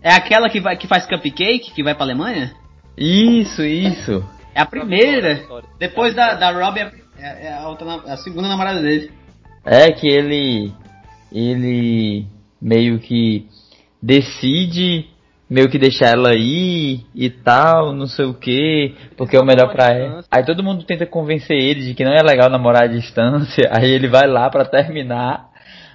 É 0.00 0.12
aquela 0.12 0.48
que, 0.48 0.60
vai, 0.60 0.76
que 0.76 0.86
faz 0.86 1.04
cupcake, 1.06 1.72
que 1.74 1.82
vai 1.82 1.94
pra 1.94 2.04
Alemanha? 2.04 2.52
Isso, 2.96 3.62
isso. 3.62 4.24
É 4.54 4.60
a 4.60 4.66
primeira. 4.66 5.34
Vitória. 5.36 5.68
Depois 5.78 6.14
da, 6.14 6.34
da 6.34 6.50
Robbie, 6.52 6.80
é, 7.18 7.46
é 7.48 7.52
a, 7.54 7.68
outra, 7.68 7.84
na- 7.86 8.12
a 8.14 8.16
segunda 8.18 8.46
namorada 8.48 8.80
dele. 8.80 9.10
É 9.64 9.90
que 9.90 10.06
ele. 10.06 10.72
Ele 11.32 12.24
meio 12.62 13.00
que 13.00 13.48
decide 14.00 15.06
meio 15.48 15.68
que 15.68 15.78
deixar 15.78 16.08
ela 16.08 16.34
ir 16.34 17.06
e 17.14 17.30
tal, 17.30 17.92
não 17.94 18.06
sei 18.06 18.24
o 18.26 18.34
que, 18.34 18.94
porque 19.16 19.36
é 19.36 19.40
o 19.40 19.46
melhor 19.46 19.72
pra 19.72 19.86
ela. 19.86 20.24
Aí 20.30 20.44
todo 20.44 20.62
mundo 20.62 20.84
tenta 20.84 21.06
convencer 21.06 21.56
ele 21.56 21.82
de 21.82 21.94
que 21.94 22.04
não 22.04 22.12
é 22.12 22.22
legal 22.22 22.50
namorar 22.50 22.84
à 22.84 22.86
distância, 22.88 23.68
aí 23.72 23.90
ele 23.90 24.08
vai 24.08 24.26
lá 24.26 24.50
pra 24.50 24.64
terminar. 24.64 25.46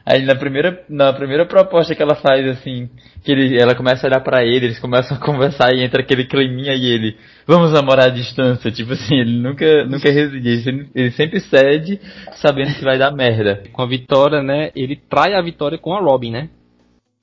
Aí 0.03 0.25
na 0.25 0.35
primeira, 0.35 0.83
na 0.89 1.13
primeira 1.13 1.45
proposta 1.45 1.93
que 1.93 2.01
ela 2.01 2.15
faz 2.15 2.47
assim, 2.47 2.89
que 3.23 3.31
ele, 3.31 3.61
ela 3.61 3.75
começa 3.75 4.05
a 4.05 4.09
olhar 4.09 4.21
pra 4.21 4.43
ele, 4.43 4.65
eles 4.65 4.79
começam 4.79 5.15
a 5.15 5.19
conversar 5.19 5.71
e 5.75 5.83
entra 5.83 6.01
aquele 6.01 6.25
climinha 6.25 6.73
e 6.73 6.85
ele, 6.87 7.17
vamos 7.45 7.71
namorar 7.71 8.07
à 8.07 8.09
distância, 8.09 8.71
tipo 8.71 8.93
assim, 8.93 9.19
ele 9.19 9.37
nunca, 9.37 9.85
nunca 9.85 10.11
sempre, 10.11 10.89
ele 10.95 11.11
sempre 11.11 11.39
cede 11.39 11.99
sabendo 12.33 12.73
que 12.73 12.83
vai 12.83 12.97
dar 12.97 13.11
merda. 13.11 13.61
Com 13.71 13.83
a 13.83 13.85
Vitória, 13.85 14.41
né? 14.41 14.71
Ele 14.75 14.95
trai 14.95 15.35
a 15.35 15.41
Vitória 15.41 15.77
com 15.77 15.93
a 15.93 15.99
Robin, 15.99 16.31
né? 16.31 16.49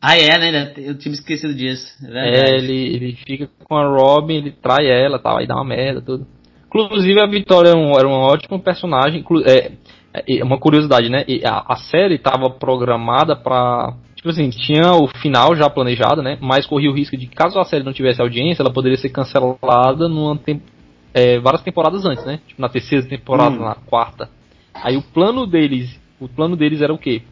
Ah, 0.01 0.17
é, 0.17 0.39
né? 0.39 0.73
Eu 0.77 0.97
tinha 0.97 1.11
me 1.11 1.19
esquecido 1.19 1.53
disso. 1.55 1.93
É. 2.07 2.51
É, 2.51 2.57
ele, 2.57 2.95
ele 2.95 3.13
fica 3.27 3.49
com 3.65 3.77
a 3.77 3.85
Robin, 3.87 4.37
ele 4.37 4.53
trai 4.53 4.87
ela 4.87 5.19
tal, 5.19 5.39
aí 5.39 5.47
dá 5.47 5.57
uma 5.57 5.65
merda, 5.65 6.01
tudo. 6.01 6.27
Inclusive 6.67 7.21
a 7.21 7.27
Vitória 7.27 7.71
era 7.71 7.79
um, 7.79 7.99
era 7.99 8.07
um 8.07 8.13
ótimo 8.13 8.61
personagem. 8.61 9.21
inclu- 9.21 9.43
É, 9.45 9.73
é 10.29 10.45
uma 10.45 10.59
curiosidade, 10.59 11.09
né? 11.09 11.25
E 11.27 11.43
A, 11.45 11.65
a 11.69 11.77
série 11.77 12.15
estava 12.15 12.49
programada 12.51 13.35
pra. 13.35 13.95
Tipo 14.15 14.29
assim, 14.31 14.51
tinha 14.51 14.93
o 14.95 15.07
final 15.07 15.55
já 15.57 15.69
planejado, 15.71 16.23
né? 16.23 16.37
Mas 16.41 16.67
corria 16.67 16.91
o 16.91 16.95
risco 16.95 17.17
de, 17.17 17.27
caso 17.27 17.59
a 17.59 17.65
série 17.65 17.85
não 17.85 17.93
tivesse 17.93 18.21
audiência, 18.21 18.63
ela 18.63 18.73
poderia 18.73 18.99
ser 18.99 19.09
cancelada 19.11 20.09
numa 20.09 20.37
tem, 20.37 20.61
é, 21.15 21.39
várias 21.41 21.63
temporadas 21.63 22.05
antes, 22.05 22.25
né? 22.25 22.41
Tipo, 22.47 22.61
na 22.61 22.69
terceira 22.69 23.05
temporada, 23.07 23.57
Hum. 23.57 23.65
na 23.65 23.75
quarta. 23.77 24.29
Aí 24.75 24.97
o 24.97 25.03
plano 25.03 25.47
deles, 25.47 25.99
o 26.21 26.29
plano 26.29 26.57
deles 26.57 26.83
era 26.83 26.93
o 26.93 26.99
quê? 26.99 27.23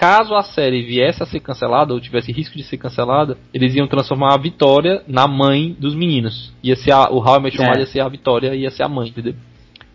Caso 0.00 0.32
a 0.36 0.44
série 0.44 0.82
viesse 0.82 1.20
a 1.20 1.26
ser 1.26 1.40
cancelada 1.40 1.92
ou 1.92 2.00
tivesse 2.00 2.30
risco 2.30 2.56
de 2.56 2.62
ser 2.62 2.76
cancelada, 2.76 3.36
eles 3.52 3.74
iam 3.74 3.88
transformar 3.88 4.32
a 4.32 4.38
Vitória 4.38 5.02
na 5.08 5.26
mãe 5.26 5.74
dos 5.76 5.92
meninos. 5.92 6.52
Ia 6.62 6.76
ser 6.76 6.92
a, 6.92 7.10
o 7.10 7.18
How 7.18 7.38
I 7.38 7.42
Met 7.42 7.56
Your 7.60 7.66
É. 7.76 7.80
Ia 7.80 7.86
ser 7.86 8.00
a 8.00 8.08
Vitória 8.08 8.54
e 8.54 8.60
ia 8.60 8.70
ser 8.70 8.84
a 8.84 8.88
mãe, 8.88 9.08
entendeu? 9.08 9.34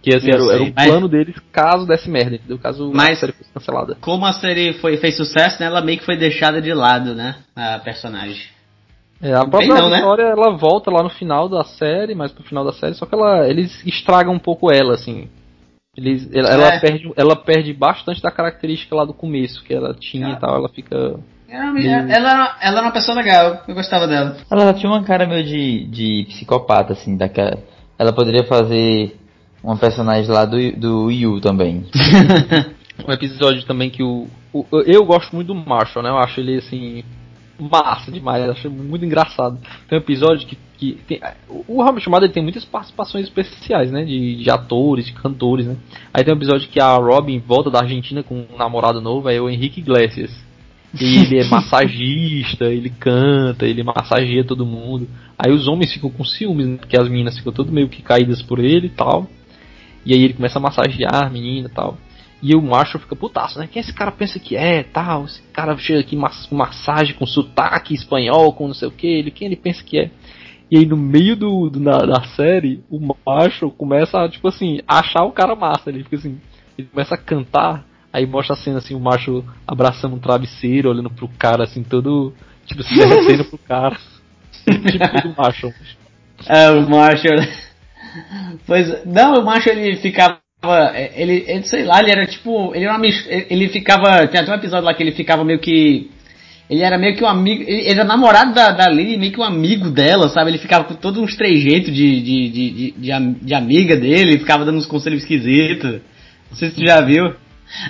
Que 0.01 0.09
Eu 0.13 0.17
era, 0.19 0.43
o- 0.43 0.51
era 0.51 0.63
o 0.63 0.73
mas- 0.75 0.87
plano 0.89 1.07
deles 1.07 1.35
caso 1.53 1.87
desse 1.87 2.09
merda, 2.09 2.35
entendeu? 2.35 2.59
Caso 2.59 2.91
a 2.91 2.93
Mas- 2.93 3.17
série 3.17 3.31
fosse 3.31 3.49
cancelada. 3.53 3.97
Como 4.01 4.25
a 4.25 4.33
série 4.33 4.73
foi, 4.73 4.97
fez 4.97 5.15
sucesso, 5.15 5.57
né? 5.61 5.67
Ela 5.67 5.79
meio 5.79 5.97
que 5.97 6.05
foi 6.05 6.17
deixada 6.17 6.61
de 6.61 6.73
lado, 6.73 7.15
né? 7.15 7.37
A 7.55 7.79
personagem. 7.79 8.43
É, 9.21 9.33
a 9.33 9.45
própria 9.45 9.69
não, 9.73 9.89
né? 9.89 9.95
Vitória, 9.99 10.23
ela 10.23 10.57
volta 10.57 10.91
lá 10.91 11.01
no 11.01 11.09
final 11.09 11.47
da 11.47 11.63
série, 11.63 12.13
mais 12.13 12.33
pro 12.33 12.43
final 12.43 12.65
da 12.65 12.73
série, 12.73 12.93
só 12.95 13.05
que 13.05 13.15
ela, 13.15 13.47
eles 13.47 13.81
estragam 13.87 14.33
um 14.33 14.39
pouco 14.39 14.69
ela, 14.69 14.95
assim. 14.95 15.29
Eles, 15.95 16.27
ela, 16.33 16.49
ela 16.49 16.67
É. 16.73 16.79
perde, 16.79 17.11
ela 17.15 17.35
perde 17.35 17.73
bastante 17.73 18.21
da 18.21 18.31
característica 18.31 18.95
lá 18.95 19.05
do 19.05 19.13
começo 19.13 19.63
que 19.63 19.73
ela 19.73 19.93
tinha 19.93 20.27
Ah. 20.27 20.31
e 20.31 20.39
tal, 20.39 20.55
ela 20.55 20.69
fica... 20.69 21.19
Ela, 21.47 21.79
ela, 21.79 22.09
era, 22.11 22.57
ela 22.61 22.77
era 22.79 22.81
uma 22.81 22.91
pessoa 22.91 23.15
legal, 23.15 23.61
eu 23.67 23.75
gostava 23.75 24.07
dela. 24.07 24.37
Ela 24.49 24.73
tinha 24.73 24.91
uma 24.91 25.03
cara 25.03 25.27
meio 25.27 25.43
de, 25.43 25.85
de 25.85 26.25
psicopata, 26.29 26.93
assim, 26.93 27.15
daquela. 27.15 27.59
Ela 27.99 28.11
poderia 28.11 28.43
fazer 28.45 29.15
uma 29.63 29.77
personagem 29.77 30.31
lá 30.31 30.45
do, 30.45 30.57
do 30.71 31.11
Yu 31.11 31.39
também. 31.41 31.85
um 33.07 33.11
episódio 33.11 33.63
também 33.65 33.91
que 33.91 34.01
o, 34.01 34.27
o- 34.51 34.65
eu 34.87 35.05
gosto 35.05 35.35
muito 35.35 35.53
do 35.53 35.55
Marshall, 35.55 36.03
né? 36.03 36.09
Eu 36.09 36.17
acho 36.17 36.39
ele 36.39 36.57
assim 36.57 37.03
massa 37.59 38.11
demais, 38.11 38.49
acho 38.49 38.69
muito 38.69 39.05
engraçado. 39.05 39.57
Tem 39.87 39.97
um 39.97 40.01
episódio 40.01 40.47
que, 40.47 40.57
que 40.77 40.93
tem, 41.07 41.21
o 41.49 41.83
Mother 41.83 42.23
ele 42.23 42.33
tem 42.33 42.43
muitas 42.43 42.65
participações 42.65 43.25
especiais, 43.25 43.91
né? 43.91 44.03
De, 44.03 44.35
de 44.35 44.49
atores, 44.49 45.05
de 45.05 45.13
cantores, 45.13 45.65
né? 45.65 45.77
Aí 46.13 46.23
tem 46.23 46.33
um 46.33 46.37
episódio 46.37 46.67
que 46.69 46.79
a 46.79 46.95
Robin 46.95 47.39
volta 47.39 47.69
da 47.69 47.79
Argentina 47.79 48.23
com 48.23 48.45
um 48.51 48.57
namorado 48.57 48.99
novo, 48.99 49.29
é 49.29 49.39
o 49.39 49.49
Henrique 49.49 49.81
Iglesias. 49.81 50.31
E 50.99 51.17
ele 51.17 51.39
é 51.39 51.45
massagista, 51.49 52.65
ele 52.65 52.89
canta, 52.89 53.65
ele 53.65 53.83
massageia 53.83 54.43
todo 54.43 54.65
mundo. 54.65 55.07
Aí 55.37 55.51
os 55.51 55.67
homens 55.67 55.93
ficam 55.93 56.09
com 56.09 56.23
ciúmes, 56.23 56.67
né? 56.67 56.77
Porque 56.77 56.97
as 56.97 57.07
meninas 57.07 57.37
ficam 57.37 57.53
todas 57.53 57.71
meio 57.71 57.89
que 57.89 58.01
caídas 58.01 58.41
por 58.41 58.59
ele 58.59 58.87
e 58.87 58.91
tal. 58.91 59.27
E 60.05 60.13
aí 60.13 60.23
ele 60.23 60.33
começa 60.33 60.59
a 60.59 60.61
massagear 60.61 61.25
a 61.25 61.29
menina 61.29 61.67
e 61.67 61.71
tal. 61.71 61.97
E 62.43 62.53
o 62.55 62.61
Marshall 62.61 63.01
fica 63.01 63.15
putaço, 63.15 63.57
né? 63.57 63.69
Quem 63.71 63.79
esse 63.79 63.93
cara 63.93 64.11
pensa 64.11 64.37
que 64.37 64.55
é, 64.55 64.83
tal? 64.83 65.25
Esse 65.25 65.41
cara 65.53 65.77
chega 65.77 66.01
aqui 66.01 66.15
mas- 66.15 66.45
com 66.45 66.55
massagem, 66.55 67.15
com 67.15 67.25
sotaque 67.25 67.93
espanhol, 67.93 68.51
com 68.53 68.67
não 68.67 68.73
sei 68.73 68.87
o 68.89 68.91
que. 68.91 69.07
Ele, 69.07 69.31
quem 69.31 69.47
ele 69.47 69.55
pensa 69.55 69.81
que 69.83 69.97
é? 69.97 70.11
E 70.69 70.77
aí 70.77 70.85
no 70.85 70.97
meio 70.97 71.35
do, 71.37 71.69
do- 71.69 71.79
na, 71.79 71.99
da 71.99 72.23
série, 72.35 72.83
o 72.89 72.99
Marshall 73.25 73.71
começa 73.71 74.19
a, 74.19 74.29
tipo 74.29 74.47
assim, 74.47 74.81
achar 74.85 75.23
o 75.23 75.31
cara 75.31 75.55
massa. 75.55 75.89
Ele 75.89 76.03
fica 76.03 76.17
assim, 76.17 76.39
ele 76.77 76.89
começa 76.89 77.15
a 77.15 77.17
cantar 77.17 77.85
Aí 78.13 78.27
mostra 78.27 78.53
a 78.53 78.57
cena 78.57 78.77
assim, 78.77 78.93
o 78.93 78.99
macho 78.99 79.43
abraçando 79.67 80.15
um 80.15 80.19
travesseiro, 80.19 80.87
olhando 80.91 81.09
pro 81.09 81.27
cara 81.27 81.63
assim, 81.63 81.81
todo. 81.83 82.31
Tipo, 82.67 82.83
se 82.83 82.95
derretendo 82.95 83.45
pro 83.45 83.57
cara. 83.57 83.97
tipo 84.63 85.27
do 85.29 85.35
macho. 85.35 85.73
É, 86.47 86.69
o 86.69 86.87
Marshall. 86.87 87.37
Pois, 88.67 89.03
não, 89.07 89.41
o 89.41 89.43
Marshall 89.43 89.75
ele 89.75 89.97
ficava. 89.97 90.42
Ele, 91.15 91.43
ele, 91.45 91.63
sei 91.63 91.83
lá, 91.83 91.99
ele 91.99 92.11
era 92.11 92.25
tipo. 92.25 92.73
Ele 92.73 92.85
era 92.85 92.95
uma, 92.95 93.05
ele 93.05 93.67
ficava. 93.69 94.25
Tem 94.27 94.39
até 94.39 94.51
um 94.51 94.55
episódio 94.55 94.85
lá 94.85 94.93
que 94.93 95.03
ele 95.03 95.11
ficava 95.11 95.43
meio 95.43 95.59
que. 95.59 96.09
Ele 96.69 96.81
era 96.81 96.97
meio 96.97 97.15
que 97.17 97.23
um 97.23 97.27
amigo. 97.27 97.63
Ele 97.67 97.89
era 97.89 98.05
namorado 98.05 98.53
da, 98.53 98.71
da 98.71 98.87
Lily, 98.89 99.17
meio 99.17 99.31
que 99.33 99.39
um 99.39 99.43
amigo 99.43 99.89
dela, 99.89 100.29
sabe? 100.29 100.51
Ele 100.51 100.57
ficava 100.57 100.85
com 100.85 100.95
todos 100.95 101.21
uns 101.21 101.35
trejeitos 101.35 101.93
de, 101.93 102.21
de, 102.21 102.49
de, 102.49 102.69
de, 102.71 102.91
de, 102.91 103.11
am- 103.11 103.35
de 103.41 103.53
amiga 103.53 103.97
dele, 103.97 104.39
ficava 104.39 104.63
dando 104.63 104.77
uns 104.77 104.85
conselhos 104.85 105.21
esquisitos. 105.21 105.99
Não 106.49 106.57
sei 106.57 106.69
se 106.69 106.75
tu 106.75 106.87
já 106.87 107.01
viu. 107.01 107.33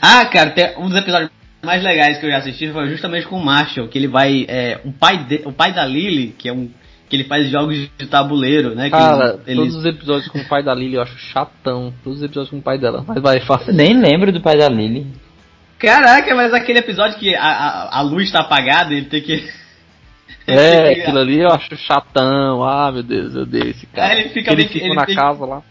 Ah, 0.01 0.25
cara, 0.25 0.53
um 0.79 0.89
dos 0.89 0.97
episódios 0.97 1.29
mais 1.63 1.83
legais 1.83 2.17
que 2.17 2.25
eu 2.25 2.31
já 2.31 2.37
assisti 2.37 2.69
foi 2.71 2.87
justamente 2.89 3.27
com 3.27 3.37
o 3.37 3.45
Marshall, 3.45 3.87
que 3.87 3.99
ele 3.99 4.07
vai. 4.07 4.45
É, 4.47 4.79
o, 4.83 4.91
pai 4.91 5.23
de, 5.25 5.41
o 5.45 5.51
pai 5.51 5.71
da 5.73 5.85
Lily, 5.85 6.33
que 6.37 6.49
é 6.49 6.53
um. 6.53 6.69
Que 7.13 7.17
ele 7.17 7.25
faz 7.25 7.47
jogos 7.47 7.77
de 7.77 8.07
tabuleiro, 8.07 8.73
né? 8.73 8.85
que 8.85 8.89
Cara, 8.91 9.39
eles- 9.45 9.59
todos 9.59 9.75
os 9.75 9.85
episódios 9.85 10.27
com 10.29 10.39
o 10.39 10.45
pai 10.47 10.63
da 10.63 10.73
Lily 10.73 10.95
eu 10.95 11.01
acho 11.03 11.15
chatão. 11.17 11.93
Todos 12.03 12.17
os 12.19 12.25
episódios 12.25 12.49
com 12.49 12.57
o 12.57 12.61
pai 12.61 12.79
dela. 12.79 13.05
Mas 13.07 13.21
vai, 13.21 13.39
faça. 13.41 13.71
Nem 13.71 13.93
lembro 13.99 14.31
do 14.31 14.41
pai 14.41 14.57
da 14.57 14.67
Lily. 14.67 15.05
Caraca, 15.77 16.33
mas 16.33 16.53
aquele 16.53 16.79
episódio 16.79 17.19
que 17.19 17.35
a, 17.35 17.43
a, 17.43 17.99
a 17.99 18.01
luz 18.01 18.31
tá 18.31 18.39
apagada, 18.39 18.93
ele 18.93 19.05
tem 19.05 19.21
que. 19.21 19.47
É, 20.47 20.89
aquilo 21.01 21.19
ali 21.19 21.39
eu 21.39 21.49
acho 21.49 21.75
chatão. 21.77 22.63
Ah, 22.63 22.91
meu 22.91 23.03
Deus, 23.03 23.35
eu 23.35 23.41
odeio 23.43 23.69
esse 23.69 23.85
cara. 23.87 24.13
É, 24.15 24.19
ele 24.21 24.29
fica 24.29 24.49
ele 24.51 24.55
meio 24.57 24.67
que- 24.69 24.73
fica 24.73 24.85
ele 24.87 24.95
na 24.95 25.05
tem- 25.05 25.15
casa 25.15 25.45
lá. 25.45 25.61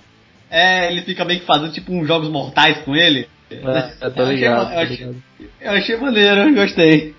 É, 0.51 0.93
ele 0.93 1.03
fica 1.03 1.25
meio 1.25 1.41
que 1.41 1.47
fazendo 1.47 1.73
tipo 1.73 1.93
uns 1.93 2.07
jogos 2.07 2.29
mortais 2.29 2.79
com 2.85 2.95
ele. 2.95 3.27
É, 3.51 3.57
tá 3.61 4.13
Eu 4.17 4.25
achei 4.25 4.35
ligado, 4.37 4.67
tá 4.69 4.75
eu 4.75 4.81
achei- 4.81 4.97
ligado. 4.97 5.17
Eu 5.61 5.71
achei 5.73 5.97
maneiro, 5.97 6.41
eu 6.43 6.55
gostei. 6.55 7.15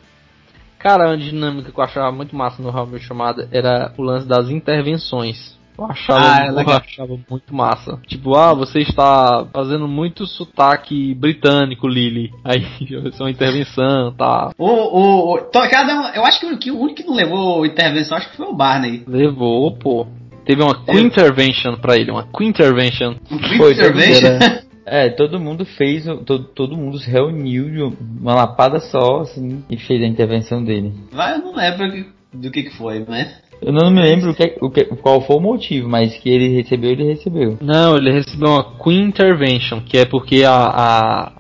Cara, 0.84 1.08
uma 1.08 1.18
dinâmica 1.18 1.72
que 1.72 1.80
eu 1.80 1.84
achava 1.84 2.12
muito 2.12 2.36
massa 2.36 2.62
no 2.62 2.68
Your 2.70 3.16
Mother 3.16 3.48
era 3.54 3.94
o 3.98 4.04
lance 4.04 4.28
das 4.28 4.50
intervenções. 4.50 5.58
Eu 5.78 5.86
achava, 5.86 6.20
Ah, 6.22 6.46
é 6.46 6.50
eu 6.50 6.70
achava 6.70 7.18
muito 7.30 7.56
massa. 7.56 8.00
Tipo, 8.06 8.36
ah, 8.36 8.54
você 8.54 8.80
está 8.82 9.48
fazendo 9.52 9.88
muito 9.88 10.28
sotaque 10.28 11.16
britânico, 11.16 11.88
Lily. 11.88 12.32
Aí, 12.44 12.64
isso 12.82 13.22
é 13.22 13.24
uma 13.24 13.32
intervenção, 13.32 14.14
tá. 14.14 14.52
O, 14.58 14.68
o, 14.68 15.34
o- 15.36 15.38
cada 15.70 15.94
um, 15.96 16.08
eu 16.14 16.26
acho 16.26 16.40
que 16.42 16.46
o, 16.46 16.58
que 16.60 16.72
o 16.72 16.80
único 16.80 17.02
que 17.02 17.08
não 17.08 17.16
levou 17.16 17.66
intervenção 17.66 18.18
acho 18.18 18.30
que 18.30 18.38
foi 18.38 18.46
o 18.46 18.54
Barney. 18.54 19.04
Levou, 19.08 19.72
pô. 19.78 20.06
Teve 20.46 20.62
uma 20.62 20.76
Queen 20.76 21.06
Intervention 21.06 21.78
pra 21.78 21.96
ele, 21.96 22.12
uma 22.12 22.28
Queen 22.28 22.50
Intervention. 22.50 23.16
O 23.32 23.38
Quick 23.38 23.58
Foi, 23.58 23.72
Intervention. 23.72 24.38
É, 24.86 25.10
todo 25.10 25.40
mundo 25.40 25.66
fez, 25.66 26.08
o- 26.08 26.18
todo, 26.18 26.44
todo 26.46 26.78
mundo 26.78 27.00
se 27.00 27.10
reuniu 27.10 27.70
de 27.70 27.82
uma 28.22 28.36
lapada 28.36 28.80
só, 28.80 29.22
assim, 29.22 29.64
e 29.70 29.78
fez 29.78 30.02
a 30.04 30.08
intervenção 30.08 30.64
dele. 30.64 30.94
Vai, 31.12 31.36
eu 31.36 31.40
não 31.40 31.56
lembro 31.56 32.06
do 32.34 32.52
que 32.52 32.64
que 32.64 32.76
foi, 32.78 33.00
né? 33.00 33.38
Eu 33.62 33.72
não 33.72 33.90
me 33.90 34.02
lembro 34.02 34.32
o 34.32 34.36
que, 34.36 34.58
o 34.60 34.70
que, 34.70 34.84
qual 34.84 35.22
foi 35.22 35.38
o 35.38 35.40
motivo, 35.40 35.88
mas 35.88 36.18
que 36.18 36.30
ele 36.30 36.50
recebeu, 36.50 36.92
ele 36.92 37.06
recebeu. 37.06 37.58
Não, 37.62 37.96
ele 37.96 38.12
recebeu 38.12 38.50
uma 38.50 38.78
Queen 38.84 39.04
Intervention, 39.06 39.80
que 39.82 39.98
é 39.98 40.06
porque 40.06 40.44
a, 40.44 40.54
a 40.54 41.32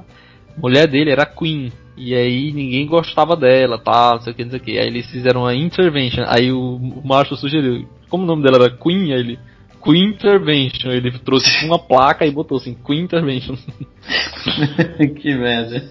mulher 0.58 0.88
dele 0.88 1.12
era 1.12 1.26
Queen. 1.26 1.70
E 1.98 2.16
aí 2.16 2.54
ninguém 2.54 2.88
gostava 2.88 3.36
dela, 3.36 3.78
tá, 3.78 4.14
não 4.16 4.22
sei 4.22 4.32
o 4.32 4.36
que, 4.36 4.44
não 4.46 4.52
sei 4.52 4.60
o 4.60 4.64
que. 4.64 4.80
Aí 4.80 4.88
eles 4.88 5.06
fizeram 5.12 5.42
uma 5.42 5.54
Intervention. 5.54 6.24
Aí 6.28 6.50
o, 6.52 6.76
o 6.78 7.02
Marshall 7.06 7.38
sugeriu, 7.38 7.86
como 8.10 8.24
o 8.24 8.28
nome 8.28 8.42
dela 8.42 8.56
era 8.56 8.70
Queen, 8.70 9.12
aí 9.14 9.20
ele. 9.20 9.40
Queen 9.84 10.10
Intervention. 10.12 10.92
Ele 10.92 11.12
trouxe 11.20 11.48
uma 11.66 11.78
placa 11.80 12.26
e 12.26 12.32
botou 12.32 12.58
assim, 12.58 12.76
Queen 12.86 13.02
Intervention. 13.02 13.56
que 15.22 15.36
merda. 15.36 15.84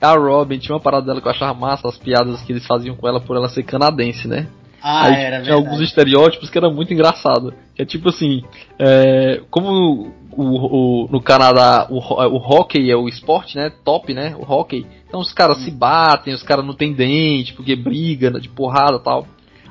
A 0.00 0.14
Robin 0.14 0.58
tinha 0.58 0.74
uma 0.74 0.80
parada 0.80 1.06
dela 1.06 1.20
que 1.20 1.26
eu 1.26 1.32
achava 1.32 1.58
massa, 1.58 1.88
as 1.88 1.96
piadas 1.98 2.42
que 2.42 2.52
eles 2.52 2.66
faziam 2.66 2.94
com 2.96 3.08
ela 3.08 3.20
por 3.20 3.36
ela 3.36 3.48
ser 3.48 3.62
canadense, 3.62 4.28
né? 4.28 4.46
Ah, 4.82 5.06
Aí 5.06 5.14
era 5.22 5.40
tinha 5.40 5.54
alguns 5.54 5.78
verdade. 5.78 5.88
estereótipos 5.88 6.50
que 6.50 6.58
era 6.58 6.68
muito 6.68 6.92
engraçado. 6.92 7.54
Que 7.74 7.82
é 7.82 7.86
tipo 7.86 8.10
assim, 8.10 8.44
é, 8.78 9.40
como 9.50 10.12
o, 10.30 11.04
o- 11.04 11.08
no 11.10 11.22
Canadá 11.22 11.86
o, 11.88 11.96
o 11.96 12.36
hockey 12.36 12.90
é 12.90 12.96
o 12.96 13.08
esporte, 13.08 13.56
né? 13.56 13.72
Top, 13.82 14.12
né? 14.12 14.36
O 14.38 14.42
hockey. 14.42 14.84
Então 15.08 15.20
os 15.20 15.32
caras 15.32 15.58
se 15.64 15.70
batem, 15.70 16.34
os 16.34 16.42
caras 16.42 16.66
não 16.66 16.74
têm 16.74 16.92
dente, 16.92 17.54
porque 17.54 17.74
briga 17.74 18.30
né, 18.30 18.38
de 18.38 18.50
porrada 18.50 18.96
e 18.96 19.02
tal. 19.02 19.26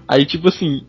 Aí 0.07 0.25
tipo 0.25 0.47
assim, 0.49 0.81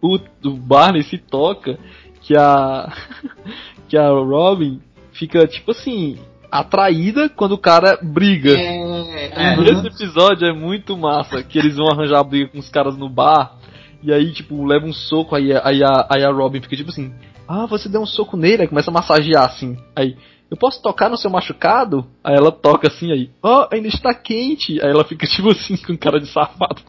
o, 0.00 0.18
o 0.44 0.50
Barney 0.56 1.02
se 1.02 1.18
toca 1.18 1.78
que 2.20 2.36
a 2.36 2.92
que 3.88 3.96
a 3.96 4.08
Robin 4.08 4.80
fica 5.12 5.46
tipo 5.46 5.70
assim 5.70 6.18
atraída 6.50 7.28
quando 7.28 7.52
o 7.52 7.58
cara 7.58 7.98
briga. 8.02 8.52
É, 8.52 9.54
Esse 9.70 9.86
episódio 9.86 10.46
é 10.46 10.52
muito 10.52 10.96
massa, 10.96 11.42
que 11.42 11.58
eles 11.58 11.76
vão 11.76 11.88
arranjar 11.88 12.20
a 12.20 12.24
briga 12.24 12.50
com 12.50 12.58
os 12.58 12.68
caras 12.68 12.96
no 12.96 13.08
bar, 13.08 13.56
e 14.02 14.12
aí, 14.12 14.32
tipo, 14.32 14.64
leva 14.64 14.86
um 14.86 14.92
soco, 14.92 15.34
aí, 15.34 15.52
aí, 15.52 15.82
a, 15.82 16.06
aí 16.10 16.24
a 16.24 16.30
Robin 16.30 16.60
fica 16.60 16.76
tipo 16.76 16.90
assim, 16.90 17.12
ah, 17.46 17.66
você 17.66 17.88
deu 17.88 18.00
um 18.00 18.06
soco 18.06 18.36
nele, 18.36 18.62
aí 18.62 18.68
começa 18.68 18.90
a 18.90 18.94
massagear 18.94 19.44
assim, 19.44 19.76
aí, 19.94 20.16
eu 20.50 20.56
posso 20.56 20.80
tocar 20.80 21.10
no 21.10 21.18
seu 21.18 21.30
machucado? 21.30 22.06
Aí 22.24 22.34
ela 22.34 22.50
toca 22.50 22.88
assim, 22.88 23.12
aí, 23.12 23.30
oh, 23.42 23.66
ainda 23.70 23.88
está 23.88 24.14
quente, 24.14 24.80
aí 24.82 24.90
ela 24.90 25.04
fica 25.04 25.26
tipo 25.28 25.50
assim, 25.50 25.76
com 25.76 25.96
cara 25.96 26.18
de 26.18 26.26
safado. 26.26 26.80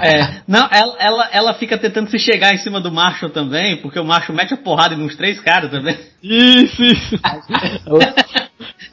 É, 0.00 0.40
não, 0.46 0.68
ela, 0.70 0.96
ela, 0.98 1.28
ela 1.32 1.54
fica 1.54 1.76
tentando 1.76 2.10
se 2.10 2.18
chegar 2.18 2.54
em 2.54 2.58
cima 2.58 2.80
do 2.80 2.90
Marshall 2.90 3.30
também, 3.30 3.76
porque 3.82 3.98
o 3.98 4.04
Marshall 4.04 4.36
mete 4.36 4.54
a 4.54 4.56
porrada 4.56 4.94
em 4.94 5.02
uns 5.02 5.16
três 5.16 5.40
caras 5.40 5.70
também. 5.70 5.96
Isso, 6.22 6.82
isso. 6.82 7.18
ela, 7.86 8.14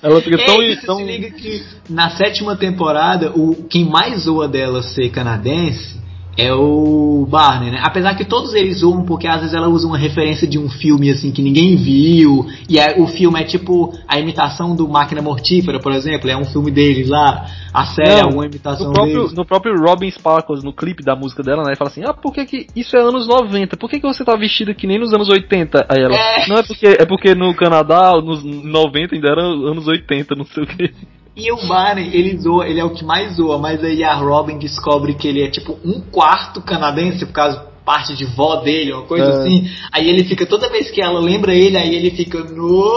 ela 0.01 0.21
fica 0.21 0.37
tão... 0.45 0.61
Ei, 0.61 0.75
tão... 0.77 0.97
se 0.97 1.03
liga 1.03 1.31
que 1.31 1.63
na 1.89 2.09
sétima 2.11 2.55
temporada, 2.55 3.31
o 3.31 3.67
quem 3.69 3.85
mais 3.85 4.23
zoa 4.23 4.47
dela 4.47 4.83
ser 4.83 5.09
canadense 5.09 6.02
é 6.35 6.53
o 6.53 7.27
Barney, 7.29 7.71
né? 7.71 7.79
Apesar 7.83 8.15
que 8.15 8.25
todos 8.25 8.53
eles 8.53 8.79
zoam 8.79 9.03
porque 9.05 9.27
às 9.27 9.41
vezes 9.41 9.53
ela 9.53 9.67
usa 9.67 9.87
uma 9.87 9.97
referência 9.97 10.47
de 10.47 10.57
um 10.57 10.69
filme 10.69 11.09
assim 11.11 11.31
que 11.31 11.41
ninguém 11.41 11.75
viu, 11.75 12.47
e 12.67 12.79
aí 12.79 12.99
o 12.99 13.07
filme 13.07 13.39
é 13.39 13.43
tipo 13.43 13.93
a 14.07 14.19
imitação 14.19 14.75
do 14.75 14.87
Máquina 14.87 15.21
Mortífera, 15.21 15.79
por 15.79 15.91
exemplo, 15.91 16.29
é 16.29 16.35
um 16.35 16.45
filme 16.45 16.71
deles 16.71 17.09
lá, 17.09 17.45
a 17.73 17.85
série 17.85 18.19
é 18.19 18.21
alguma 18.21 18.45
imitação 18.45 18.87
no 18.87 18.93
próprio, 18.93 19.15
deles. 19.15 19.33
no 19.33 19.45
próprio 19.45 19.75
Robin 19.75 20.09
Sparkles, 20.09 20.63
no 20.63 20.73
clipe 20.73 21.03
da 21.03 21.15
música 21.15 21.43
dela, 21.43 21.63
né? 21.63 21.75
Fala 21.75 21.89
assim: 21.89 22.03
Ah, 22.05 22.13
por 22.13 22.33
que, 22.33 22.45
que 22.45 22.67
isso 22.75 22.95
é 22.95 23.01
anos 23.01 23.27
90? 23.27 23.77
Por 23.77 23.89
que, 23.89 23.99
que 23.99 24.07
você 24.07 24.23
tá 24.23 24.35
vestida 24.35 24.73
que 24.73 24.87
nem 24.87 24.99
nos 24.99 25.13
anos 25.13 25.29
80? 25.29 25.85
Aí 25.89 26.03
ela, 26.03 26.15
É. 26.15 26.47
não 26.47 26.57
é 26.57 26.63
porque 26.63 26.87
é 26.87 27.05
porque 27.05 27.35
no 27.35 27.53
Canadá, 27.55 28.11
nos 28.23 28.43
90 28.43 29.15
ainda 29.15 29.29
era 29.29 29.41
anos 29.41 29.87
80, 29.87 30.35
não 30.35 30.45
sei 30.45 30.63
o 30.63 30.67
que. 30.67 30.93
E 31.35 31.51
o 31.51 31.67
Barney, 31.67 32.11
ele 32.13 32.37
zoa, 32.37 32.67
ele 32.67 32.79
é 32.79 32.83
o 32.83 32.91
que 32.91 33.03
mais 33.03 33.37
zoa, 33.37 33.57
mas 33.57 33.83
aí 33.83 34.03
a 34.03 34.13
Robin 34.13 34.59
descobre 34.59 35.15
que 35.15 35.27
ele 35.27 35.41
é 35.43 35.49
tipo 35.49 35.79
um 35.83 35.99
quarto 35.99 36.61
canadense, 36.61 37.25
por 37.25 37.33
causa 37.33 37.73
parte 37.83 38.15
de 38.15 38.25
vó 38.25 38.57
dele, 38.57 38.93
uma 38.93 39.03
coisa 39.03 39.25
É. 39.25 39.29
assim. 39.29 39.69
Aí 39.91 40.09
ele 40.09 40.23
fica, 40.23 40.45
toda 40.45 40.69
vez 40.69 40.89
que 40.91 41.01
ela 41.01 41.19
lembra 41.19 41.53
ele, 41.53 41.77
aí 41.77 41.93
ele 41.95 42.11
fica 42.11 42.39
no... 42.39 42.89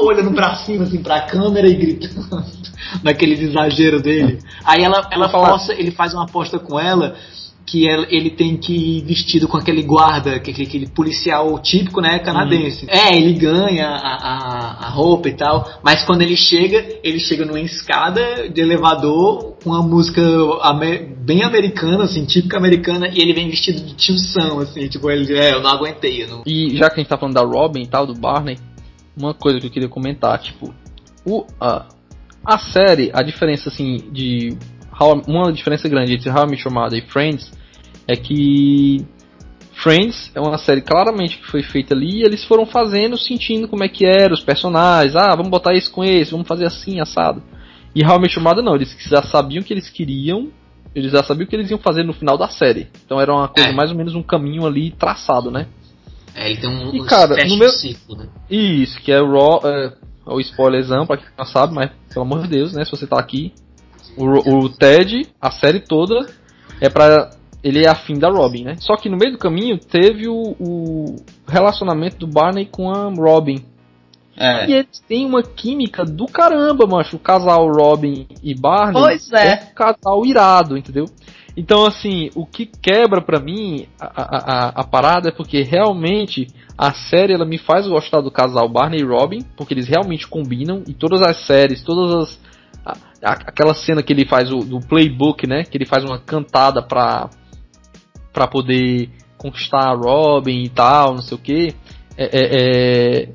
olhando 0.00 0.32
pra 0.32 0.54
cima, 0.56 0.84
assim, 0.84 1.02
pra 1.02 1.22
câmera 1.22 1.68
e 1.68 1.74
gritando 1.74 2.44
naqueles 3.02 3.40
exageros 3.40 4.02
dele. 4.02 4.38
Aí 4.64 4.82
ela, 4.82 5.08
ela 5.10 5.28
força, 5.28 5.74
ele 5.74 5.90
faz 5.90 6.14
uma 6.14 6.24
aposta 6.24 6.58
com 6.58 6.78
ela 6.78 7.16
que 7.72 7.88
ela- 7.88 8.06
ele 8.10 8.28
tem 8.28 8.54
que 8.54 8.70
ir 8.98 9.02
vestido 9.02 9.48
com 9.48 9.56
aquele 9.56 9.82
guarda, 9.82 10.38
que- 10.38 10.52
que- 10.52 10.62
aquele 10.64 10.86
policial 10.86 11.58
típico, 11.58 12.02
né, 12.02 12.18
canadense. 12.18 12.84
É, 12.86 13.16
ele 13.16 13.32
ganha 13.32 13.86
a, 13.86 14.14
a, 14.14 14.86
a 14.86 14.90
roupa 14.90 15.30
e 15.30 15.32
tal, 15.32 15.66
mas 15.82 16.04
quando 16.04 16.20
ele 16.20 16.36
chega, 16.36 16.84
ele 17.02 17.18
chega 17.18 17.46
numa 17.46 17.58
escada 17.60 18.46
de 18.50 18.60
elevador 18.60 19.56
com 19.64 19.70
uma 19.70 19.80
música 19.82 20.20
bem 21.24 21.42
americana, 21.42 22.04
assim, 22.04 22.26
típica 22.26 22.58
americana, 22.58 23.08
e 23.08 23.18
ele 23.18 23.32
vem 23.32 23.48
vestido 23.48 23.80
de 23.80 23.94
tio 23.94 24.18
Sam, 24.18 24.60
assim, 24.60 24.86
tipo, 24.86 25.10
ele, 25.10 25.32
é, 25.34 25.54
eu 25.54 25.62
não 25.62 25.70
aguentei, 25.70 26.24
eu 26.24 26.28
não... 26.28 26.42
E 26.46 26.76
já 26.76 26.90
que 26.90 26.96
a 26.96 27.02
gente 27.02 27.08
tá 27.08 27.16
falando 27.16 27.34
da 27.36 27.42
Robin 27.42 27.80
e 27.80 27.86
tal, 27.86 28.06
do 28.06 28.12
Barney, 28.14 28.58
uma 29.16 29.32
coisa 29.32 29.58
que 29.58 29.66
eu 29.66 29.70
queria 29.70 29.88
comentar, 29.88 30.38
tipo, 30.40 30.74
o, 31.24 31.46
a, 31.58 31.86
a 32.44 32.58
série, 32.58 33.10
a 33.14 33.22
diferença 33.22 33.70
assim 33.70 33.96
de. 34.12 34.58
How, 35.00 35.22
uma 35.26 35.50
diferença 35.50 35.88
grande 35.88 36.12
entre 36.14 36.28
How 36.28 36.44
I 36.44 36.50
Met 36.50 36.62
Your 36.66 36.74
Mother 36.74 36.98
e 36.98 37.10
Friends 37.10 37.50
é 38.08 38.16
que 38.16 39.04
Friends 39.82 40.30
é 40.34 40.40
uma 40.40 40.58
série 40.58 40.80
claramente 40.80 41.38
que 41.38 41.46
foi 41.46 41.62
feita 41.62 41.94
ali 41.94 42.20
e 42.20 42.22
eles 42.24 42.44
foram 42.44 42.64
fazendo, 42.66 43.16
sentindo 43.16 43.66
como 43.66 43.82
é 43.84 43.88
que 43.88 44.04
era, 44.06 44.32
os 44.32 44.42
personagens, 44.42 45.16
ah, 45.16 45.34
vamos 45.34 45.48
botar 45.50 45.74
isso 45.74 45.90
com 45.90 46.04
esse, 46.04 46.30
vamos 46.30 46.46
fazer 46.46 46.66
assim, 46.66 47.00
assado. 47.00 47.42
E 47.94 48.00
Your 48.00 48.40
Mother 48.40 48.62
não, 48.62 48.74
eles 48.74 48.94
já 49.08 49.22
sabiam 49.22 49.60
o 49.60 49.64
que 49.64 49.72
eles 49.72 49.90
queriam, 49.90 50.48
eles 50.94 51.10
já 51.12 51.22
sabiam 51.22 51.46
o 51.46 51.48
que 51.48 51.56
eles 51.56 51.70
iam 51.70 51.78
fazer 51.78 52.04
no 52.04 52.12
final 52.12 52.38
da 52.38 52.48
série. 52.48 52.88
Então 53.04 53.20
era 53.20 53.32
uma 53.34 53.48
coisa 53.48 53.70
É. 53.70 53.72
mais 53.72 53.90
ou 53.90 53.96
menos 53.96 54.14
um 54.14 54.22
caminho 54.22 54.66
ali 54.66 54.90
traçado, 54.92 55.50
né? 55.50 55.66
É, 56.34 56.50
ele 56.50 56.60
tem 56.60 56.70
um, 56.70 56.94
E, 56.94 57.04
cara, 57.04 57.36
no 57.46 57.56
meu- 57.58 57.68
ciclo, 57.70 58.16
né? 58.16 58.28
Isso, 58.50 58.98
que 59.00 59.10
é 59.12 59.20
o 59.20 59.30
Raw, 59.30 59.60
é, 59.64 59.92
o 60.26 60.40
spoilerzão, 60.40 61.06
pra 61.06 61.16
quem 61.18 61.26
não 61.36 61.44
sabe, 61.44 61.74
mas 61.74 61.90
pelo 62.12 62.24
amor 62.24 62.42
de 62.42 62.48
Deus, 62.48 62.72
né, 62.72 62.84
se 62.84 62.90
você 62.90 63.06
tá 63.06 63.18
aqui. 63.18 63.52
O, 64.16 64.26
o 64.64 64.68
Ted, 64.68 65.26
a 65.40 65.50
série 65.50 65.80
toda, 65.80 66.26
é 66.80 66.88
pra. 66.88 67.30
Ele 67.62 67.84
é 67.84 67.88
afim 67.88 68.18
da 68.18 68.28
Robin, 68.28 68.64
né? 68.64 68.76
Só 68.80 68.96
que 68.96 69.08
no 69.08 69.16
meio 69.16 69.32
do 69.32 69.38
caminho 69.38 69.78
teve 69.78 70.28
o, 70.28 70.56
o 70.58 71.16
relacionamento 71.46 72.16
do 72.16 72.26
Barney 72.26 72.66
com 72.66 72.90
a 72.90 73.08
Robin. 73.08 73.64
É. 74.36 74.66
E 74.68 74.72
eles 74.72 74.98
têm 75.06 75.26
uma 75.26 75.42
química 75.42 76.04
do 76.04 76.26
caramba, 76.26 76.86
macho. 76.86 77.16
O 77.16 77.20
casal 77.20 77.70
Robin 77.70 78.26
e 78.42 78.54
Barney 78.54 79.00
Pois 79.00 79.30
é. 79.32 79.68
um 79.70 79.74
casal 79.74 80.26
irado, 80.26 80.76
entendeu? 80.76 81.04
Então, 81.56 81.84
assim, 81.84 82.30
o 82.34 82.46
que 82.46 82.64
quebra 82.66 83.20
pra 83.20 83.38
mim 83.38 83.86
a, 84.00 84.06
a, 84.06 84.68
a, 84.80 84.84
parada 84.84 85.28
é 85.28 85.32
porque 85.32 85.62
realmente 85.62 86.46
a 86.78 86.94
série 86.94 87.34
ela 87.34 87.44
me 87.44 87.58
faz 87.58 87.86
gostar 87.86 88.22
do 88.22 88.30
casal 88.30 88.68
Barney 88.68 89.00
e 89.00 89.04
Robin, 89.04 89.40
porque 89.54 89.74
eles 89.74 89.86
realmente 89.86 90.26
combinam 90.26 90.82
e 90.88 90.94
todas 90.94 91.20
as 91.20 91.46
séries, 91.46 91.82
todas 91.84 92.14
as. 92.14 92.40
a- 92.86 93.32
aquela 93.46 93.74
cena 93.74 94.02
que 94.02 94.12
ele 94.12 94.24
faz 94.26 94.50
o, 94.50 94.60
do 94.60 94.80
playbook, 94.80 95.46
né? 95.46 95.62
Que 95.62 95.76
ele 95.76 95.86
faz 95.86 96.02
uma 96.04 96.18
cantada 96.18 96.82
pra, 96.82 97.28
pra 98.32 98.46
poder 98.46 99.10
conquistar 99.36 99.90
a 99.90 99.94
Robin 99.94 100.62
e 100.62 100.68
tal, 100.68 101.14
não 101.14 101.22
sei 101.22 101.36
o 101.36 101.40
que. 101.40 101.74
É, 102.16 102.24
é, 102.24 103.22
é, 103.22 103.28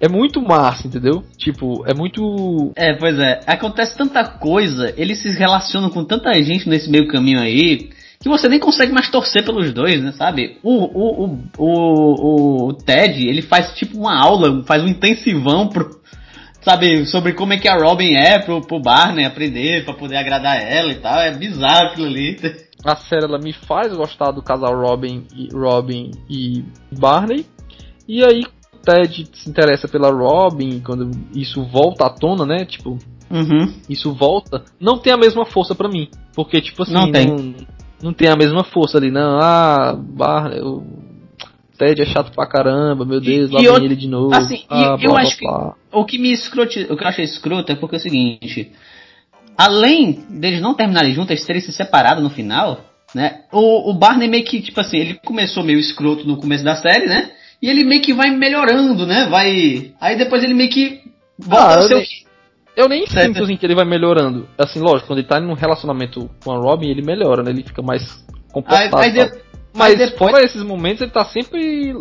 é 0.00 0.08
muito 0.08 0.40
massa, 0.40 0.86
entendeu? 0.86 1.22
Tipo, 1.36 1.84
é 1.86 1.94
muito. 1.94 2.72
É, 2.74 2.94
pois 2.94 3.18
é. 3.18 3.40
Acontece 3.46 3.96
tanta 3.96 4.24
coisa, 4.24 4.92
eles 4.96 5.20
se 5.20 5.28
relacionam 5.30 5.90
com 5.90 6.04
tanta 6.04 6.32
gente 6.42 6.68
nesse 6.68 6.90
meio 6.90 7.06
caminho 7.08 7.40
aí, 7.40 7.90
que 8.20 8.28
você 8.28 8.48
nem 8.48 8.58
consegue 8.58 8.92
mais 8.92 9.10
torcer 9.10 9.44
pelos 9.44 9.72
dois, 9.72 10.02
né, 10.02 10.12
sabe? 10.12 10.58
O, 10.62 10.72
o, 10.72 11.24
o, 11.24 11.38
o, 11.58 12.68
o 12.68 12.72
Ted, 12.72 13.26
ele 13.28 13.42
faz 13.42 13.74
tipo 13.74 13.98
uma 13.98 14.16
aula, 14.16 14.64
faz 14.64 14.82
um 14.82 14.88
intensivão 14.88 15.68
pro, 15.68 16.00
sabe, 16.62 17.04
sobre 17.06 17.32
como 17.32 17.52
é 17.52 17.58
que 17.58 17.68
a 17.68 17.76
Robin 17.76 18.14
é 18.14 18.38
pro, 18.38 18.60
pro 18.60 18.80
Barney 18.80 19.24
aprender, 19.24 19.84
pra 19.84 19.94
poder 19.94 20.16
agradar 20.16 20.60
ela 20.62 20.92
e 20.92 20.96
tal. 20.96 21.20
É 21.20 21.32
bizarro 21.32 21.88
aquilo 21.88 22.06
ali. 22.06 22.38
A 22.84 22.96
série 22.96 23.24
ela 23.24 23.38
me 23.38 23.52
faz 23.52 23.94
gostar 23.94 24.30
do 24.32 24.42
casal 24.42 24.74
Robin 24.80 25.24
e 25.36 25.48
Robin 25.54 26.10
e 26.28 26.64
Barney. 26.90 27.46
E 28.08 28.24
aí 28.24 28.42
o 28.42 28.76
Ted 28.78 29.28
se 29.32 29.48
interessa 29.48 29.86
pela 29.86 30.10
Robin 30.10 30.80
quando 30.80 31.10
isso 31.34 31.62
volta 31.64 32.06
à 32.06 32.10
tona, 32.10 32.44
né? 32.44 32.64
Tipo, 32.64 32.98
Uhum. 33.30 33.72
isso 33.88 34.12
volta, 34.12 34.62
não 34.80 34.98
tem 34.98 35.12
a 35.12 35.16
mesma 35.16 35.46
força 35.46 35.74
pra 35.74 35.88
mim, 35.88 36.08
porque 36.34 36.60
tipo 36.60 36.82
assim, 36.82 36.92
Não 36.92 37.10
tem. 37.10 37.26
não, 37.28 37.54
não 38.02 38.12
tem 38.12 38.28
a 38.28 38.36
mesma 38.36 38.62
força 38.64 38.98
ali, 38.98 39.10
não. 39.10 39.38
Ah, 39.40 39.94
Barney, 39.96 40.60
o 40.60 40.82
Ted 41.78 42.02
é 42.02 42.04
chato 42.04 42.30
pra 42.34 42.46
caramba, 42.46 43.04
meu 43.06 43.20
Deus, 43.20 43.50
E- 43.50 43.54
lá 43.54 43.60
e 43.60 43.62
vem 43.62 43.70
outra- 43.70 43.84
ele 43.86 43.96
de 43.96 44.06
novo. 44.08 44.34
assim, 44.34 44.64
ah, 44.68 44.96
eu 45.00 45.10
blá, 45.12 45.20
acho 45.22 45.38
blá, 45.40 45.58
blá. 45.58 45.74
O 45.92 46.04
que 46.04 46.18
me 46.18 46.30
escrote, 46.32 46.80
o 46.90 46.96
que 46.96 47.04
eu 47.04 47.08
achei 47.08 47.24
escroto 47.24 47.72
é 47.72 47.74
porque 47.76 47.96
é 47.96 47.98
o 47.98 48.02
seguinte, 48.02 48.70
além 49.66 50.12
deles 50.28 50.60
não 50.60 50.74
terminarem 50.74 51.14
juntos, 51.14 51.30
eles 51.30 51.44
terem 51.46 51.60
se 51.62 51.72
separado 51.72 52.20
no 52.22 52.30
final, 52.30 52.80
né? 53.14 53.40
O, 53.52 53.90
o 53.90 53.94
Barney 53.94 54.28
meio 54.28 54.44
que, 54.44 54.60
tipo 54.60 54.80
assim, 54.80 54.96
ele 54.98 55.14
começou 55.24 55.62
meio 55.62 55.78
escroto 55.78 56.26
no 56.26 56.36
começo 56.36 56.64
da 56.64 56.74
série, 56.76 57.06
né? 57.06 57.30
E 57.60 57.68
ele 57.68 57.84
meio 57.84 58.02
que 58.02 58.12
vai 58.12 58.30
melhorando, 58.30 59.06
né? 59.06 59.26
Vai. 59.30 59.92
Aí 60.00 60.16
depois 60.16 60.42
ele 60.42 60.54
meio 60.54 60.70
que 60.70 61.00
volta 61.38 61.64
Ah, 61.64 61.76
ao 61.76 61.82
seu. 61.82 61.98
nem- 61.98 62.06
Eu 62.74 62.88
nem 62.88 63.06
Certo. 63.06 63.26
sinto 63.34 63.44
assim 63.44 63.56
que 63.56 63.66
ele 63.66 63.74
vai 63.74 63.84
melhorando. 63.84 64.48
Assim, 64.56 64.80
lógico, 64.80 65.06
quando 65.08 65.18
ele 65.18 65.28
tá 65.28 65.38
num 65.38 65.52
relacionamento 65.52 66.28
com 66.42 66.52
a 66.52 66.56
Robin, 66.56 66.88
ele 66.88 67.02
melhora, 67.02 67.42
né? 67.42 67.50
Ele 67.50 67.62
fica 67.62 67.82
mais 67.82 68.02
Aí, 68.02 68.50
comportado. 68.50 68.96
aí 68.98 69.14
tal. 69.14 69.26
de- 69.26 69.42
Mas 69.74 70.00
aí 70.00 70.08
depois. 70.10 70.30
fora 70.32 70.44
esses 70.44 70.62
momentos, 70.62 71.02
ele 71.02 71.10
tá 71.10 71.24
sempre 71.26 71.94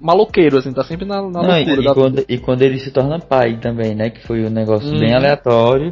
maloqueiro, 0.00 0.58
assim, 0.58 0.72
tá 0.72 0.84
sempre 0.84 1.04
na, 1.04 1.20
na 1.22 1.42
Não, 1.42 1.58
e, 1.58 1.64
loucura 1.64 1.80
e 1.80 1.84
da 1.84 1.94
quando, 1.94 2.24
e 2.28 2.38
quando 2.38 2.62
ele 2.62 2.78
se 2.78 2.90
torna 2.92 3.18
pai 3.18 3.56
também, 3.60 3.94
né? 3.94 4.10
Que 4.10 4.24
foi 4.26 4.44
um 4.44 4.50
negócio 4.50 4.88
Uhum. 4.88 4.98
bem 5.00 5.14
aleatório. 5.14 5.90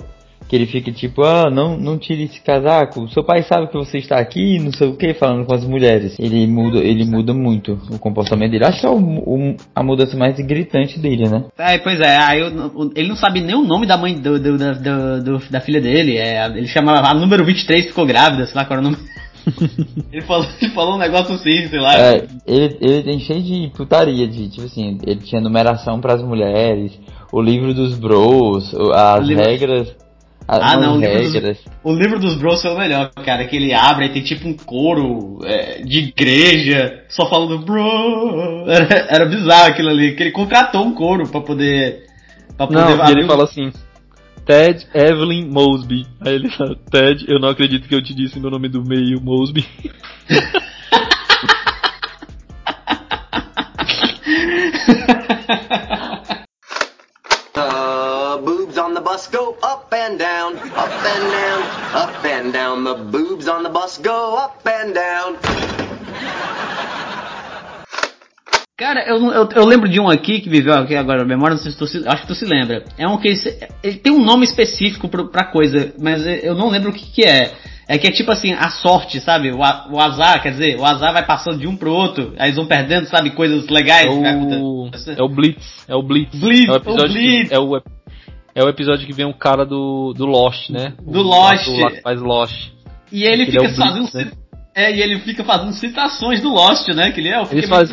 Que 0.48 0.56
ele 0.56 0.66
fica 0.66 0.92
tipo, 0.92 1.22
ah, 1.22 1.48
não, 1.50 1.78
não 1.78 1.96
tire 1.98 2.24
esse 2.24 2.40
casaco. 2.40 3.08
Seu 3.08 3.24
pai 3.24 3.42
sabe 3.42 3.68
que 3.68 3.76
você 3.76 3.98
está 3.98 4.18
aqui, 4.18 4.58
não 4.58 4.72
sei 4.72 4.88
o 4.88 4.96
que, 4.96 5.14
falando 5.14 5.46
com 5.46 5.54
as 5.54 5.64
mulheres. 5.64 6.18
Ele 6.18 6.46
muda, 6.46 6.78
ele 6.78 7.04
muda 7.04 7.32
muito 7.32 7.78
o 7.90 7.98
comportamento 7.98 8.50
dele. 8.50 8.64
Acho 8.64 8.80
que 8.80 8.86
é 8.86 8.90
o, 8.90 8.96
o- 8.98 9.56
a 9.74 9.82
mudança 9.82 10.16
mais 10.16 10.36
gritante 10.36 10.98
dele, 10.98 11.28
né? 11.28 11.44
Aí, 11.56 11.78
pois 11.78 11.98
é, 12.00 12.16
aí 12.18 12.40
eu- 12.40 12.92
ele 12.94 13.08
não 13.08 13.16
sabe 13.16 13.40
nem 13.40 13.54
o 13.54 13.62
nome 13.64 13.86
da 13.86 13.96
mãe 13.96 14.14
do, 14.14 14.38
do- 14.38 14.58
da, 14.58 14.72
do- 14.72 15.22
do- 15.38 15.50
da 15.50 15.60
filha 15.60 15.80
dele. 15.80 16.16
É, 16.18 16.44
ele 16.46 16.66
chama 16.66 16.98
a 16.98 17.14
número 17.14 17.44
23 17.44 17.86
ficou 17.86 18.04
grávida, 18.04 18.44
sei 18.46 18.54
lá 18.54 18.64
qual 18.64 18.78
era 18.78 18.86
o 18.86 18.90
nome. 18.90 19.02
ele, 20.12 20.22
falou, 20.22 20.46
ele 20.60 20.70
falou 20.72 20.94
um 20.96 20.98
negócio 20.98 21.34
assim, 21.34 21.66
sei 21.68 21.80
lá. 21.80 21.96
É, 21.98 22.26
ele, 22.46 22.76
ele 22.80 23.02
tem 23.02 23.18
cheio 23.20 23.42
de 23.42 23.70
putaria, 23.76 24.28
de 24.28 24.48
tipo 24.48 24.66
assim, 24.66 24.98
ele 25.06 25.20
tinha 25.20 25.40
numeração 25.40 26.00
para 26.00 26.14
as 26.14 26.22
mulheres, 26.22 26.92
o 27.32 27.40
livro 27.40 27.72
dos 27.74 27.98
bros, 27.98 28.72
as 28.94 29.26
livro- 29.26 29.44
regras. 29.44 29.96
As 30.48 30.60
Ah, 30.62 30.76
não, 30.76 30.96
o 30.96 31.00
livro 31.00 31.40
dos-. 31.40 31.64
O 31.84 31.92
livro 31.92 32.18
dos 32.18 32.34
Bros 32.36 32.64
é 32.64 32.70
o 32.70 32.78
melhor, 32.78 33.10
cara. 33.24 33.46
Que 33.46 33.56
ele 33.56 33.72
abre 33.72 34.06
e 34.06 34.08
tem 34.12 34.22
tipo 34.22 34.46
um 34.48 34.54
coro 34.56 35.38
é, 35.44 35.82
de 35.82 35.98
igreja, 36.00 37.04
só 37.08 37.28
falando 37.28 37.58
bro. 37.64 38.64
Era, 38.68 39.06
era 39.08 39.26
bizarro 39.26 39.68
aquilo 39.70 39.88
ali. 39.90 40.14
Que 40.14 40.24
ele 40.24 40.32
contratou 40.32 40.84
um 40.84 40.94
coro 40.94 41.26
pra 41.28 41.40
poder. 41.40 42.06
Pra 42.56 42.66
poder 42.66 42.80
Não, 42.80 43.08
e 43.08 43.12
ele 43.12 43.24
o- 43.24 43.26
fala 43.26 43.44
assim: 43.44 43.72
Ted 44.44 44.86
Evelyn 44.94 45.48
Mosby. 45.48 46.06
Aí 46.20 46.34
ele 46.34 46.50
fala: 46.50 46.76
Ted, 46.90 47.24
eu 47.28 47.38
não 47.38 47.48
acredito 47.48 47.88
que 47.88 47.94
eu 47.94 48.02
te 48.02 48.12
disse 48.14 48.38
meu 48.40 48.50
nome 48.50 48.68
do 48.68 48.82
meio, 48.84 49.20
Mosby. 49.22 49.64
The 57.54 58.40
boobs 58.44 58.78
on 58.78 58.94
the 58.94 59.00
bus 59.00 59.26
go 59.28 59.56
up 59.62 59.71
and 60.02 60.18
down, 60.18 60.54
up 60.76 60.90
and 60.90 61.30
down, 61.30 61.62
up 61.94 62.24
and 62.24 62.52
down. 62.52 62.84
The 62.84 62.94
boobs 62.94 63.46
on 63.48 63.62
the 63.62 63.68
bus 63.70 63.98
go 63.98 64.36
up 64.36 64.66
and 64.66 64.92
down. 64.92 65.36
Cara, 68.76 69.04
eu, 69.06 69.16
eu, 69.30 69.48
eu 69.54 69.64
lembro 69.64 69.88
de 69.88 70.00
um 70.00 70.08
aqui 70.08 70.40
que 70.40 70.48
viveu 70.50 70.74
aqui 70.74 70.96
agora 70.96 71.20
na 71.20 71.24
memória, 71.24 71.54
não 71.54 71.62
sei 71.62 71.70
se 71.70 71.78
tu 71.78 71.86
se, 71.86 72.02
acho 72.08 72.22
que 72.22 72.28
tu 72.28 72.34
se 72.34 72.44
lembra. 72.44 72.84
É 72.98 73.06
um 73.06 73.16
que 73.16 73.28
ele, 73.28 73.94
tem 73.98 74.12
um 74.12 74.24
nome 74.24 74.44
específico 74.44 75.08
pro, 75.08 75.28
pra 75.28 75.44
coisa, 75.44 75.94
mas 76.00 76.26
eu 76.42 76.54
não 76.56 76.68
lembro 76.68 76.90
o 76.90 76.92
que 76.92 77.06
que 77.06 77.24
é. 77.24 77.52
É 77.86 77.98
que 77.98 78.06
é 78.06 78.10
tipo 78.10 78.30
assim, 78.32 78.52
a 78.54 78.70
sorte, 78.70 79.20
sabe? 79.20 79.52
O, 79.52 79.62
a- 79.62 79.86
o 79.90 80.00
azar, 80.00 80.42
quer 80.42 80.52
dizer, 80.52 80.78
o 80.80 80.84
azar 80.84 81.12
vai 81.12 81.24
passando 81.24 81.58
de 81.58 81.66
um 81.68 81.76
pro 81.76 81.92
outro, 81.92 82.32
aí 82.38 82.46
eles 82.46 82.56
vão 82.56 82.66
perdendo, 82.66 83.06
sabe, 83.06 83.30
coisas 83.30 83.68
legais. 83.68 84.06
É 84.06 84.08
vai 84.20 84.36
o, 84.36 84.90
é 85.16 85.22
o 85.22 85.28
Blitz. 85.28 85.84
É 85.88 85.94
o 85.94 86.02
Blitz. 86.02 86.40
Blitz, 86.40 86.68
é 86.68 86.72
o 86.72 86.76
episódio 86.76 87.10
o 87.10 87.12
Blitz. 87.12 87.48
Que, 87.48 87.54
é, 87.54 87.58
o, 87.58 87.82
é 88.54 88.62
o 88.62 88.68
episódio 88.68 89.06
que 89.06 89.12
vem 89.12 89.26
um 89.26 89.32
cara 89.32 89.64
do, 89.64 90.12
do 90.14 90.26
Lost, 90.26 90.70
né? 90.70 90.94
Do 91.00 91.20
O 91.20 91.22
Lost. 91.22 91.66
lá 91.68 91.90
que 91.90 92.00
faz 92.02 92.20
Lost. 92.20 92.72
E 93.10 93.24
ele 93.24 93.42
Ele 93.42 93.52
fica 93.52 93.64
é 93.64 93.68
o 93.68 93.74
fazendo. 93.76 93.98
Blitz, 93.98 94.14
né? 94.14 94.32
É, 94.74 94.94
e 94.94 95.02
ele 95.02 95.20
fica 95.20 95.44
fazendo 95.44 95.72
citações 95.72 96.40
do 96.40 96.48
Lost, 96.48 96.88
né? 96.88 97.12
Que 97.12 97.20
ele 97.20 97.28
é 97.28 97.40
o 97.40 97.46
Ele 97.50 97.66
faz 97.66 97.90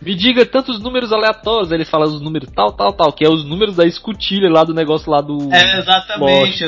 Me 0.00 0.14
diga 0.14 0.46
tantos 0.46 0.80
números 0.80 1.12
aleatórios. 1.12 1.70
Ele 1.70 1.84
fala 1.84 2.06
os 2.06 2.20
números 2.20 2.50
tal, 2.54 2.72
tal, 2.72 2.92
tal, 2.92 3.12
que 3.12 3.24
é 3.24 3.28
os 3.28 3.44
números 3.44 3.76
da 3.76 3.84
escotilha 3.84 4.50
lá 4.50 4.64
do 4.64 4.72
negócio 4.72 5.10
lá 5.10 5.20
do. 5.20 5.36
É, 5.52 5.78
exatamente. 5.78 6.64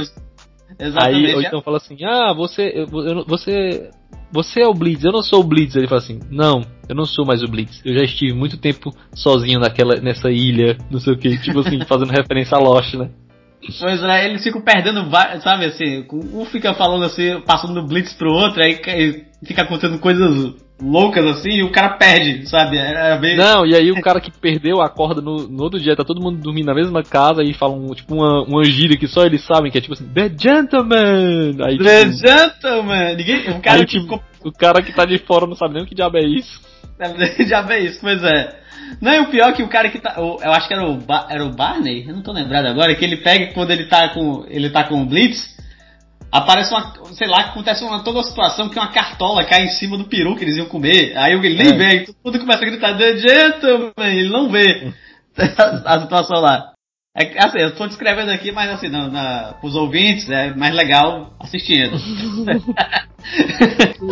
Exatamente. 0.79 1.27
Aí, 1.27 1.35
ou 1.35 1.43
então 1.43 1.63
fala 1.63 1.77
assim, 1.79 1.97
ah, 2.05 2.33
você, 2.35 2.87
você, 3.27 3.91
você 4.33 4.63
é 4.63 4.67
o 4.67 4.75
Blitz, 4.75 5.05
eu 5.05 5.13
não 5.13 5.23
sou 5.23 5.41
o 5.41 5.45
Blitz. 5.45 5.77
Ele 5.77 5.87
fala 5.87 6.01
assim, 6.01 6.19
não, 6.31 6.65
eu 6.89 6.95
não 6.95 7.05
sou 7.05 7.25
mais 7.27 7.43
o 7.43 7.49
Blitz. 7.49 7.81
Eu 7.85 7.95
já 7.95 8.03
estive 8.03 8.33
muito 8.33 8.57
tempo 8.57 8.91
sozinho 9.15 9.61
naquela, 9.61 9.97
nessa 9.97 10.31
ilha, 10.31 10.77
não 10.91 10.99
sei 10.99 11.13
o 11.13 11.19
que, 11.19 11.39
tipo 11.39 11.61
assim, 11.61 11.81
fazendo 11.87 12.11
referência 12.11 12.57
a 12.57 12.61
Lost, 12.61 12.95
né? 12.95 13.11
Pois 13.79 14.03
é, 14.03 14.25
eles 14.29 14.43
ficam 14.43 14.61
perdendo, 14.61 15.09
sabe 15.41 15.67
assim, 15.67 16.05
um 16.13 16.45
fica 16.45 16.75
falando 16.75 17.05
assim, 17.05 17.41
passando 17.47 17.75
do 17.81 17.87
Blitz 17.87 18.13
pro 18.13 18.33
outro, 18.33 18.61
aí 18.61 18.75
ca- 18.79 18.93
fica 19.47 19.63
acontecendo 19.63 20.01
coisas 20.01 20.55
loucas 20.83 21.25
assim, 21.27 21.51
e 21.51 21.63
o 21.63 21.71
cara 21.71 21.91
perde, 21.97 22.49
sabe? 22.49 22.77
Era 22.77 23.17
bem. 23.17 23.37
Não, 23.37 23.65
e 23.65 23.75
aí 23.75 23.91
o 23.91 24.01
cara 24.01 24.21
que 24.21 24.31
perdeu 24.31 24.81
acorda 24.81 25.21
no, 25.21 25.49
no 25.49 25.63
outro 25.63 25.81
dia, 25.81 25.97
tá 25.97 26.05
todo 26.05 26.21
mundo 26.21 26.39
dormindo 26.41 26.67
na 26.67 26.75
mesma 26.75 27.03
casa 27.03 27.43
e 27.43 27.55
falam, 27.55 27.87
tipo, 27.95 28.15
uma, 28.15 28.43
uma 28.43 28.65
gíria 28.65 28.97
que 28.97 29.07
só 29.07 29.25
eles 29.25 29.45
sabem, 29.45 29.71
que 29.71 29.79
é 29.79 29.81
tipo 29.81 29.95
assim, 29.95 30.09
The 30.09 30.31
Gentleman! 30.37 31.57
Aí, 31.65 31.79
The 31.79 32.05
tipo, 32.05 32.27
Gentleman! 32.27 33.17
Ninguém, 33.17 33.51
o 33.51 33.61
cara 33.61 33.79
aí, 33.81 33.87
que 33.87 34.01
tipo, 34.01 34.23
o 34.45 34.53
cara 34.53 34.83
que 34.83 34.93
tá 34.93 35.05
de 35.05 35.19
fora 35.19 35.47
não 35.47 35.55
sabe 35.55 35.75
nem 35.75 35.85
o 35.85 35.87
que 35.87 35.95
diabo 35.95 36.19
é 36.19 36.25
isso. 36.25 36.61
ficou. 36.61 37.47
Já 37.47 37.63
vê 37.63 37.81
isso, 37.81 37.99
pois 38.01 38.23
é. 38.23 38.61
Não, 39.01 39.13
e 39.13 39.21
o 39.21 39.31
pior 39.31 39.51
é 39.51 39.53
que 39.53 39.63
o 39.63 39.69
cara 39.69 39.89
que 39.89 39.99
tá. 39.99 40.15
eu 40.19 40.53
acho 40.53 40.69
que 40.69 40.75
era 40.75 40.87
o, 40.87 40.97
Ba- 40.97 41.27
era 41.31 41.45
o 41.45 41.51
Barney, 41.55 42.05
eu 42.07 42.15
não 42.15 42.23
tô 42.23 42.33
lembrado 42.33 42.67
agora, 42.67 42.95
que 42.95 43.05
ele 43.05 43.17
pega 43.19 43.53
quando 43.55 43.71
ele 43.71 43.87
tá 43.87 44.09
com. 44.11 44.45
ele 44.49 44.69
tá 44.71 44.85
com 44.85 45.03
o 45.03 45.07
Blitz. 45.07 45.53
Aparece 46.33 46.73
uma, 46.73 46.95
sei 47.13 47.29
lá, 47.29 47.41
acontece 47.43 47.85
uma 47.85 48.03
toda 48.03 48.17
uma 48.19 48.25
situação 48.25 48.69
que 48.71 48.79
uma 48.79 48.91
cartola 48.91 49.45
cai 49.45 49.65
em 49.65 49.69
cima 49.69 49.99
do 49.99 50.05
peru 50.05 50.35
que 50.35 50.43
eles 50.45 50.57
iam 50.57 50.65
comer. 50.67 51.13
Aí 51.17 51.35
ele 51.35 51.63
nem 51.63 51.73
É. 51.75 51.77
vê, 51.77 52.01
todo 52.07 52.17
mundo 52.25 52.39
começa 52.41 52.63
a 52.63 52.67
gritar, 52.67 52.97
The 52.97 53.17
Gentleman, 53.19 53.93
ele 53.99 54.31
não 54.31 54.49
vê 54.51 54.93
a, 55.37 55.95
a 55.97 56.01
situação 56.01 56.41
lá. 56.41 56.73
É, 57.15 57.45
assim, 57.45 57.59
eu 57.59 57.75
tô 57.75 57.87
descrevendo 57.87 58.31
aqui, 58.31 58.51
mas 58.51 58.71
assim, 58.71 58.89
na, 58.89 59.07
na, 59.11 59.53
pros 59.61 59.77
ouvintes 59.77 60.31
é 60.31 60.55
mais 60.55 60.75
legal 60.75 61.35
assistindo. 61.39 61.99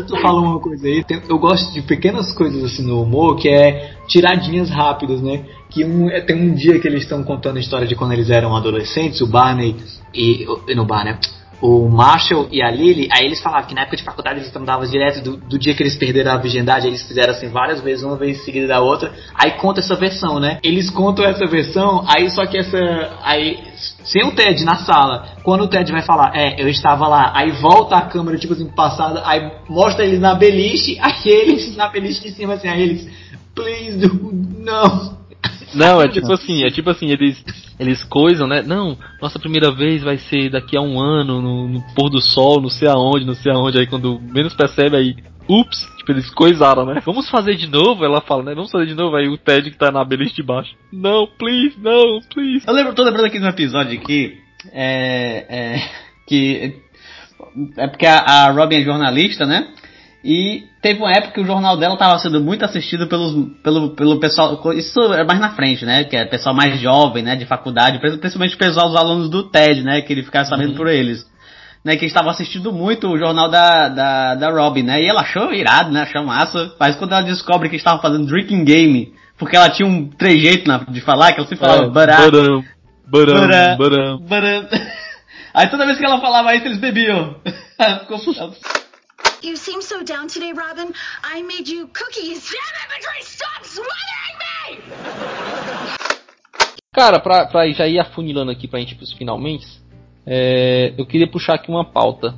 Tu 0.07 0.21
falou 0.21 0.45
uma 0.45 0.61
coisa 0.61 0.87
aí, 0.87 1.03
tem- 1.03 1.21
eu 1.29 1.39
gosto 1.39 1.73
de 1.73 1.83
pequenas 1.83 2.31
coisas 2.33 2.63
assim 2.63 2.87
no 2.87 3.03
humor, 3.03 3.37
que 3.37 3.49
é 3.49 3.95
tiradinhas 4.07 4.71
rápidas, 4.71 5.21
né? 5.21 5.45
Que 5.69 5.85
um, 5.85 6.09
é- 6.11 6.21
tem 6.21 6.37
um 6.37 6.55
dia 6.55 6.79
que 6.79 6.87
eles 6.87 7.03
estão 7.03 7.25
contando 7.25 7.57
a 7.57 7.61
história 7.61 7.87
de 7.89 7.97
quando 7.97 8.13
eles 8.13 8.31
eram 8.31 8.55
adolescentes, 8.55 9.21
o 9.21 9.27
Barney 9.27 9.75
e. 10.15 10.47
e 10.69 10.75
no 10.75 10.85
Barney. 10.85 11.17
O 11.61 11.89
Marshall 11.89 12.49
e 12.51 12.63
a 12.63 12.71
Lily, 12.71 13.09
aí 13.13 13.27
eles 13.27 13.41
falavam 13.41 13.69
que 13.69 13.75
na 13.75 13.83
época 13.83 13.97
de 13.97 14.03
faculdade 14.03 14.41
eles 14.41 14.55
andavam 14.57 14.87
direto 14.87 15.23
do, 15.23 15.37
do 15.37 15.59
dia 15.59 15.75
que 15.75 15.83
eles 15.83 15.97
perderam 15.97 16.33
a 16.33 16.37
virgindade, 16.37 16.87
eles 16.87 17.03
fizeram 17.03 17.33
assim 17.33 17.49
várias 17.49 17.81
vezes, 17.81 18.03
uma 18.03 18.17
vez 18.17 18.43
seguida 18.45 18.67
da 18.67 18.81
outra. 18.81 19.13
Aí 19.35 19.53
conta 19.53 19.81
essa 19.81 19.95
versão, 19.95 20.41
né? 20.41 20.59
Eles 20.63 20.91
contam 20.91 21.25
essa 21.25 21.47
versão, 21.47 22.05
aí 22.09 22.31
só 22.31 22.47
que 22.47 22.59
essa. 22.59 22.79
Aí. 23.23 23.59
Sem 24.05 24.25
o 24.25 24.33
Ted 24.33 24.65
na 24.65 24.77
sala. 24.77 25.37
Quando 25.43 25.65
o 25.65 25.69
Ted 25.69 25.91
vai 25.93 26.03
falar, 26.03 26.33
é, 26.35 26.61
eu 26.61 26.69
estava 26.69 27.07
lá, 27.07 27.33
aí 27.35 27.51
volta 27.53 27.97
a 27.97 28.03
câmera, 28.03 28.39
tipo 28.39 28.53
assim, 28.55 28.67
passada, 28.67 29.23
aí 29.25 29.51
mostra 29.69 30.05
eles 30.05 30.21
na 30.21 30.35
beliche, 30.35 30.99
aí 31.03 31.15
eles 31.25 31.77
na 31.77 31.89
beliche 31.89 32.21
de 32.23 32.31
cima, 32.31 32.55
assim, 32.55 32.69
aí 32.69 32.83
eles. 32.83 33.09
Please, 33.55 34.09
não. 34.59 35.20
Não, 35.75 36.03
é 36.03 36.09
tipo 36.09 36.33
assim, 36.33 36.65
é 36.65 36.71
tipo 36.71 36.91
assim, 36.91 37.11
eles 37.11 37.43
eles 37.79 38.05
coisam, 38.05 38.47
né? 38.47 38.63
Não, 38.63 38.97
nossa 39.23 39.39
primeira 39.39 39.71
vez 39.71 40.03
vai 40.03 40.19
ser 40.19 40.51
daqui 40.51 40.77
a 40.77 40.81
um 40.81 41.01
ano, 41.01 41.41
no, 41.41 41.69
no 41.69 41.83
pôr 41.95 42.11
do 42.11 42.21
sol, 42.21 42.61
não 42.61 42.69
sei 42.69 42.89
aonde, 42.89 43.25
não 43.25 43.35
sei 43.35 43.53
aonde, 43.53 43.79
aí 43.79 43.87
quando 43.87 44.21
menos 44.21 44.55
percebe 44.55 44.97
aí, 44.97 45.17
ups, 45.49 45.89
tipo, 45.97 46.13
eles 46.13 46.31
coisaram, 46.31 46.85
né? 46.85 47.01
Vamos 47.05 47.31
fazer 47.31 47.55
de 47.57 47.67
novo? 47.67 48.05
Ela 48.05 48.21
fala, 48.21 48.43
né? 48.43 48.55
Vamos 48.55 48.71
fazer 48.71 48.87
de 48.87 48.95
novo, 48.95 49.17
aí 49.17 49.29
o 49.29 49.39
Ted 49.39 49.71
que 49.71 49.79
tá 49.79 49.91
na 49.91 50.05
beliche 50.05 50.35
de 50.35 50.43
baixo. 50.43 50.75
Não, 50.93 51.27
please, 51.27 51.77
não, 51.79 52.21
please. 52.33 52.67
Eu 52.67 52.75
lembro, 52.75 52.95
tô 52.95 53.03
lembrando 53.03 53.27
aqui 53.27 53.39
de 53.39 53.45
um 53.45 53.49
episódio 53.49 53.99
aqui, 53.99 54.39
é, 54.73 55.47
é, 55.49 55.91
que 56.27 56.75
é 57.77 57.87
porque 57.89 58.07
a, 58.07 58.19
a 58.19 58.51
Robin 58.51 58.77
é 58.77 58.85
jornalista, 58.85 59.47
né? 59.47 59.69
E 60.23 60.65
teve 60.83 61.01
uma 61.01 61.11
época 61.11 61.33
que 61.33 61.41
o 61.41 61.47
jornal 61.47 61.79
dela 61.79 61.95
estava 61.95 62.19
sendo 62.19 62.41
muito 62.43 62.65
assistido 62.65 63.07
pelos, 63.07 63.35
pelo, 63.63 63.91
pelo 63.91 64.21
pessoal. 64.21 64.61
Isso 64.75 65.01
é 65.15 65.25
mais 65.25 65.41
na 65.41 65.51
frente, 65.51 65.85
né? 65.85 66.05
Que 66.05 66.17
é 66.17 66.25
pessoal 66.27 66.55
mais 66.55 66.79
jovem, 66.79 67.23
né? 67.23 67.37
De 67.37 67.47
faculdade, 67.47 67.99
principalmente 67.99 68.55
o 68.55 68.59
pessoal, 68.59 68.91
os 68.91 68.97
alunos 68.97 69.31
do 69.31 69.45
TED, 69.45 69.83
né? 69.83 70.03
Que 70.03 70.13
ele 70.13 70.23
ficava 70.23 70.45
sabendo 70.45 70.71
uhum. 70.71 70.77
por 70.77 70.89
eles. 70.89 71.29
Né, 71.83 71.97
que 71.97 72.05
estavam 72.05 72.31
assistindo 72.31 72.71
muito 72.75 73.09
o 73.09 73.17
jornal 73.17 73.49
da, 73.49 73.89
da, 73.89 74.35
da 74.35 74.51
Robin, 74.51 74.83
né? 74.83 75.03
E 75.03 75.09
ela 75.09 75.23
achou 75.23 75.51
irado, 75.51 75.91
né? 75.91 76.03
Achou 76.03 76.23
massa. 76.23 76.75
Mas 76.79 76.95
quando 76.97 77.13
ela 77.13 77.23
descobre 77.23 77.71
que 77.71 77.77
estavam 77.77 78.03
fazendo 78.03 78.27
drinking 78.27 78.65
game, 78.65 79.15
porque 79.39 79.57
ela 79.57 79.71
tinha 79.71 79.89
um 79.89 80.07
trejeito 80.07 80.69
na, 80.69 80.85
de 80.85 81.01
falar, 81.01 81.33
que 81.33 81.41
ela 81.41 81.49
sempre 81.49 81.67
falava 81.67 81.87
é, 81.87 81.89
bará, 81.89 82.19
baram, 82.19 82.63
baram, 83.11 83.79
baram, 83.79 84.19
baram. 84.19 84.69
Aí 85.55 85.69
toda 85.69 85.87
vez 85.87 85.97
que 85.99 86.05
ela 86.05 86.21
falava 86.21 86.55
isso, 86.55 86.67
eles 86.67 86.79
bebiam. 86.79 87.37
Ficou, 88.01 88.19
You 89.43 89.57
seem 89.57 89.81
so 89.81 90.05
down 90.05 90.29
today, 90.29 90.53
Robin. 90.53 90.93
I 91.25 91.43
made 91.43 91.67
you 91.67 91.89
cookies. 91.89 92.51
Damn 92.51 92.75
it, 92.77 92.89
Madrid, 92.93 93.25
stop 93.25 93.65
smothering 93.65 94.37
me! 94.39 94.81
Cara, 96.93 97.19
pra, 97.21 97.47
pra 97.47 97.71
já 97.71 97.87
ir 97.87 97.99
afunilando 97.99 98.51
aqui 98.51 98.69
pra 98.69 98.81
gente 98.81 98.95
pros 98.97 99.13
finalmente, 99.13 99.67
é, 100.27 100.93
eu 100.99 101.07
queria 101.07 101.27
puxar 101.27 101.55
aqui 101.55 101.71
uma 101.71 101.85
pauta. 101.85 102.35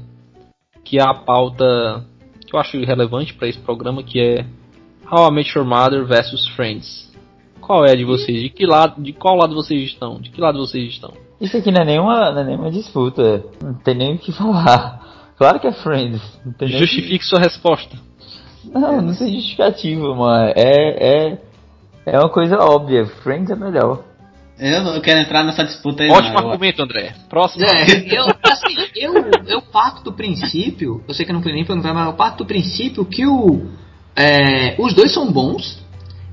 Que 0.85 0.99
é 0.99 1.03
a 1.03 1.15
pauta 1.15 2.05
que 2.47 2.55
eu 2.55 2.61
acho 2.61 2.79
relevante 2.85 3.35
para 3.35 3.49
esse 3.49 3.59
programa, 3.59 4.03
que 4.05 4.21
é 4.21 4.47
How 5.11 5.29
I 5.29 5.33
Met 5.33 5.59
Your 5.59 5.67
Mother 5.67 6.05
versus 6.07 6.47
Friends. 6.49 7.11
Qual 7.61 7.85
é 7.85 7.97
de 7.97 8.05
vocês? 8.05 8.43
De 8.43 8.49
que 8.49 8.65
lado, 8.65 9.03
de 9.03 9.13
qual 9.13 9.37
lado 9.37 9.55
vocês 9.55 9.83
estão? 9.85 10.21
De 10.21 10.31
que 10.31 10.41
lado 10.41 10.59
vocês 10.59 10.89
estão? 10.89 11.13
Isso 11.41 11.57
aqui 11.57 11.73
não 11.73 11.83
é 11.83 11.85
nenhuma, 11.85 12.31
não 12.31 12.41
é 12.41 12.45
nenhuma 12.45 12.71
disputa. 12.71 13.45
Não 13.61 13.75
tem 13.75 13.95
nem 13.95 14.15
o 14.15 14.19
que 14.19 14.31
falar. 14.33 15.03
Claro 15.37 15.61
que 15.61 15.67
é 15.67 15.73
Friends. 15.73 16.23
Justifique 16.63 17.19
que... 17.19 17.25
sua 17.25 17.41
resposta. 17.41 17.97
Não, 18.65 19.03
não 19.03 19.15
sei 19.15 19.35
justificativo, 19.35 20.15
mano. 20.15 20.53
É, 20.57 21.33
é, 21.35 21.39
é 22.07 22.19
uma 22.19 22.29
coisa 22.29 22.59
óbvia. 22.59 23.07
Friends 23.23 23.51
é 23.51 23.57
melhor. 23.57 24.05
Eu 24.59 24.85
não 24.85 25.01
quero 25.01 25.19
entrar 25.19 25.43
nessa 25.43 25.65
disputa 25.65 26.05
aí. 26.05 26.11
Ótimo 26.11 26.35
não, 26.35 26.51
argumento, 26.51 26.81
eu... 26.81 26.85
André. 26.85 27.15
Próximo. 27.29 27.65
É, 27.65 28.17
eu, 28.17 28.25
assim, 28.45 28.91
eu, 28.95 29.15
eu 29.47 29.63
parto 29.63 30.05
do 30.05 30.13
princípio, 30.13 31.03
eu 31.09 31.15
sei 31.15 31.25
que 31.25 31.33
eu 31.33 31.35
não 31.35 31.41
queria 31.41 31.57
nem 31.57 31.65
perguntar, 31.65 31.93
mas 31.93 32.07
eu 32.07 32.13
parto 32.13 32.39
do 32.39 32.47
princípio 32.47 33.05
que 33.05 33.27
o, 33.27 33.67
é, 34.15 34.77
os 34.79 34.95
dois 34.95 35.13
são 35.13 35.33
bons 35.33 35.83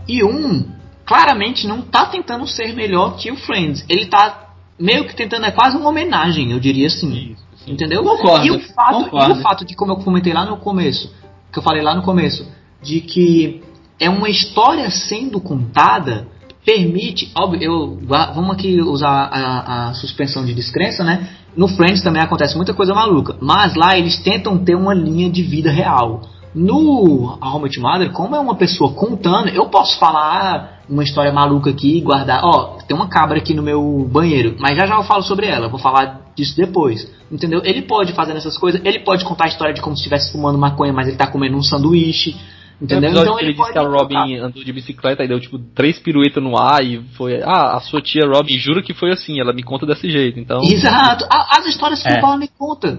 e 0.07 0.23
um 0.23 0.65
claramente 1.05 1.65
não 1.65 1.81
tá 1.81 2.05
tentando 2.05 2.45
ser 2.45 2.75
melhor 2.75 3.17
que 3.17 3.31
o 3.31 3.35
Friends. 3.35 3.83
Ele 3.89 4.05
tá 4.05 4.53
meio 4.79 5.05
que 5.05 5.15
tentando, 5.15 5.45
é 5.45 5.51
quase 5.51 5.75
uma 5.75 5.89
homenagem, 5.89 6.51
eu 6.51 6.59
diria 6.59 6.85
assim. 6.85 7.31
Isso. 7.31 7.48
Entendeu? 7.69 8.03
Concordo, 8.03 8.45
e, 8.45 8.51
o 8.51 8.59
fato, 8.59 9.03
concordo. 9.03 9.29
e 9.29 9.37
o 9.37 9.41
fato 9.41 9.65
de, 9.65 9.75
como 9.75 9.91
eu 9.91 9.97
comentei 9.97 10.33
lá 10.33 10.45
no 10.45 10.57
começo, 10.57 11.13
que 11.51 11.59
eu 11.59 11.63
falei 11.63 11.83
lá 11.83 11.95
no 11.95 12.01
começo, 12.01 12.47
de 12.81 12.99
que 13.01 13.61
é 13.99 14.09
uma 14.09 14.29
história 14.29 14.89
sendo 14.89 15.39
contada, 15.39 16.27
permite. 16.65 17.31
Óbvio, 17.35 17.61
eu, 17.61 17.99
vamos 18.33 18.51
aqui 18.51 18.81
usar 18.81 19.29
a, 19.31 19.89
a 19.89 19.93
suspensão 19.93 20.45
de 20.45 20.53
descrença, 20.53 21.03
né? 21.03 21.29
No 21.55 21.67
Friends 21.67 22.01
também 22.01 22.21
acontece 22.21 22.55
muita 22.55 22.73
coisa 22.73 22.93
maluca, 22.93 23.35
mas 23.41 23.75
lá 23.75 23.97
eles 23.97 24.19
tentam 24.21 24.57
ter 24.57 24.75
uma 24.75 24.93
linha 24.93 25.29
de 25.29 25.43
vida 25.43 25.71
real. 25.71 26.21
No 26.53 27.37
A 27.39 27.55
Home 27.55 27.69
Mother, 27.77 28.11
como 28.11 28.35
é 28.35 28.39
uma 28.39 28.55
pessoa 28.55 28.91
contando, 28.93 29.49
eu 29.49 29.67
posso 29.69 29.99
falar 29.99 30.79
uma 30.89 31.03
história 31.03 31.31
maluca 31.31 31.69
aqui 31.69 31.97
e 31.97 32.01
guardar. 32.01 32.41
Ó, 32.43 32.77
tem 32.87 32.97
uma 32.97 33.07
cabra 33.07 33.37
aqui 33.37 33.53
no 33.53 33.61
meu 33.61 34.07
banheiro, 34.11 34.55
mas 34.59 34.75
já 34.75 34.87
já 34.87 34.95
eu 34.95 35.03
falo 35.03 35.21
sobre 35.21 35.45
ela, 35.45 35.69
vou 35.69 35.79
falar 35.79 36.21
disso 36.39 36.55
depois. 36.55 37.07
Entendeu? 37.31 37.61
Ele 37.63 37.81
pode 37.83 38.13
fazer 38.13 38.35
essas 38.35 38.57
coisas, 38.57 38.81
ele 38.83 38.99
pode 38.99 39.23
contar 39.25 39.45
a 39.45 39.49
história 39.49 39.73
de 39.73 39.81
como 39.81 39.95
se 39.95 40.01
estivesse 40.01 40.31
fumando 40.31 40.57
maconha, 40.57 40.93
mas 40.93 41.07
ele 41.07 41.17
tá 41.17 41.27
comendo 41.27 41.57
um 41.57 41.63
sanduíche. 41.63 42.35
Entendeu? 42.81 43.11
Então 43.11 43.39
ele, 43.39 43.49
ele 43.49 43.53
disse 43.57 43.71
que 43.73 43.77
a 43.77 43.81
Robin 43.81 44.37
andou 44.37 44.63
de 44.63 44.71
bicicleta 44.71 45.23
e 45.23 45.27
deu 45.27 45.39
tipo 45.39 45.59
três 45.59 45.99
piruetas 45.99 46.41
no 46.41 46.57
ar 46.57 46.83
e 46.83 47.01
foi. 47.17 47.41
Ah, 47.43 47.75
a 47.75 47.79
sua 47.81 48.01
tia 48.01 48.25
Robin 48.25 48.57
jura 48.57 48.81
que 48.81 48.93
foi 48.93 49.11
assim, 49.11 49.39
ela 49.39 49.51
me 49.51 49.63
conta 49.63 49.85
desse 49.85 50.09
jeito, 50.09 50.39
então. 50.39 50.61
Exato, 50.63 51.25
as 51.29 51.65
histórias 51.65 52.01
que 52.01 52.07
é. 52.09 52.17
o 52.17 52.21
Paulo 52.21 52.39
me 52.39 52.47
conta. 52.47 52.97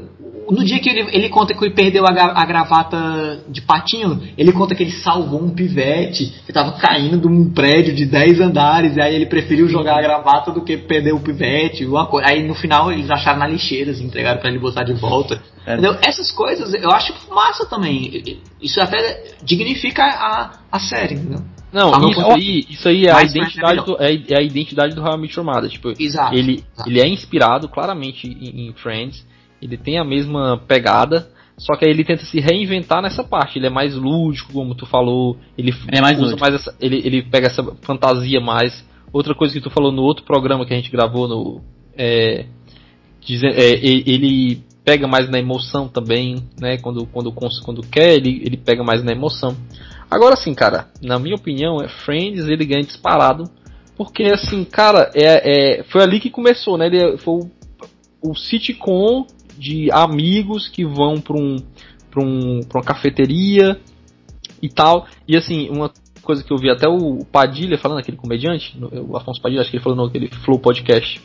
No 0.50 0.64
dia 0.64 0.80
que 0.80 0.88
ele, 0.88 1.08
ele 1.12 1.28
conta 1.28 1.54
que 1.54 1.64
ele 1.64 1.74
perdeu 1.74 2.04
a, 2.04 2.10
a, 2.10 2.44
gravata 2.44 3.40
de 3.48 3.62
patinho, 3.62 4.20
ele 4.36 4.52
conta 4.52 4.74
que 4.74 4.82
ele 4.82 4.90
salvou 4.90 5.40
um 5.40 5.50
pivete 5.50 6.34
que 6.44 6.52
tava 6.52 6.72
caindo 6.72 7.18
de 7.18 7.28
um 7.28 7.50
prédio 7.50 7.94
de 7.94 8.04
10 8.04 8.40
andares, 8.40 8.96
e 8.96 9.00
aí 9.00 9.14
ele 9.14 9.26
preferiu 9.26 9.68
jogar 9.68 9.98
a 9.98 10.02
gravata 10.02 10.50
do 10.50 10.62
que 10.62 10.76
perder 10.76 11.12
o 11.12 11.20
pivete. 11.20 11.86
Aí 12.24 12.46
no 12.46 12.54
final 12.54 12.90
eles 12.90 13.08
acharam 13.10 13.38
na 13.38 13.46
lixeira, 13.46 13.92
assim, 13.92 14.04
entregaram 14.04 14.40
para 14.40 14.50
ele 14.50 14.58
botar 14.58 14.82
de 14.82 14.92
volta. 14.92 15.40
É. 15.66 15.72
Entendeu? 15.72 15.96
Essas 16.02 16.30
coisas 16.32 16.72
eu 16.74 16.90
acho 16.90 17.14
massa 17.30 17.66
também. 17.66 18.40
Isso 18.60 18.80
até 18.80 19.34
dignifica 19.42 20.02
a, 20.02 20.58
a 20.72 20.78
série, 20.78 21.14
entendeu? 21.14 21.44
Não, 21.72 22.10
isso 22.10 22.26
aí, 22.26 22.66
isso 22.68 22.88
aí 22.88 23.06
é 23.06 23.12
a, 23.12 23.22
identidade 23.22 23.84
do, 23.84 23.96
é, 24.00 24.14
é, 24.28 24.38
a 24.38 24.42
identidade 24.42 24.94
do 24.94 25.02
How 25.02 25.14
I 25.14 25.18
Met 25.18 25.38
Your 25.38 25.46
Mother. 25.46 25.70
Tipo, 25.70 25.92
Exato. 25.96 26.34
Ele, 26.34 26.64
Exato. 26.74 26.90
ele 26.90 27.00
é 27.00 27.08
inspirado 27.08 27.68
claramente 27.68 28.26
em, 28.26 28.68
em, 28.68 28.72
Friends. 28.72 29.24
Ele 29.62 29.76
tem 29.76 29.98
a 29.98 30.04
mesma 30.04 30.60
pegada. 30.66 31.28
Só 31.56 31.76
que 31.76 31.84
aí 31.84 31.90
ele 31.90 32.04
tenta 32.04 32.24
se 32.24 32.40
reinventar 32.40 33.02
nessa 33.02 33.22
parte. 33.22 33.58
Ele 33.58 33.66
é 33.66 33.70
mais 33.70 33.94
lúdico, 33.94 34.52
como 34.52 34.74
tu 34.74 34.86
falou. 34.86 35.36
Ele, 35.56 35.72
ele 35.86 35.98
é 35.98 36.00
mais 36.00 36.18
usa 36.20 36.34
mais 36.36 36.54
essa, 36.54 36.74
ele, 36.80 37.02
ele 37.04 37.22
pega 37.22 37.46
essa 37.46 37.62
fantasia 37.82 38.40
mais. 38.40 38.84
Outra 39.12 39.34
coisa 39.34 39.54
que 39.54 39.60
tu 39.60 39.70
falou 39.70 39.92
no 39.92 40.02
outro 40.02 40.24
programa 40.24 40.66
que 40.66 40.72
a 40.72 40.76
gente 40.76 40.90
gravou 40.90 41.28
no. 41.28 41.60
É, 41.96 42.46
diz, 43.20 43.42
é, 43.44 43.74
ele 43.84 44.64
pega 44.84 45.06
mais 45.06 45.28
na 45.28 45.38
emoção 45.38 45.88
também, 45.88 46.44
né? 46.60 46.78
Quando, 46.78 47.06
quando, 47.06 47.32
quando 47.32 47.82
quer, 47.82 48.14
ele, 48.14 48.42
ele 48.44 48.56
pega 48.56 48.82
mais 48.82 49.04
na 49.04 49.12
emoção. 49.12 49.56
Agora 50.10 50.36
sim, 50.36 50.54
cara, 50.54 50.88
na 51.02 51.18
minha 51.18 51.36
opinião, 51.36 51.80
é 51.80 51.88
Friends 51.88 52.48
ele 52.48 52.64
ganha 52.64 52.82
disparado. 52.82 53.44
Porque 53.96 54.24
assim, 54.24 54.64
cara, 54.64 55.10
é, 55.14 55.78
é 55.78 55.82
foi 55.84 56.02
ali 56.02 56.18
que 56.20 56.30
começou, 56.30 56.78
né? 56.78 56.86
Ele 56.86 57.18
foi 57.18 57.34
o, 57.34 58.30
o 58.30 58.34
sitcom 58.34 59.26
de 59.58 59.90
amigos 59.92 60.68
que 60.68 60.84
vão 60.84 61.20
para 61.20 61.36
um, 61.36 61.56
pra 62.10 62.24
um, 62.24 62.60
pra 62.66 62.78
uma 62.78 62.84
cafeteria 62.84 63.78
e 64.62 64.68
tal. 64.68 65.06
E 65.28 65.36
assim, 65.36 65.68
uma 65.68 65.92
coisa 66.22 66.42
que 66.42 66.52
eu 66.52 66.56
vi 66.56 66.70
até 66.70 66.88
o 66.88 67.24
Padilha 67.30 67.76
falando, 67.76 67.98
aquele 67.98 68.16
comediante, 68.16 68.76
o 68.80 69.16
Afonso 69.16 69.40
Padilha, 69.40 69.60
acho 69.60 69.70
que 69.70 69.76
ele 69.76 69.84
falou 69.84 70.06
naquele 70.06 70.28
Flow 70.28 70.58
Podcast 70.58 71.20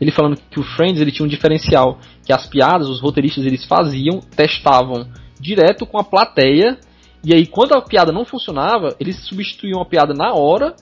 ele 0.00 0.10
falando 0.10 0.38
que 0.50 0.60
o 0.60 0.62
Friends 0.62 1.00
ele 1.00 1.10
tinha 1.10 1.24
um 1.24 1.28
diferencial, 1.28 1.98
que 2.24 2.32
as 2.32 2.46
piadas, 2.46 2.88
os 2.88 3.00
roteiristas 3.00 3.46
eles 3.46 3.64
faziam, 3.64 4.20
testavam 4.20 5.08
direto 5.40 5.86
com 5.86 5.98
a 5.98 6.04
plateia, 6.04 6.78
e 7.24 7.34
aí 7.34 7.46
quando 7.46 7.74
a 7.74 7.82
piada 7.82 8.12
não 8.12 8.24
funcionava, 8.24 8.94
eles 9.00 9.16
substituíam 9.26 9.80
a 9.80 9.86
piada 9.86 10.14
na 10.14 10.32
hora. 10.34 10.74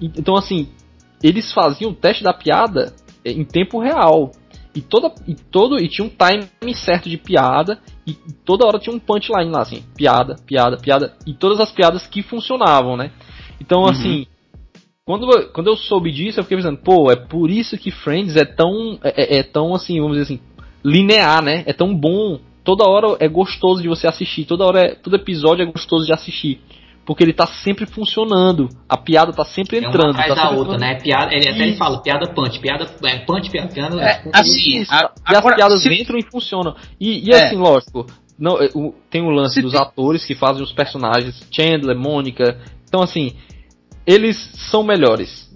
Então 0.00 0.36
assim, 0.36 0.68
eles 1.22 1.52
faziam 1.52 1.90
o 1.90 1.94
teste 1.94 2.24
da 2.24 2.32
piada 2.32 2.94
é, 3.24 3.30
em 3.30 3.44
tempo 3.44 3.78
real. 3.78 4.32
E 4.74 4.80
toda 4.80 5.12
e 5.28 5.34
todo 5.34 5.76
e 5.76 5.86
tinha 5.86 6.06
um 6.06 6.10
time 6.10 6.74
certo 6.74 7.06
de 7.06 7.18
piada 7.18 7.78
e 8.06 8.14
toda 8.42 8.66
hora 8.66 8.78
tinha 8.78 8.96
um 8.96 8.98
punchline 8.98 9.50
lá 9.50 9.60
assim, 9.60 9.84
piada, 9.94 10.36
piada, 10.46 10.78
piada 10.78 11.14
e 11.26 11.34
todas 11.34 11.60
as 11.60 11.70
piadas 11.70 12.06
que 12.06 12.22
funcionavam, 12.22 12.96
né? 12.96 13.10
Então 13.60 13.82
uhum. 13.82 14.24
Quando, 15.04 15.26
quando 15.52 15.66
eu 15.68 15.76
soube 15.76 16.10
disso, 16.12 16.38
eu 16.38 16.44
fiquei 16.44 16.56
pensando, 16.58 16.78
pô, 16.78 17.10
é 17.10 17.16
por 17.16 17.50
isso 17.50 17.76
que 17.76 17.90
Friends 17.90 18.36
é 18.36 18.44
tão, 18.44 18.98
é, 19.02 19.36
é, 19.36 19.38
é 19.38 19.42
tão 19.42 19.74
assim, 19.74 20.00
vamos 20.00 20.16
dizer 20.16 20.34
assim, 20.34 20.40
linear, 20.84 21.42
né? 21.42 21.64
É 21.66 21.72
tão 21.72 21.94
bom. 21.94 22.38
Toda 22.64 22.88
hora 22.88 23.16
é 23.18 23.26
gostoso 23.26 23.82
de 23.82 23.88
você 23.88 24.06
assistir, 24.06 24.44
toda 24.44 24.64
hora, 24.64 24.80
é, 24.80 24.94
todo 24.94 25.16
episódio 25.16 25.64
é 25.64 25.66
gostoso 25.66 26.06
de 26.06 26.12
assistir. 26.12 26.60
porque 27.04 27.24
ele 27.24 27.32
tá 27.32 27.48
sempre 27.64 27.84
funcionando. 27.84 28.68
A 28.88 28.96
piada 28.96 29.32
tá 29.32 29.44
sempre 29.44 29.78
É 29.78 29.80
uma 29.80 29.88
entrando. 29.88 30.10
atrás 30.10 30.28
tá 30.28 30.34
da 30.36 30.50
outra, 30.50 30.74
entrando. 30.76 30.80
né? 30.82 30.94
Piada, 31.00 31.34
ele, 31.34 31.48
até 31.48 31.62
ele 31.66 31.74
fala, 31.76 32.00
piada 32.00 32.28
punch, 32.32 32.60
piada, 32.60 32.88
é, 33.04 33.18
punch, 33.18 33.50
piada, 33.50 33.72
piada. 33.74 34.00
É, 34.00 34.22
assim, 34.32 34.82
Isso, 34.82 34.94
a- 34.94 35.10
e 35.28 35.34
agora, 35.34 35.54
as 35.56 35.60
piadas 35.60 35.82
se- 35.82 35.92
entram 35.92 36.16
e 36.16 36.22
funcionam. 36.22 36.76
E, 37.00 37.28
e 37.28 37.32
É. 37.34 37.42
assim, 37.46 37.56
lógico, 37.56 38.06
não, 38.38 38.56
é, 38.62 38.68
tem 39.10 39.20
o 39.20 39.30
lance 39.30 39.54
Se 39.56 39.62
dos 39.62 39.72
tem- 39.72 39.82
atores 39.82 40.24
que 40.24 40.36
fazem 40.36 40.62
os 40.62 40.70
personagens, 40.70 41.44
Chandler, 41.50 41.98
Mônica. 41.98 42.60
Então, 42.88 43.02
assim, 43.02 43.32
eles 44.06 44.36
são 44.70 44.82
melhores. 44.82 45.50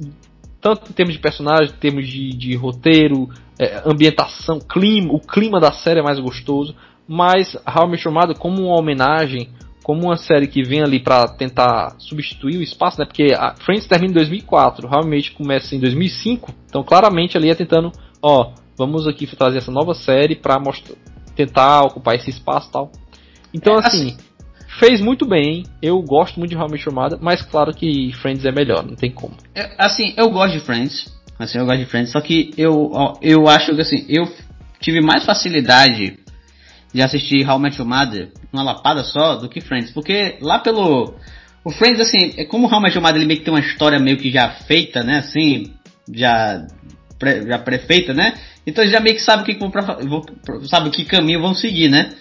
Tanto 0.61 0.91
em 0.91 0.93
termos 0.93 1.15
de 1.15 1.21
personagem, 1.21 1.75
em 1.75 1.79
termos 1.79 2.09
de, 2.09 2.31
de 2.31 2.57
roteiro, 2.57 3.29
é, 3.59 3.83
ambientação, 3.85 4.59
clima, 4.59 5.13
o 5.13 5.21
clima 5.21 5.61
da 5.61 5.73
série 5.73 6.01
é 6.01 6.03
mais 6.03 6.19
gostoso. 6.19 6.75
Mas 7.09 7.55
How 7.55 7.87
I 7.87 7.91
Met 7.91 8.05
Your 8.07 8.15
Mother, 8.15 8.37
como 8.37 8.63
uma 8.63 8.79
homenagem, 8.79 9.51
como 9.87 10.07
uma 10.07 10.17
série 10.17 10.49
que 10.49 10.65
vem 10.65 10.83
ali 10.83 10.99
pra 10.99 11.29
tentar 11.29 11.95
substituir 11.99 12.57
o 12.57 12.63
espaço, 12.63 12.99
né? 12.99 13.07
Porque 13.07 13.33
a 13.33 13.55
Friends 13.55 13.87
termina 13.87 14.11
em 14.11 14.15
2004, 14.15 14.89
How 14.89 15.05
I 15.05 15.07
Met 15.07 15.31
começa 15.31 15.77
em 15.77 15.79
2005, 15.79 16.53
então 16.67 16.83
claramente 16.83 17.37
ali 17.37 17.49
é 17.49 17.55
tentando, 17.55 17.93
ó, 18.21 18.51
vamos 18.77 19.07
aqui 19.07 19.29
trazer 19.37 19.59
essa 19.59 19.71
nova 19.71 19.95
série 19.95 20.35
pra 20.35 20.59
mostrar, 20.59 20.97
tentar 21.37 21.83
ocupar 21.83 22.17
esse 22.17 22.31
espaço 22.31 22.69
e 22.69 22.73
tal. 22.73 22.91
Então 23.55 23.75
É, 23.75 23.87
assim, 23.87 24.17
fez 24.79 25.01
muito 25.01 25.27
bem, 25.27 25.65
eu 25.83 26.01
gosto 26.03 26.39
muito 26.39 26.51
de 26.51 26.57
How 26.57 26.69
Mother, 26.93 27.19
mas 27.21 27.43
claro 27.43 27.73
que 27.73 28.13
Friends 28.21 28.45
é 28.45 28.53
melhor, 28.53 28.85
não 28.85 28.95
tem 28.95 29.11
como. 29.11 29.37
É, 29.55 29.75
assim, 29.79 30.15
eu 30.17 30.31
gosto 30.31 30.55
de 30.55 30.61
Friends. 30.61 31.15
Assim, 31.39 31.59
eu 31.59 31.67
gosto 31.67 31.81
de 31.81 31.87
Friends, 31.87 32.13
só 32.13 32.21
que 32.21 32.51
eu, 32.57 32.91
eu 33.21 33.49
acho 33.49 33.75
que 33.75 33.81
assim, 33.81 34.07
eu 34.09 34.27
tive 34.81 35.01
mais 35.01 35.25
facilidade 35.25 36.19
de 36.93 37.03
assistir 37.03 37.49
How 37.49 37.59
I 37.59 37.63
Met 37.63 37.79
Your 37.79 37.89
Mother 37.89 38.33
uma 38.53 38.63
lapada 38.63 39.05
só 39.05 39.37
do 39.37 39.49
que 39.49 39.61
Friends, 39.61 39.91
porque 39.91 40.39
lá 40.41 40.59
pelo 40.59 41.15
o 41.63 41.71
Friends 41.71 42.01
assim, 42.01 42.35
é 42.37 42.45
como 42.45 42.67
How 42.67 42.79
I 42.79 42.83
Met 42.83 42.97
Your 42.97 43.03
Mother 43.03 43.17
ele 43.17 43.27
meio 43.27 43.41
que 43.41 43.45
tem 43.45 43.53
uma 43.53 43.61
história 43.61 43.99
meio 43.99 44.17
que 44.17 44.31
já 44.31 44.49
feita, 44.51 45.03
né, 45.03 45.19
assim, 45.19 45.75
já 46.13 46.67
já 47.47 47.59
prefeita, 47.59 48.13
né? 48.13 48.35
Então 48.67 48.87
já 48.87 49.01
meio 49.01 49.17
que 49.17 49.23
sabe 49.23 49.43
o 49.43 49.47
que 49.47 49.55
vão 49.59 49.73
sabe 50.69 50.91
que 50.91 51.05
caminho 51.05 51.41
vão 51.41 51.55
seguir, 51.55 51.89
né? 51.89 52.15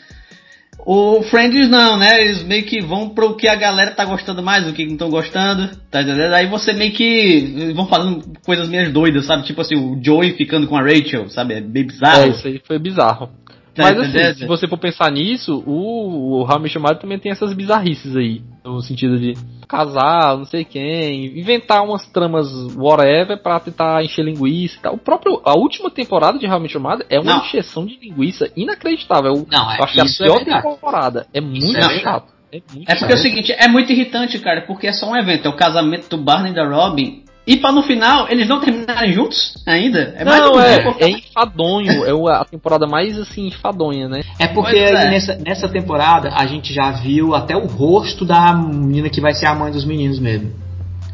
O 0.86 1.24
Friends 1.24 1.68
não, 1.68 1.98
né? 1.98 2.22
Eles 2.22 2.44
meio 2.44 2.64
que 2.64 2.80
vão 2.80 3.10
pro 3.10 3.36
que 3.36 3.48
a 3.48 3.56
galera 3.56 3.92
tá 3.92 4.06
gostando 4.06 4.44
mais, 4.44 4.70
o 4.70 4.74
que 4.74 4.86
não 4.86 4.94
estão 4.94 5.10
gostando, 5.10 5.76
tá 5.90 6.04
entendendo? 6.04 6.34
Aí 6.34 6.48
você 6.48 6.74
meio 6.74 6.94
que 6.94 7.74
vão 7.74 7.88
falando 7.88 8.24
coisas 8.46 8.70
meio 8.70 8.94
doidas, 8.94 9.26
sabe? 9.26 9.44
Tipo 9.44 9.62
assim, 9.62 9.76
o 9.76 10.00
Joey 10.00 10.34
ficando 10.34 10.68
com 10.68 10.78
a 10.78 10.84
Rachel, 10.84 11.28
sabe? 11.30 11.56
É 11.56 11.62
bem 11.62 11.88
bizarro. 11.88 12.22
É, 12.22 12.28
isso 12.28 12.48
aí 12.48 12.62
foi 12.64 12.78
bizarro. 12.78 13.32
Tá 13.74 13.84
Mas 13.84 13.98
assim, 13.98 14.10
entendendo? 14.10 14.38
se 14.38 14.46
você 14.46 14.68
for 14.68 14.78
pensar 14.78 15.12
nisso, 15.12 15.62
o, 15.66 16.40
o 16.40 16.44
How 16.44 16.66
I 16.66 17.00
também 17.00 17.20
tem 17.20 17.32
essas 17.32 17.52
bizarrices 17.54 18.16
aí. 18.16 18.42
No 18.64 18.80
sentido 18.80 19.20
de 19.20 19.34
casar, 19.66 20.38
não 20.38 20.46
sei 20.46 20.64
quem, 20.64 21.38
inventar 21.38 21.84
umas 21.84 22.06
tramas 22.08 22.48
whatever 22.76 23.42
pra 23.42 23.60
tentar 23.60 24.04
encher 24.04 24.24
linguiça 24.24 24.78
e 24.78 24.82
tal. 24.82 24.94
O 24.94 24.98
próprio, 24.98 25.42
a 25.44 25.58
última 25.58 25.90
temporada 25.90 26.38
de 26.38 26.46
Your 26.46 26.80
Mother 26.82 27.06
é 27.10 27.20
uma 27.20 27.36
Não. 27.36 27.42
encheção 27.44 27.86
de 27.86 27.98
linguiça 28.00 28.50
inacreditável. 28.56 29.46
Não, 29.52 29.72
é, 29.72 29.80
Eu 29.80 29.84
acho 29.84 29.94
que 29.94 30.00
é 30.00 30.04
a 30.04 30.06
é 30.06 30.10
pior 30.18 30.38
verdade. 30.46 30.70
temporada. 30.76 31.28
É 31.34 31.42
muito 31.42 31.78
é 31.78 32.00
chato. 32.00 32.34
É, 32.52 32.62
muito 32.74 32.90
É 32.90 32.96
porque 32.96 33.14
é 33.14 33.16
o 33.16 33.20
seguinte, 33.20 33.52
é 33.52 33.68
muito 33.68 33.92
irritante, 33.92 34.40
cara, 34.40 34.62
porque 34.62 34.88
é 34.88 34.94
só 34.94 35.10
um 35.10 35.16
evento, 35.18 35.48
é 35.48 35.50
o 35.50 35.56
casamento 35.56 36.10
do 36.10 36.18
Barney 36.18 36.52
e 36.52 36.56
da 36.56 36.66
Robin. 36.68 37.25
E 37.48 37.58
pra 37.58 37.72
no 37.72 37.84
final, 37.84 38.28
eles 38.30 38.48
não 38.48 38.60
terminarem 38.60 39.14
juntos 39.14 39.54
ainda? 39.68 40.16
É 40.18 40.26
mais 40.26 40.42
não, 40.42 40.60
é, 40.60 40.96
é 41.00 41.10
enfadonho. 41.10 42.04
É 42.06 42.14
o- 42.14 42.28
a 42.28 42.44
temporada 42.44 42.88
mais 42.88 43.18
assim, 43.20 43.48
enfadonha, 43.48 44.10
né? 44.10 44.22
É 44.40 44.48
porque 44.48 44.76
é. 44.76 44.98
aí 44.98 45.10
nessa, 45.12 45.36
nessa 45.36 45.70
temporada 45.70 46.30
a 46.34 46.46
gente 46.48 46.74
já 46.74 46.92
viu 46.92 47.36
até 47.36 47.56
o 47.56 47.68
rosto 47.68 48.26
da 48.26 48.52
menina 48.54 49.10
que 49.10 49.22
vai 49.22 49.34
ser 49.34 49.46
a 49.46 49.54
mãe 49.54 49.72
dos 49.72 49.86
meninos 49.86 50.20
mesmo. 50.20 50.52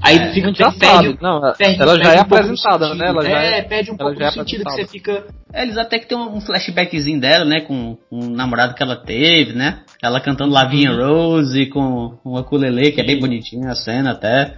Aí 0.03 0.17
É, 0.17 0.34
fica 0.34 0.51
já 0.53 0.71
perde- 0.71 0.86
sabe. 0.86 1.17
Não, 1.21 1.39
perde- 1.55 1.79
ela 1.82 1.95
já 1.95 2.01
perde 2.03 2.15
é 2.15 2.19
um 2.19 2.21
apresentada, 2.21 2.95
né? 2.95 3.07
Ela 3.07 3.21
já 3.21 3.29
é, 3.43 3.59
é, 3.59 3.61
perde 3.61 3.91
um 3.91 3.97
pouco 3.97 4.15
já 4.19 4.25
é 4.25 4.29
do 4.29 4.34
sentido 4.34 4.63
que 4.63 4.71
você 4.71 4.88
fica. 4.88 5.25
Eles 5.53 5.77
até 5.77 5.99
que 5.99 6.07
tem 6.07 6.17
um 6.17 6.41
flashbackzinho 6.41 7.19
dela, 7.19 7.45
né? 7.45 7.61
Com 7.61 7.97
um 8.11 8.29
namorado 8.29 8.73
que 8.73 8.82
ela 8.82 8.95
teve, 8.95 9.53
né? 9.53 9.79
Ela 10.01 10.19
cantando 10.19 10.53
Lavinha 10.53 10.91
Rose 10.91 11.67
com 11.67 12.17
um 12.25 12.36
ukulele, 12.39 12.91
que 12.93 13.01
é 13.01 13.03
bem 13.05 13.19
bonitinho 13.19 13.69
a 13.69 13.75
cena 13.75 14.11
até. 14.13 14.55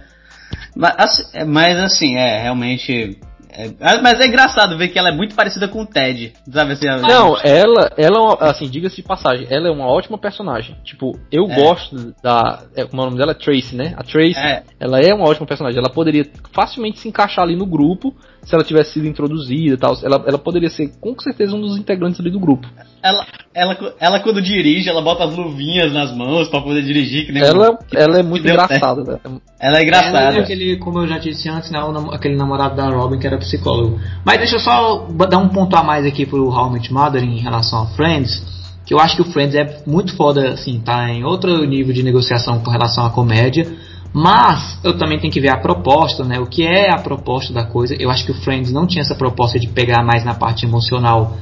Mas 0.74 0.94
assim, 0.98 1.22
é- 1.32 1.44
mas, 1.44 1.78
assim, 1.78 2.16
é 2.16 2.42
realmente. 2.42 3.18
é- 3.50 4.00
mas 4.02 4.18
é 4.20 4.26
engraçado 4.26 4.76
ver 4.76 4.88
que 4.88 4.98
ela 4.98 5.10
é 5.10 5.12
muito 5.14 5.34
parecida 5.34 5.68
com 5.68 5.82
o 5.82 5.86
Ted. 5.86 6.32
Sabe 6.50 6.72
assim? 6.72 6.86
Não, 6.86 7.36
ela, 7.42 7.90
ela 7.96 8.16
é 8.16 8.20
uma- 8.20 8.38
assim, 8.50 8.68
diga-se 8.68 8.96
de 8.96 9.02
passagem, 9.02 9.46
ela 9.50 9.68
é 9.68 9.70
uma 9.70 9.86
ótima 9.86 10.18
personagem. 10.18 10.76
Tipo, 10.84 11.12
eu 11.30 11.44
É. 11.48 11.54
gosto 11.54 12.14
da. 12.22 12.64
É, 12.74 12.84
como 12.84 13.02
é 13.02 13.04
o 13.04 13.08
nome 13.10 13.18
dela? 13.18 13.32
É 13.32 13.34
Tracy, 13.34 13.76
né? 13.76 13.94
A 13.96 14.02
Tracy, 14.02 14.38
É. 14.38 14.62
ela 14.80 14.98
é 15.00 15.14
uma 15.14 15.28
ótima 15.28 15.46
personagem. 15.46 15.78
Ela 15.78 15.90
poderia 15.90 16.26
facilmente 16.52 16.98
se 16.98 17.08
encaixar 17.08 17.44
ali 17.44 17.54
no 17.56 17.66
grupo 17.66 18.14
se 18.44 18.54
ela 18.54 18.62
tivesse 18.64 18.92
sido 18.92 19.06
introduzida 19.06 19.74
e 19.74 19.76
tal. 19.76 19.94
Ela, 20.02 20.22
ela 20.26 20.38
poderia 20.38 20.68
ser 20.68 20.92
com 21.00 21.18
certeza 21.18 21.54
um 21.56 21.60
dos 21.60 21.76
integrantes 21.78 22.20
ali 22.20 22.30
do 22.30 22.38
grupo. 22.38 22.66
Ela, 23.02 23.26
ela, 23.54 23.76
ela 24.00 24.20
quando 24.20 24.40
dirige, 24.42 24.88
ela 24.88 25.00
bota 25.02 25.24
as 25.24 25.34
luvinhas 25.36 25.92
nas 25.92 26.14
mãos 26.14 26.48
pra 26.48 26.60
poder 26.60 26.82
dirigir. 26.82 27.26
Que 27.26 27.32
nem 27.32 27.42
Ela, 27.42 27.72
um- 27.72 27.76
ela 27.94 28.18
é 28.18 28.22
muito 28.22 28.46
engraçada, 28.46 29.02
velho. 29.02 29.20
Ela 29.60 29.76
é 29.78 29.80
É, 29.80 29.82
engraçada. 29.82 30.40
aquele, 30.40 30.76
como 30.76 31.00
eu 31.00 31.06
já 31.08 31.18
disse 31.18 31.48
antes, 31.48 31.70
né, 31.70 31.78
aquele 32.12 32.36
namorado 32.36 32.76
da 32.76 32.88
Robin 32.88 33.18
que 33.18 33.26
era 33.26 33.38
psicólogo. 33.38 33.98
Mas 34.24 34.38
deixa 34.38 34.56
eu 34.56 34.60
só 34.60 35.06
dar 35.28 35.38
um 35.38 35.48
ponto 35.48 35.74
a 35.76 35.82
mais 35.82 36.04
aqui 36.06 36.26
pro 36.26 36.48
How 36.48 36.72
Your 36.76 36.92
Mother 36.92 37.22
em 37.22 37.38
relação 37.38 37.82
a 37.82 37.86
Friends. 37.88 38.54
Que 38.86 38.92
eu 38.92 38.98
acho 39.00 39.16
que 39.16 39.22
o 39.22 39.24
Friends 39.24 39.54
é 39.54 39.82
muito 39.86 40.14
foda, 40.14 40.50
assim, 40.50 40.78
tá 40.80 41.08
em 41.10 41.24
outro 41.24 41.64
nível 41.64 41.94
de 41.94 42.02
negociação 42.02 42.60
com 42.60 42.70
relação 42.70 43.06
à 43.06 43.10
comédia. 43.10 43.66
Mas 44.14 44.78
eu 44.84 44.96
também 44.96 45.18
tenho 45.18 45.32
que 45.32 45.40
ver 45.40 45.48
a 45.48 45.56
proposta, 45.56 46.22
né? 46.22 46.38
O 46.38 46.46
que 46.46 46.64
é 46.64 46.88
a 46.88 46.98
proposta 46.98 47.52
da 47.52 47.64
coisa. 47.64 47.96
Eu 47.98 48.10
acho 48.10 48.24
que 48.24 48.30
o 48.30 48.34
Friends 48.34 48.70
não 48.70 48.86
tinha 48.86 49.02
essa 49.02 49.16
proposta 49.16 49.58
de 49.58 49.66
pegar 49.66 50.04
mais 50.04 50.24
na 50.24 50.34
parte 50.34 50.64
emocional 50.64 51.36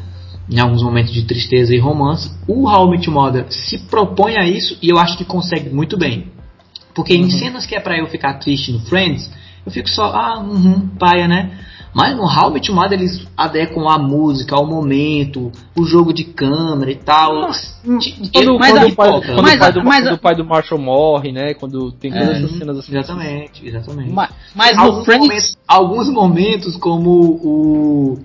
em 0.50 0.58
alguns 0.58 0.82
momentos 0.82 1.12
de 1.12 1.24
tristeza 1.24 1.74
e 1.74 1.78
romance. 1.78 2.30
O 2.48 2.66
How 2.66 2.86
I 2.86 2.90
Met 2.92 3.10
Mother 3.10 3.46
se 3.50 3.78
propõe 3.78 4.38
a 4.38 4.48
isso 4.48 4.78
e 4.80 4.88
eu 4.88 4.98
acho 4.98 5.18
que 5.18 5.24
consegue 5.24 5.68
muito 5.68 5.98
bem. 5.98 6.32
Porque 6.94 7.14
em 7.14 7.30
cenas 7.30 7.66
que 7.66 7.74
é 7.74 7.80
pra 7.80 7.98
eu 7.98 8.06
ficar 8.06 8.34
triste 8.38 8.72
no 8.72 8.80
Friends, 8.80 9.30
eu 9.66 9.70
fico 9.70 9.88
só, 9.90 10.06
ah, 10.06 10.38
uhum, 10.40 10.88
paia, 10.98 11.28
né? 11.28 11.58
Mas 11.94 12.16
no 12.16 12.22
How 12.24 12.50
Met 12.50 12.70
Mother 12.72 12.98
eles 12.98 13.26
adequam 13.36 13.86
a 13.88 13.98
música, 13.98 14.56
ao 14.56 14.66
momento, 14.66 15.52
o 15.76 15.84
jogo 15.84 16.12
de 16.12 16.24
câmera 16.24 16.90
e 16.90 16.96
tal. 16.96 17.50
Quando, 18.32 18.58
Mas 18.58 18.92
o 18.92 18.94
pai, 18.96 19.08
mas 19.44 19.74
do, 19.74 19.82
mas 20.22 20.46
Marshall 20.46 20.80
morre, 20.80 21.32
né? 21.32 21.52
Quando 21.54 21.92
tem 21.92 22.10
todas 22.10 22.28
É. 22.28 22.32
essas 22.38 22.58
cenas 22.58 22.78
assim. 22.78 22.96
Exatamente, 22.96 23.66
exatamente. 23.66 24.10
Ma- 24.10 24.28
Mas 24.54 24.74
no 24.76 24.82
alguns, 24.82 25.04
Friends. 25.04 25.26
momentos, 25.26 25.56
alguns 25.68 26.08
momentos 26.08 26.76
como 26.76 27.10
o 27.10 28.18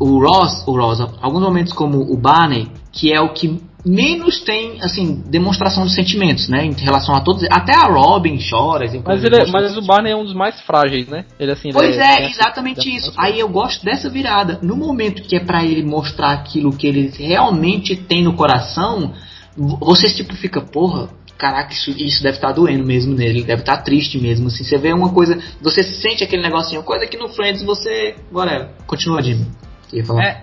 o 0.00 0.20
Ross, 0.24 0.62
o 0.66 0.72
Ross, 0.76 1.00
alguns 1.20 1.42
momentos 1.42 1.72
como 1.72 1.98
o 2.00 2.16
Barney, 2.16 2.70
que 2.92 3.12
é 3.12 3.20
o 3.20 3.30
que 3.30 3.60
menos 3.88 4.40
tem 4.40 4.78
assim 4.82 5.22
demonstração 5.26 5.86
de 5.86 5.94
sentimentos, 5.94 6.48
né, 6.48 6.64
em 6.64 6.72
relação 6.72 7.14
a 7.14 7.20
todos, 7.20 7.42
até 7.50 7.74
a 7.74 7.84
Robin 7.86 8.38
chora, 8.48 8.84
assim, 8.84 9.02
Mas, 9.04 9.24
ele 9.24 9.36
é- 9.36 9.46
mas 9.46 9.76
o 9.76 9.82
Barney 9.82 10.12
é 10.12 10.16
um 10.16 10.24
dos 10.24 10.34
mais 10.34 10.60
frágeis, 10.60 11.08
né? 11.08 11.24
Ele 11.38 11.52
assim. 11.52 11.70
Pois 11.72 11.94
ele 11.94 12.02
é, 12.02 12.16
tem- 12.16 12.30
exatamente 12.30 12.80
tem- 12.84 12.96
isso. 12.96 13.12
Aí 13.16 13.40
eu 13.40 13.48
gosto 13.48 13.84
dessa 13.84 14.08
virada. 14.10 14.58
No 14.62 14.76
momento 14.76 15.22
que 15.22 15.36
é 15.36 15.40
pra 15.40 15.64
ele 15.64 15.82
mostrar 15.84 16.32
aquilo 16.32 16.72
que 16.72 16.86
ele 16.86 17.10
realmente 17.18 17.96
tem 17.96 18.22
no 18.22 18.34
coração, 18.34 19.12
vo- 19.56 19.78
você 19.80 20.08
tipo 20.10 20.34
fica, 20.36 20.60
porra, 20.60 21.08
caraca, 21.36 21.72
isso, 21.72 21.90
isso 21.92 22.22
deve 22.22 22.36
estar 22.36 22.52
doendo 22.52 22.84
mesmo 22.84 23.14
nele, 23.14 23.44
deve 23.44 23.62
estar 23.62 23.78
triste 23.78 24.18
mesmo. 24.18 24.48
Assim, 24.48 24.64
você 24.64 24.76
vê 24.76 24.92
uma 24.92 25.10
coisa, 25.12 25.38
você 25.62 25.82
sente 25.82 26.24
aquele 26.24 26.42
negocinho, 26.42 26.82
coisa 26.82 27.06
que 27.06 27.16
no 27.16 27.28
Friends 27.28 27.62
você. 27.62 28.16
Whatever. 28.32 28.70
Continua, 28.86 29.22
Jimmy. 29.22 29.46
Ia 29.92 30.04
falar. 30.04 30.22
É, 30.24 30.42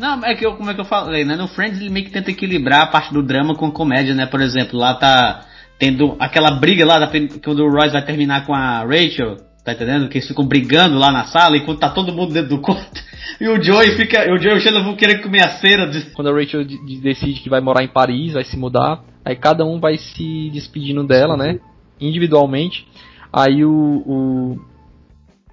não, 0.00 0.24
é 0.24 0.34
que 0.34 0.44
eu, 0.44 0.54
como 0.56 0.70
é 0.70 0.74
que 0.74 0.80
eu 0.80 0.84
falei, 0.84 1.24
né? 1.24 1.36
No 1.36 1.46
Friends 1.48 1.80
ele 1.80 1.90
meio 1.90 2.06
que 2.06 2.10
tenta 2.12 2.30
equilibrar 2.30 2.82
a 2.82 2.86
parte 2.86 3.12
do 3.12 3.22
drama 3.22 3.54
com 3.54 3.70
comédia, 3.70 4.14
né? 4.14 4.26
Por 4.26 4.40
exemplo, 4.40 4.78
lá 4.78 4.94
tá 4.94 5.44
tendo 5.78 6.16
aquela 6.18 6.50
briga 6.50 6.84
lá 6.84 6.98
da, 6.98 7.10
quando 7.44 7.60
o 7.64 7.70
Royce 7.70 7.92
vai 7.92 8.04
terminar 8.04 8.44
com 8.44 8.54
a 8.54 8.80
Rachel, 8.80 9.36
tá 9.64 9.72
entendendo? 9.72 10.08
Que 10.08 10.18
eles 10.18 10.28
ficam 10.28 10.44
brigando 10.46 10.98
lá 10.98 11.12
na 11.12 11.24
sala 11.24 11.56
enquanto 11.56 11.80
tá 11.80 11.90
todo 11.90 12.12
mundo 12.12 12.32
dentro 12.32 12.50
do 12.50 12.60
quarto. 12.60 13.00
E 13.40 13.48
o 13.48 13.62
Joey 13.62 13.96
fica, 13.96 14.30
o 14.32 14.36
Joey 14.36 14.56
e 14.56 14.58
o 14.58 14.60
Chandler 14.60 14.84
vão 14.84 14.96
querer 14.96 15.22
comer 15.22 15.42
a 15.42 15.50
cera. 15.50 15.86
De... 15.86 16.10
Quando 16.10 16.28
a 16.28 16.32
Rachel 16.34 16.62
de- 16.64 16.84
de- 16.84 17.00
decide 17.00 17.40
que 17.40 17.48
vai 17.48 17.60
morar 17.60 17.82
em 17.82 17.88
Paris, 17.88 18.32
vai 18.34 18.44
se 18.44 18.56
mudar, 18.56 19.02
aí 19.24 19.34
cada 19.36 19.64
um 19.64 19.78
vai 19.80 19.96
se 19.96 20.50
despedindo 20.52 21.04
dela, 21.06 21.36
né? 21.36 21.58
Individualmente. 21.98 22.86
Aí 23.32 23.64
o, 23.64 23.70
o, 23.70 24.60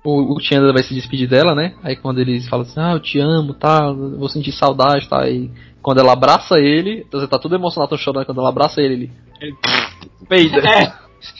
o, 0.07 0.37
o 0.37 0.39
Chandler 0.39 0.73
vai 0.73 0.83
se 0.83 0.93
despedir 0.93 1.27
dela, 1.27 1.53
né? 1.53 1.73
Aí 1.83 1.97
quando 1.97 2.19
eles 2.19 2.47
falam 2.47 2.65
assim, 2.65 2.79
ah, 2.79 2.93
eu 2.93 2.99
te 3.01 3.19
amo, 3.19 3.53
tá, 3.53 3.91
vou 3.91 4.29
sentir 4.29 4.53
saudade, 4.53 5.09
tá? 5.09 5.23
Aí 5.23 5.51
quando 5.81 5.99
ela 5.99 6.13
abraça 6.13 6.57
ele, 6.57 7.03
então 7.05 7.19
você 7.19 7.27
tá 7.27 7.37
tudo 7.37 7.55
emocionado, 7.55 7.89
tô 7.89 7.97
chorando, 7.97 8.25
quando 8.25 8.39
ela 8.39 8.47
abraça 8.47 8.81
ele, 8.81 9.11
ele. 9.41 9.55
peida. 10.29 10.59
É, 10.59 10.93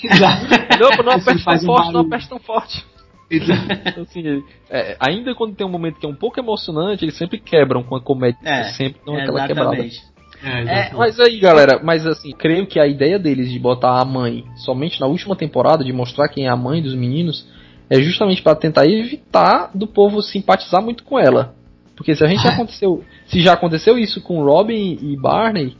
exato. 0.04 0.46
Não, 0.80 0.90
não 0.90 1.14
Ele 1.14 1.22
aperte 1.22 1.46
tão 1.46 1.56
um 1.56 1.60
forte, 1.60 1.94
não 1.94 2.02
aperte 2.02 2.30
tão 2.30 2.40
forte. 2.40 2.86
Exato. 3.30 3.68
Então, 3.86 4.04
assim, 4.04 4.44
é, 4.70 4.98
ainda 5.00 5.34
quando 5.34 5.56
tem 5.56 5.66
um 5.66 5.70
momento 5.70 6.00
que 6.00 6.06
é 6.06 6.10
um 6.10 6.16
pouco 6.16 6.40
emocionante, 6.40 7.04
eles 7.04 7.18
sempre 7.18 7.40
quebram 7.40 7.84
com 7.84 7.96
a 7.96 8.02
comédia. 8.02 8.40
É, 8.44 8.66
sempre 8.74 9.02
dão 9.06 9.16
aquela 9.16 9.48
quebrada. 9.48 9.76
exatamente. 9.76 10.18
É, 10.44 10.94
Mas 10.94 11.20
aí, 11.20 11.40
galera, 11.40 11.82
mas 11.84 12.06
assim, 12.06 12.32
creio 12.32 12.68
que 12.68 12.80
a 12.80 12.86
ideia 12.86 13.18
deles 13.18 13.52
de 13.52 13.58
botar 13.58 14.00
a 14.00 14.06
mãe 14.06 14.46
somente 14.58 15.00
na 15.00 15.08
última 15.08 15.36
temporada, 15.36 15.84
de 15.84 15.92
mostrar 15.92 16.30
quem 16.30 16.46
é 16.46 16.50
a 16.50 16.56
mãe 16.56 16.82
dos 16.82 16.94
meninos, 16.94 17.48
é 17.90 18.02
justamente 18.02 18.42
para 18.42 18.56
tentar 18.56 18.86
evitar 18.86 19.72
do 19.74 19.88
povo 19.88 20.22
simpatizar 20.22 20.82
muito 20.82 21.04
com 21.04 21.18
ela. 21.20 21.54
Porque 21.96 22.16
se 22.16 22.24
a 22.24 22.28
gente 22.28 22.44
já 22.44 22.50
aconteceu, 22.50 23.04
se 23.26 23.42
já 23.42 23.54
aconteceu 23.54 23.98
isso 23.98 24.22
com 24.22 24.44
Robin 24.44 25.00
e 25.02 25.16
Barney, 25.20 25.76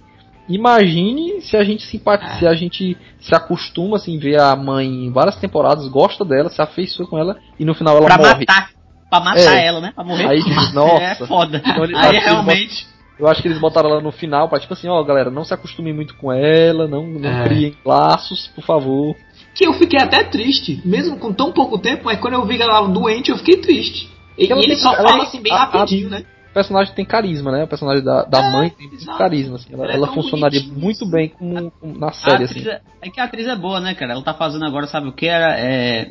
imagine 0.50 1.42
se 1.42 1.56
a 1.58 1.64
gente 1.64 1.84
simpatiza, 1.86 2.40
se 2.40 2.48
a 2.48 2.54
gente 2.54 2.98
se 3.20 3.36
acostuma 3.36 3.98
assim 3.98 4.18
ver 4.18 4.40
a 4.40 4.56
mãe 4.56 4.88
em 5.06 5.12
várias 5.12 5.36
temporadas, 5.36 5.88
gosta 5.88 6.24
dela, 6.26 6.50
se 6.50 6.62
afeiçoa 6.62 7.08
com 7.08 7.18
ela 7.18 7.38
e 7.60 7.66
no 7.66 7.76
final 7.76 7.98
ela 7.98 8.06
pra 8.06 8.18
morre. 8.18 8.46
matar. 8.48 8.70
Pra 9.10 9.20
matar 9.22 9.40
É. 9.58 9.66
ela, 9.66 9.80
né? 9.80 9.92
Pra 9.94 10.04
morrer. 10.04 10.28
Aí 10.28 10.42
diz, 10.44 10.74
nossa. 10.74 11.04
É 11.04 11.16
foda. 11.16 11.62
Então 11.66 11.84
Aí 11.84 12.18
realmente. 12.20 12.88
Eu 13.20 13.28
acho 13.28 13.42
que 13.42 13.48
eles 13.48 13.60
botaram 13.60 13.90
ela 13.90 14.02
no 14.02 14.12
final 14.12 14.48
pra 14.48 14.60
tipo 14.60 14.74
assim, 14.74 14.88
ó, 14.88 15.02
galera, 15.04 15.32
não 15.32 15.44
se 15.44 15.52
acostume 15.54 15.92
muito 15.92 16.16
com 16.18 16.32
ela, 16.32 16.88
não, 16.88 17.08
não 17.08 17.28
É. 17.30 17.44
criem 17.46 17.76
laços, 17.84 18.48
por 18.54 18.64
favor. 18.64 19.16
Que 19.58 19.66
eu 19.68 19.74
fiquei 19.74 20.00
até 20.00 20.24
triste, 20.24 20.80
mesmo 20.86 21.18
com 21.18 21.34
tão 21.34 21.52
pouco 21.52 21.80
tempo, 21.80 22.04
mas 22.06 22.20
quando 22.20 22.36
eu 22.36 22.46
vi 22.46 22.58
que 22.58 22.62
ela 22.64 22.82
doente, 22.88 23.32
eu 23.32 23.38
fiquei 23.38 23.58
triste. 23.58 24.08
E, 24.38 24.46
Ela 24.52 24.62
e 24.62 24.66
ele 24.66 24.76
só 24.76 24.94
ela 24.94 25.10
fala 25.10 25.24
assim 25.24 25.42
bem 25.42 25.52
a- 25.52 25.56
a- 25.56 25.60
rapidinho, 25.66 26.10
né? 26.10 26.24
O 26.52 26.54
personagem 26.58 26.94
tem 26.94 27.06
carisma, 27.06 27.52
né? 27.52 27.64
O 27.64 27.68
personagem 27.68 28.04
da, 28.04 28.24
da 28.24 28.40
É, 28.40 28.52
mãe 28.52 28.70
tem 28.70 28.88
exato. 28.94 29.18
carisma, 29.18 29.56
assim. 29.58 29.74
Ela, 29.74 29.84
Ela 29.86 29.94
é 29.94 29.96
ela 29.96 30.08
funcionaria 30.08 30.62
muito 30.72 31.04
assim. 31.04 31.12
bem 31.12 31.30
como, 31.30 31.72
como 31.72 31.98
na 32.00 32.08
A 32.08 32.12
série, 32.14 32.44
atriz 32.46 32.68
assim. 32.68 32.70
é, 32.70 32.82
é 33.02 33.10
que 33.12 33.20
a 33.20 33.24
atriz 33.26 33.48
é 33.48 33.56
boa, 33.56 33.80
né, 33.80 33.94
cara? 33.96 34.14
Ela 34.14 34.24
tá 34.24 34.34
fazendo 34.34 34.66
agora, 34.66 34.86
sabe 34.88 35.08
o 35.08 35.12
que? 35.12 35.28
Era, 35.28 35.60
é, 35.60 36.08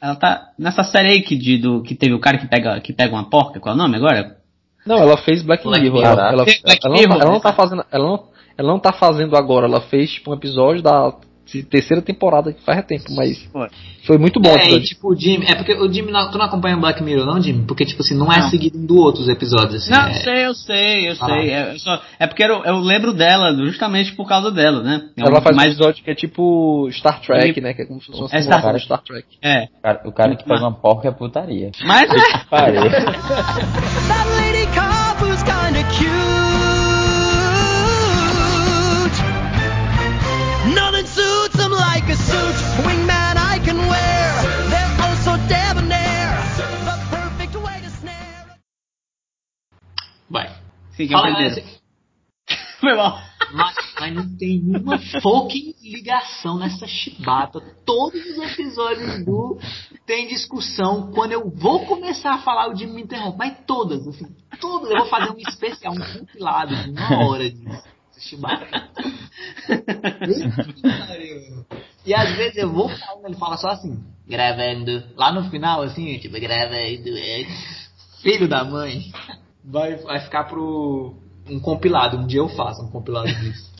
ela 0.00 0.16
tá 0.16 0.48
nessa 0.58 0.82
série 0.82 1.08
aí 1.08 1.20
que, 1.22 1.36
de, 1.36 1.58
do, 1.58 1.82
que 1.82 1.94
teve 1.94 2.14
o 2.14 2.18
cara 2.20 2.38
que 2.38 2.46
pega, 2.46 2.80
que 2.80 2.92
pega 2.94 3.14
uma 3.14 3.28
porca, 3.28 3.60
qual 3.60 3.74
é 3.74 3.74
o 3.74 3.78
nome 3.78 3.96
agora? 3.96 4.36
Não, 4.86 4.96
ela 4.98 5.16
fez 5.18 5.42
Black, 5.42 5.64
Black 5.64 5.82
Mirror. 5.82 6.02
Ela, 6.04 6.28
ela, 6.30 6.44
Black 6.44 6.62
ela 6.64 6.94
não, 6.94 7.02
tá- 7.08 7.14
ela 7.14 7.24
não 7.26 7.32
né? 7.32 7.40
tá 7.40 7.52
fazendo. 7.52 7.84
Ela 7.90 8.04
não, 8.04 8.24
ela 8.58 8.68
não 8.72 8.78
tá 8.78 8.92
fazendo 8.92 9.36
agora. 9.36 9.66
Ela 9.66 9.80
fez 9.82 10.10
tipo 10.12 10.30
um 10.30 10.34
episódio 10.34 10.82
da 10.82 11.12
de 11.46 11.62
terceira 11.62 12.02
temporada 12.02 12.52
que 12.52 12.60
faz 12.62 12.84
tempo, 12.84 13.04
mas 13.14 13.40
Foi. 13.52 13.68
foi 14.04 14.18
muito 14.18 14.40
bom. 14.40 14.50
É, 14.50 14.68
e 14.70 14.82
tipo, 14.82 15.12
o 15.12 15.16
Jimmy. 15.16 15.46
É 15.48 15.54
porque 15.54 15.72
o 15.74 15.90
Jimmy. 15.92 16.10
Não, 16.10 16.28
tu 16.30 16.38
não 16.38 16.44
acompanha 16.46 16.76
o 16.76 16.80
Black 16.80 17.00
Mirror, 17.02 17.24
não, 17.24 17.40
Jimmy? 17.40 17.64
Porque, 17.66 17.84
tipo 17.84 18.02
assim, 18.02 18.16
não 18.16 18.32
é 18.32 18.38
Não. 18.40 18.50
seguido 18.50 18.76
um 18.78 18.84
do 18.84 18.96
outro 18.96 19.22
os 19.22 19.28
episódios, 19.28 19.82
assim. 19.82 19.90
Não, 19.92 20.06
é, 20.06 20.10
eu 20.10 20.14
sei, 20.14 20.46
eu 20.48 20.54
sei, 20.54 21.08
eu 21.08 21.12
Ah. 21.20 21.26
sei. 21.26 21.50
É, 21.50 21.78
só- 21.78 22.02
é 22.18 22.26
porque 22.26 22.42
eu, 22.44 22.64
eu 22.64 22.78
lembro 22.80 23.12
dela 23.12 23.52
justamente 23.64 24.12
por 24.14 24.26
causa 24.28 24.50
dela, 24.50 24.82
né? 24.82 25.02
É 25.16 25.20
ela 25.22 25.38
um- 25.38 25.42
faz 25.42 25.54
um 25.54 25.56
mais, 25.56 25.72
episódio 25.74 26.02
que 26.04 26.10
é 26.10 26.14
tipo 26.14 26.88
Star 26.92 27.20
Trek, 27.20 27.48
Ele- 27.50 27.60
né? 27.60 27.74
Que 27.74 27.82
é 27.82 27.86
como 27.86 28.00
se 28.00 28.06
fosse 28.08 28.20
uma 28.20 28.28
É 28.32 28.40
Star- 28.42 28.72
do 28.72 28.80
Star 28.80 29.02
Trek. 29.02 29.26
É. 29.42 29.64
O 29.64 29.82
cara, 29.82 30.00
o 30.06 30.12
cara 30.12 30.36
que 30.36 30.44
pega 30.44 30.60
uma 30.60 30.72
porca 30.74 31.08
é 31.08 31.12
putaria. 31.12 31.70
Mas 31.84 32.08
é. 32.10 32.16
Sim, 50.96 51.06
que 51.06 51.12
Fala, 51.12 51.30
aprenderam. 51.30 51.62
assim, 51.62 51.78
Foi 52.80 52.94
mal. 52.94 53.18
mas, 53.52 53.74
mas 53.98 54.14
não 54.14 54.36
tem 54.36 54.60
uma 54.60 54.98
fucking 55.20 55.74
ligação 55.82 56.58
nessa 56.58 56.86
chibata. 56.86 57.60
Todos 57.84 58.20
os 58.24 58.38
episódios 58.38 59.24
do 59.24 59.58
tem 60.06 60.28
discussão. 60.28 61.10
Quando 61.12 61.32
eu 61.32 61.50
vou 61.50 61.86
começar 61.86 62.34
a 62.34 62.38
falar, 62.38 62.68
o 62.70 62.76
Jimmy 62.76 62.92
me 62.94 63.02
interrompe. 63.02 63.38
Mas 63.38 63.56
todas, 63.66 64.06
assim, 64.06 64.26
todas. 64.60 64.90
Eu 64.90 64.98
vou 64.98 65.06
fazer 65.06 65.30
um 65.30 65.38
especial, 65.38 65.94
um 65.94 66.18
compilado 66.18 66.74
de 66.76 66.90
uma 66.90 67.26
hora 67.26 67.50
disso. 67.50 67.96
Chibata. 68.18 68.66
E 72.04 72.14
às 72.14 72.36
vezes 72.36 72.56
eu 72.56 72.72
vou 72.72 72.88
falando, 72.88 73.26
ele 73.26 73.36
fala 73.36 73.56
só 73.56 73.68
assim, 73.68 74.02
gravando. 74.26 75.02
Lá 75.16 75.32
no 75.32 75.50
final, 75.50 75.82
assim, 75.82 76.18
tipo, 76.18 76.38
gravando. 76.40 76.76
é. 76.78 77.46
Filho 78.22 78.48
da 78.48 78.64
mãe. 78.64 79.12
Vai, 79.66 79.96
vai 79.96 80.20
ficar 80.20 80.44
pro. 80.44 81.16
Um 81.48 81.58
compilado. 81.58 82.18
Um 82.18 82.26
dia 82.26 82.38
eu 82.38 82.48
faço 82.48 82.82
um 82.82 82.90
compilado 82.90 83.28
disso. 83.40 83.74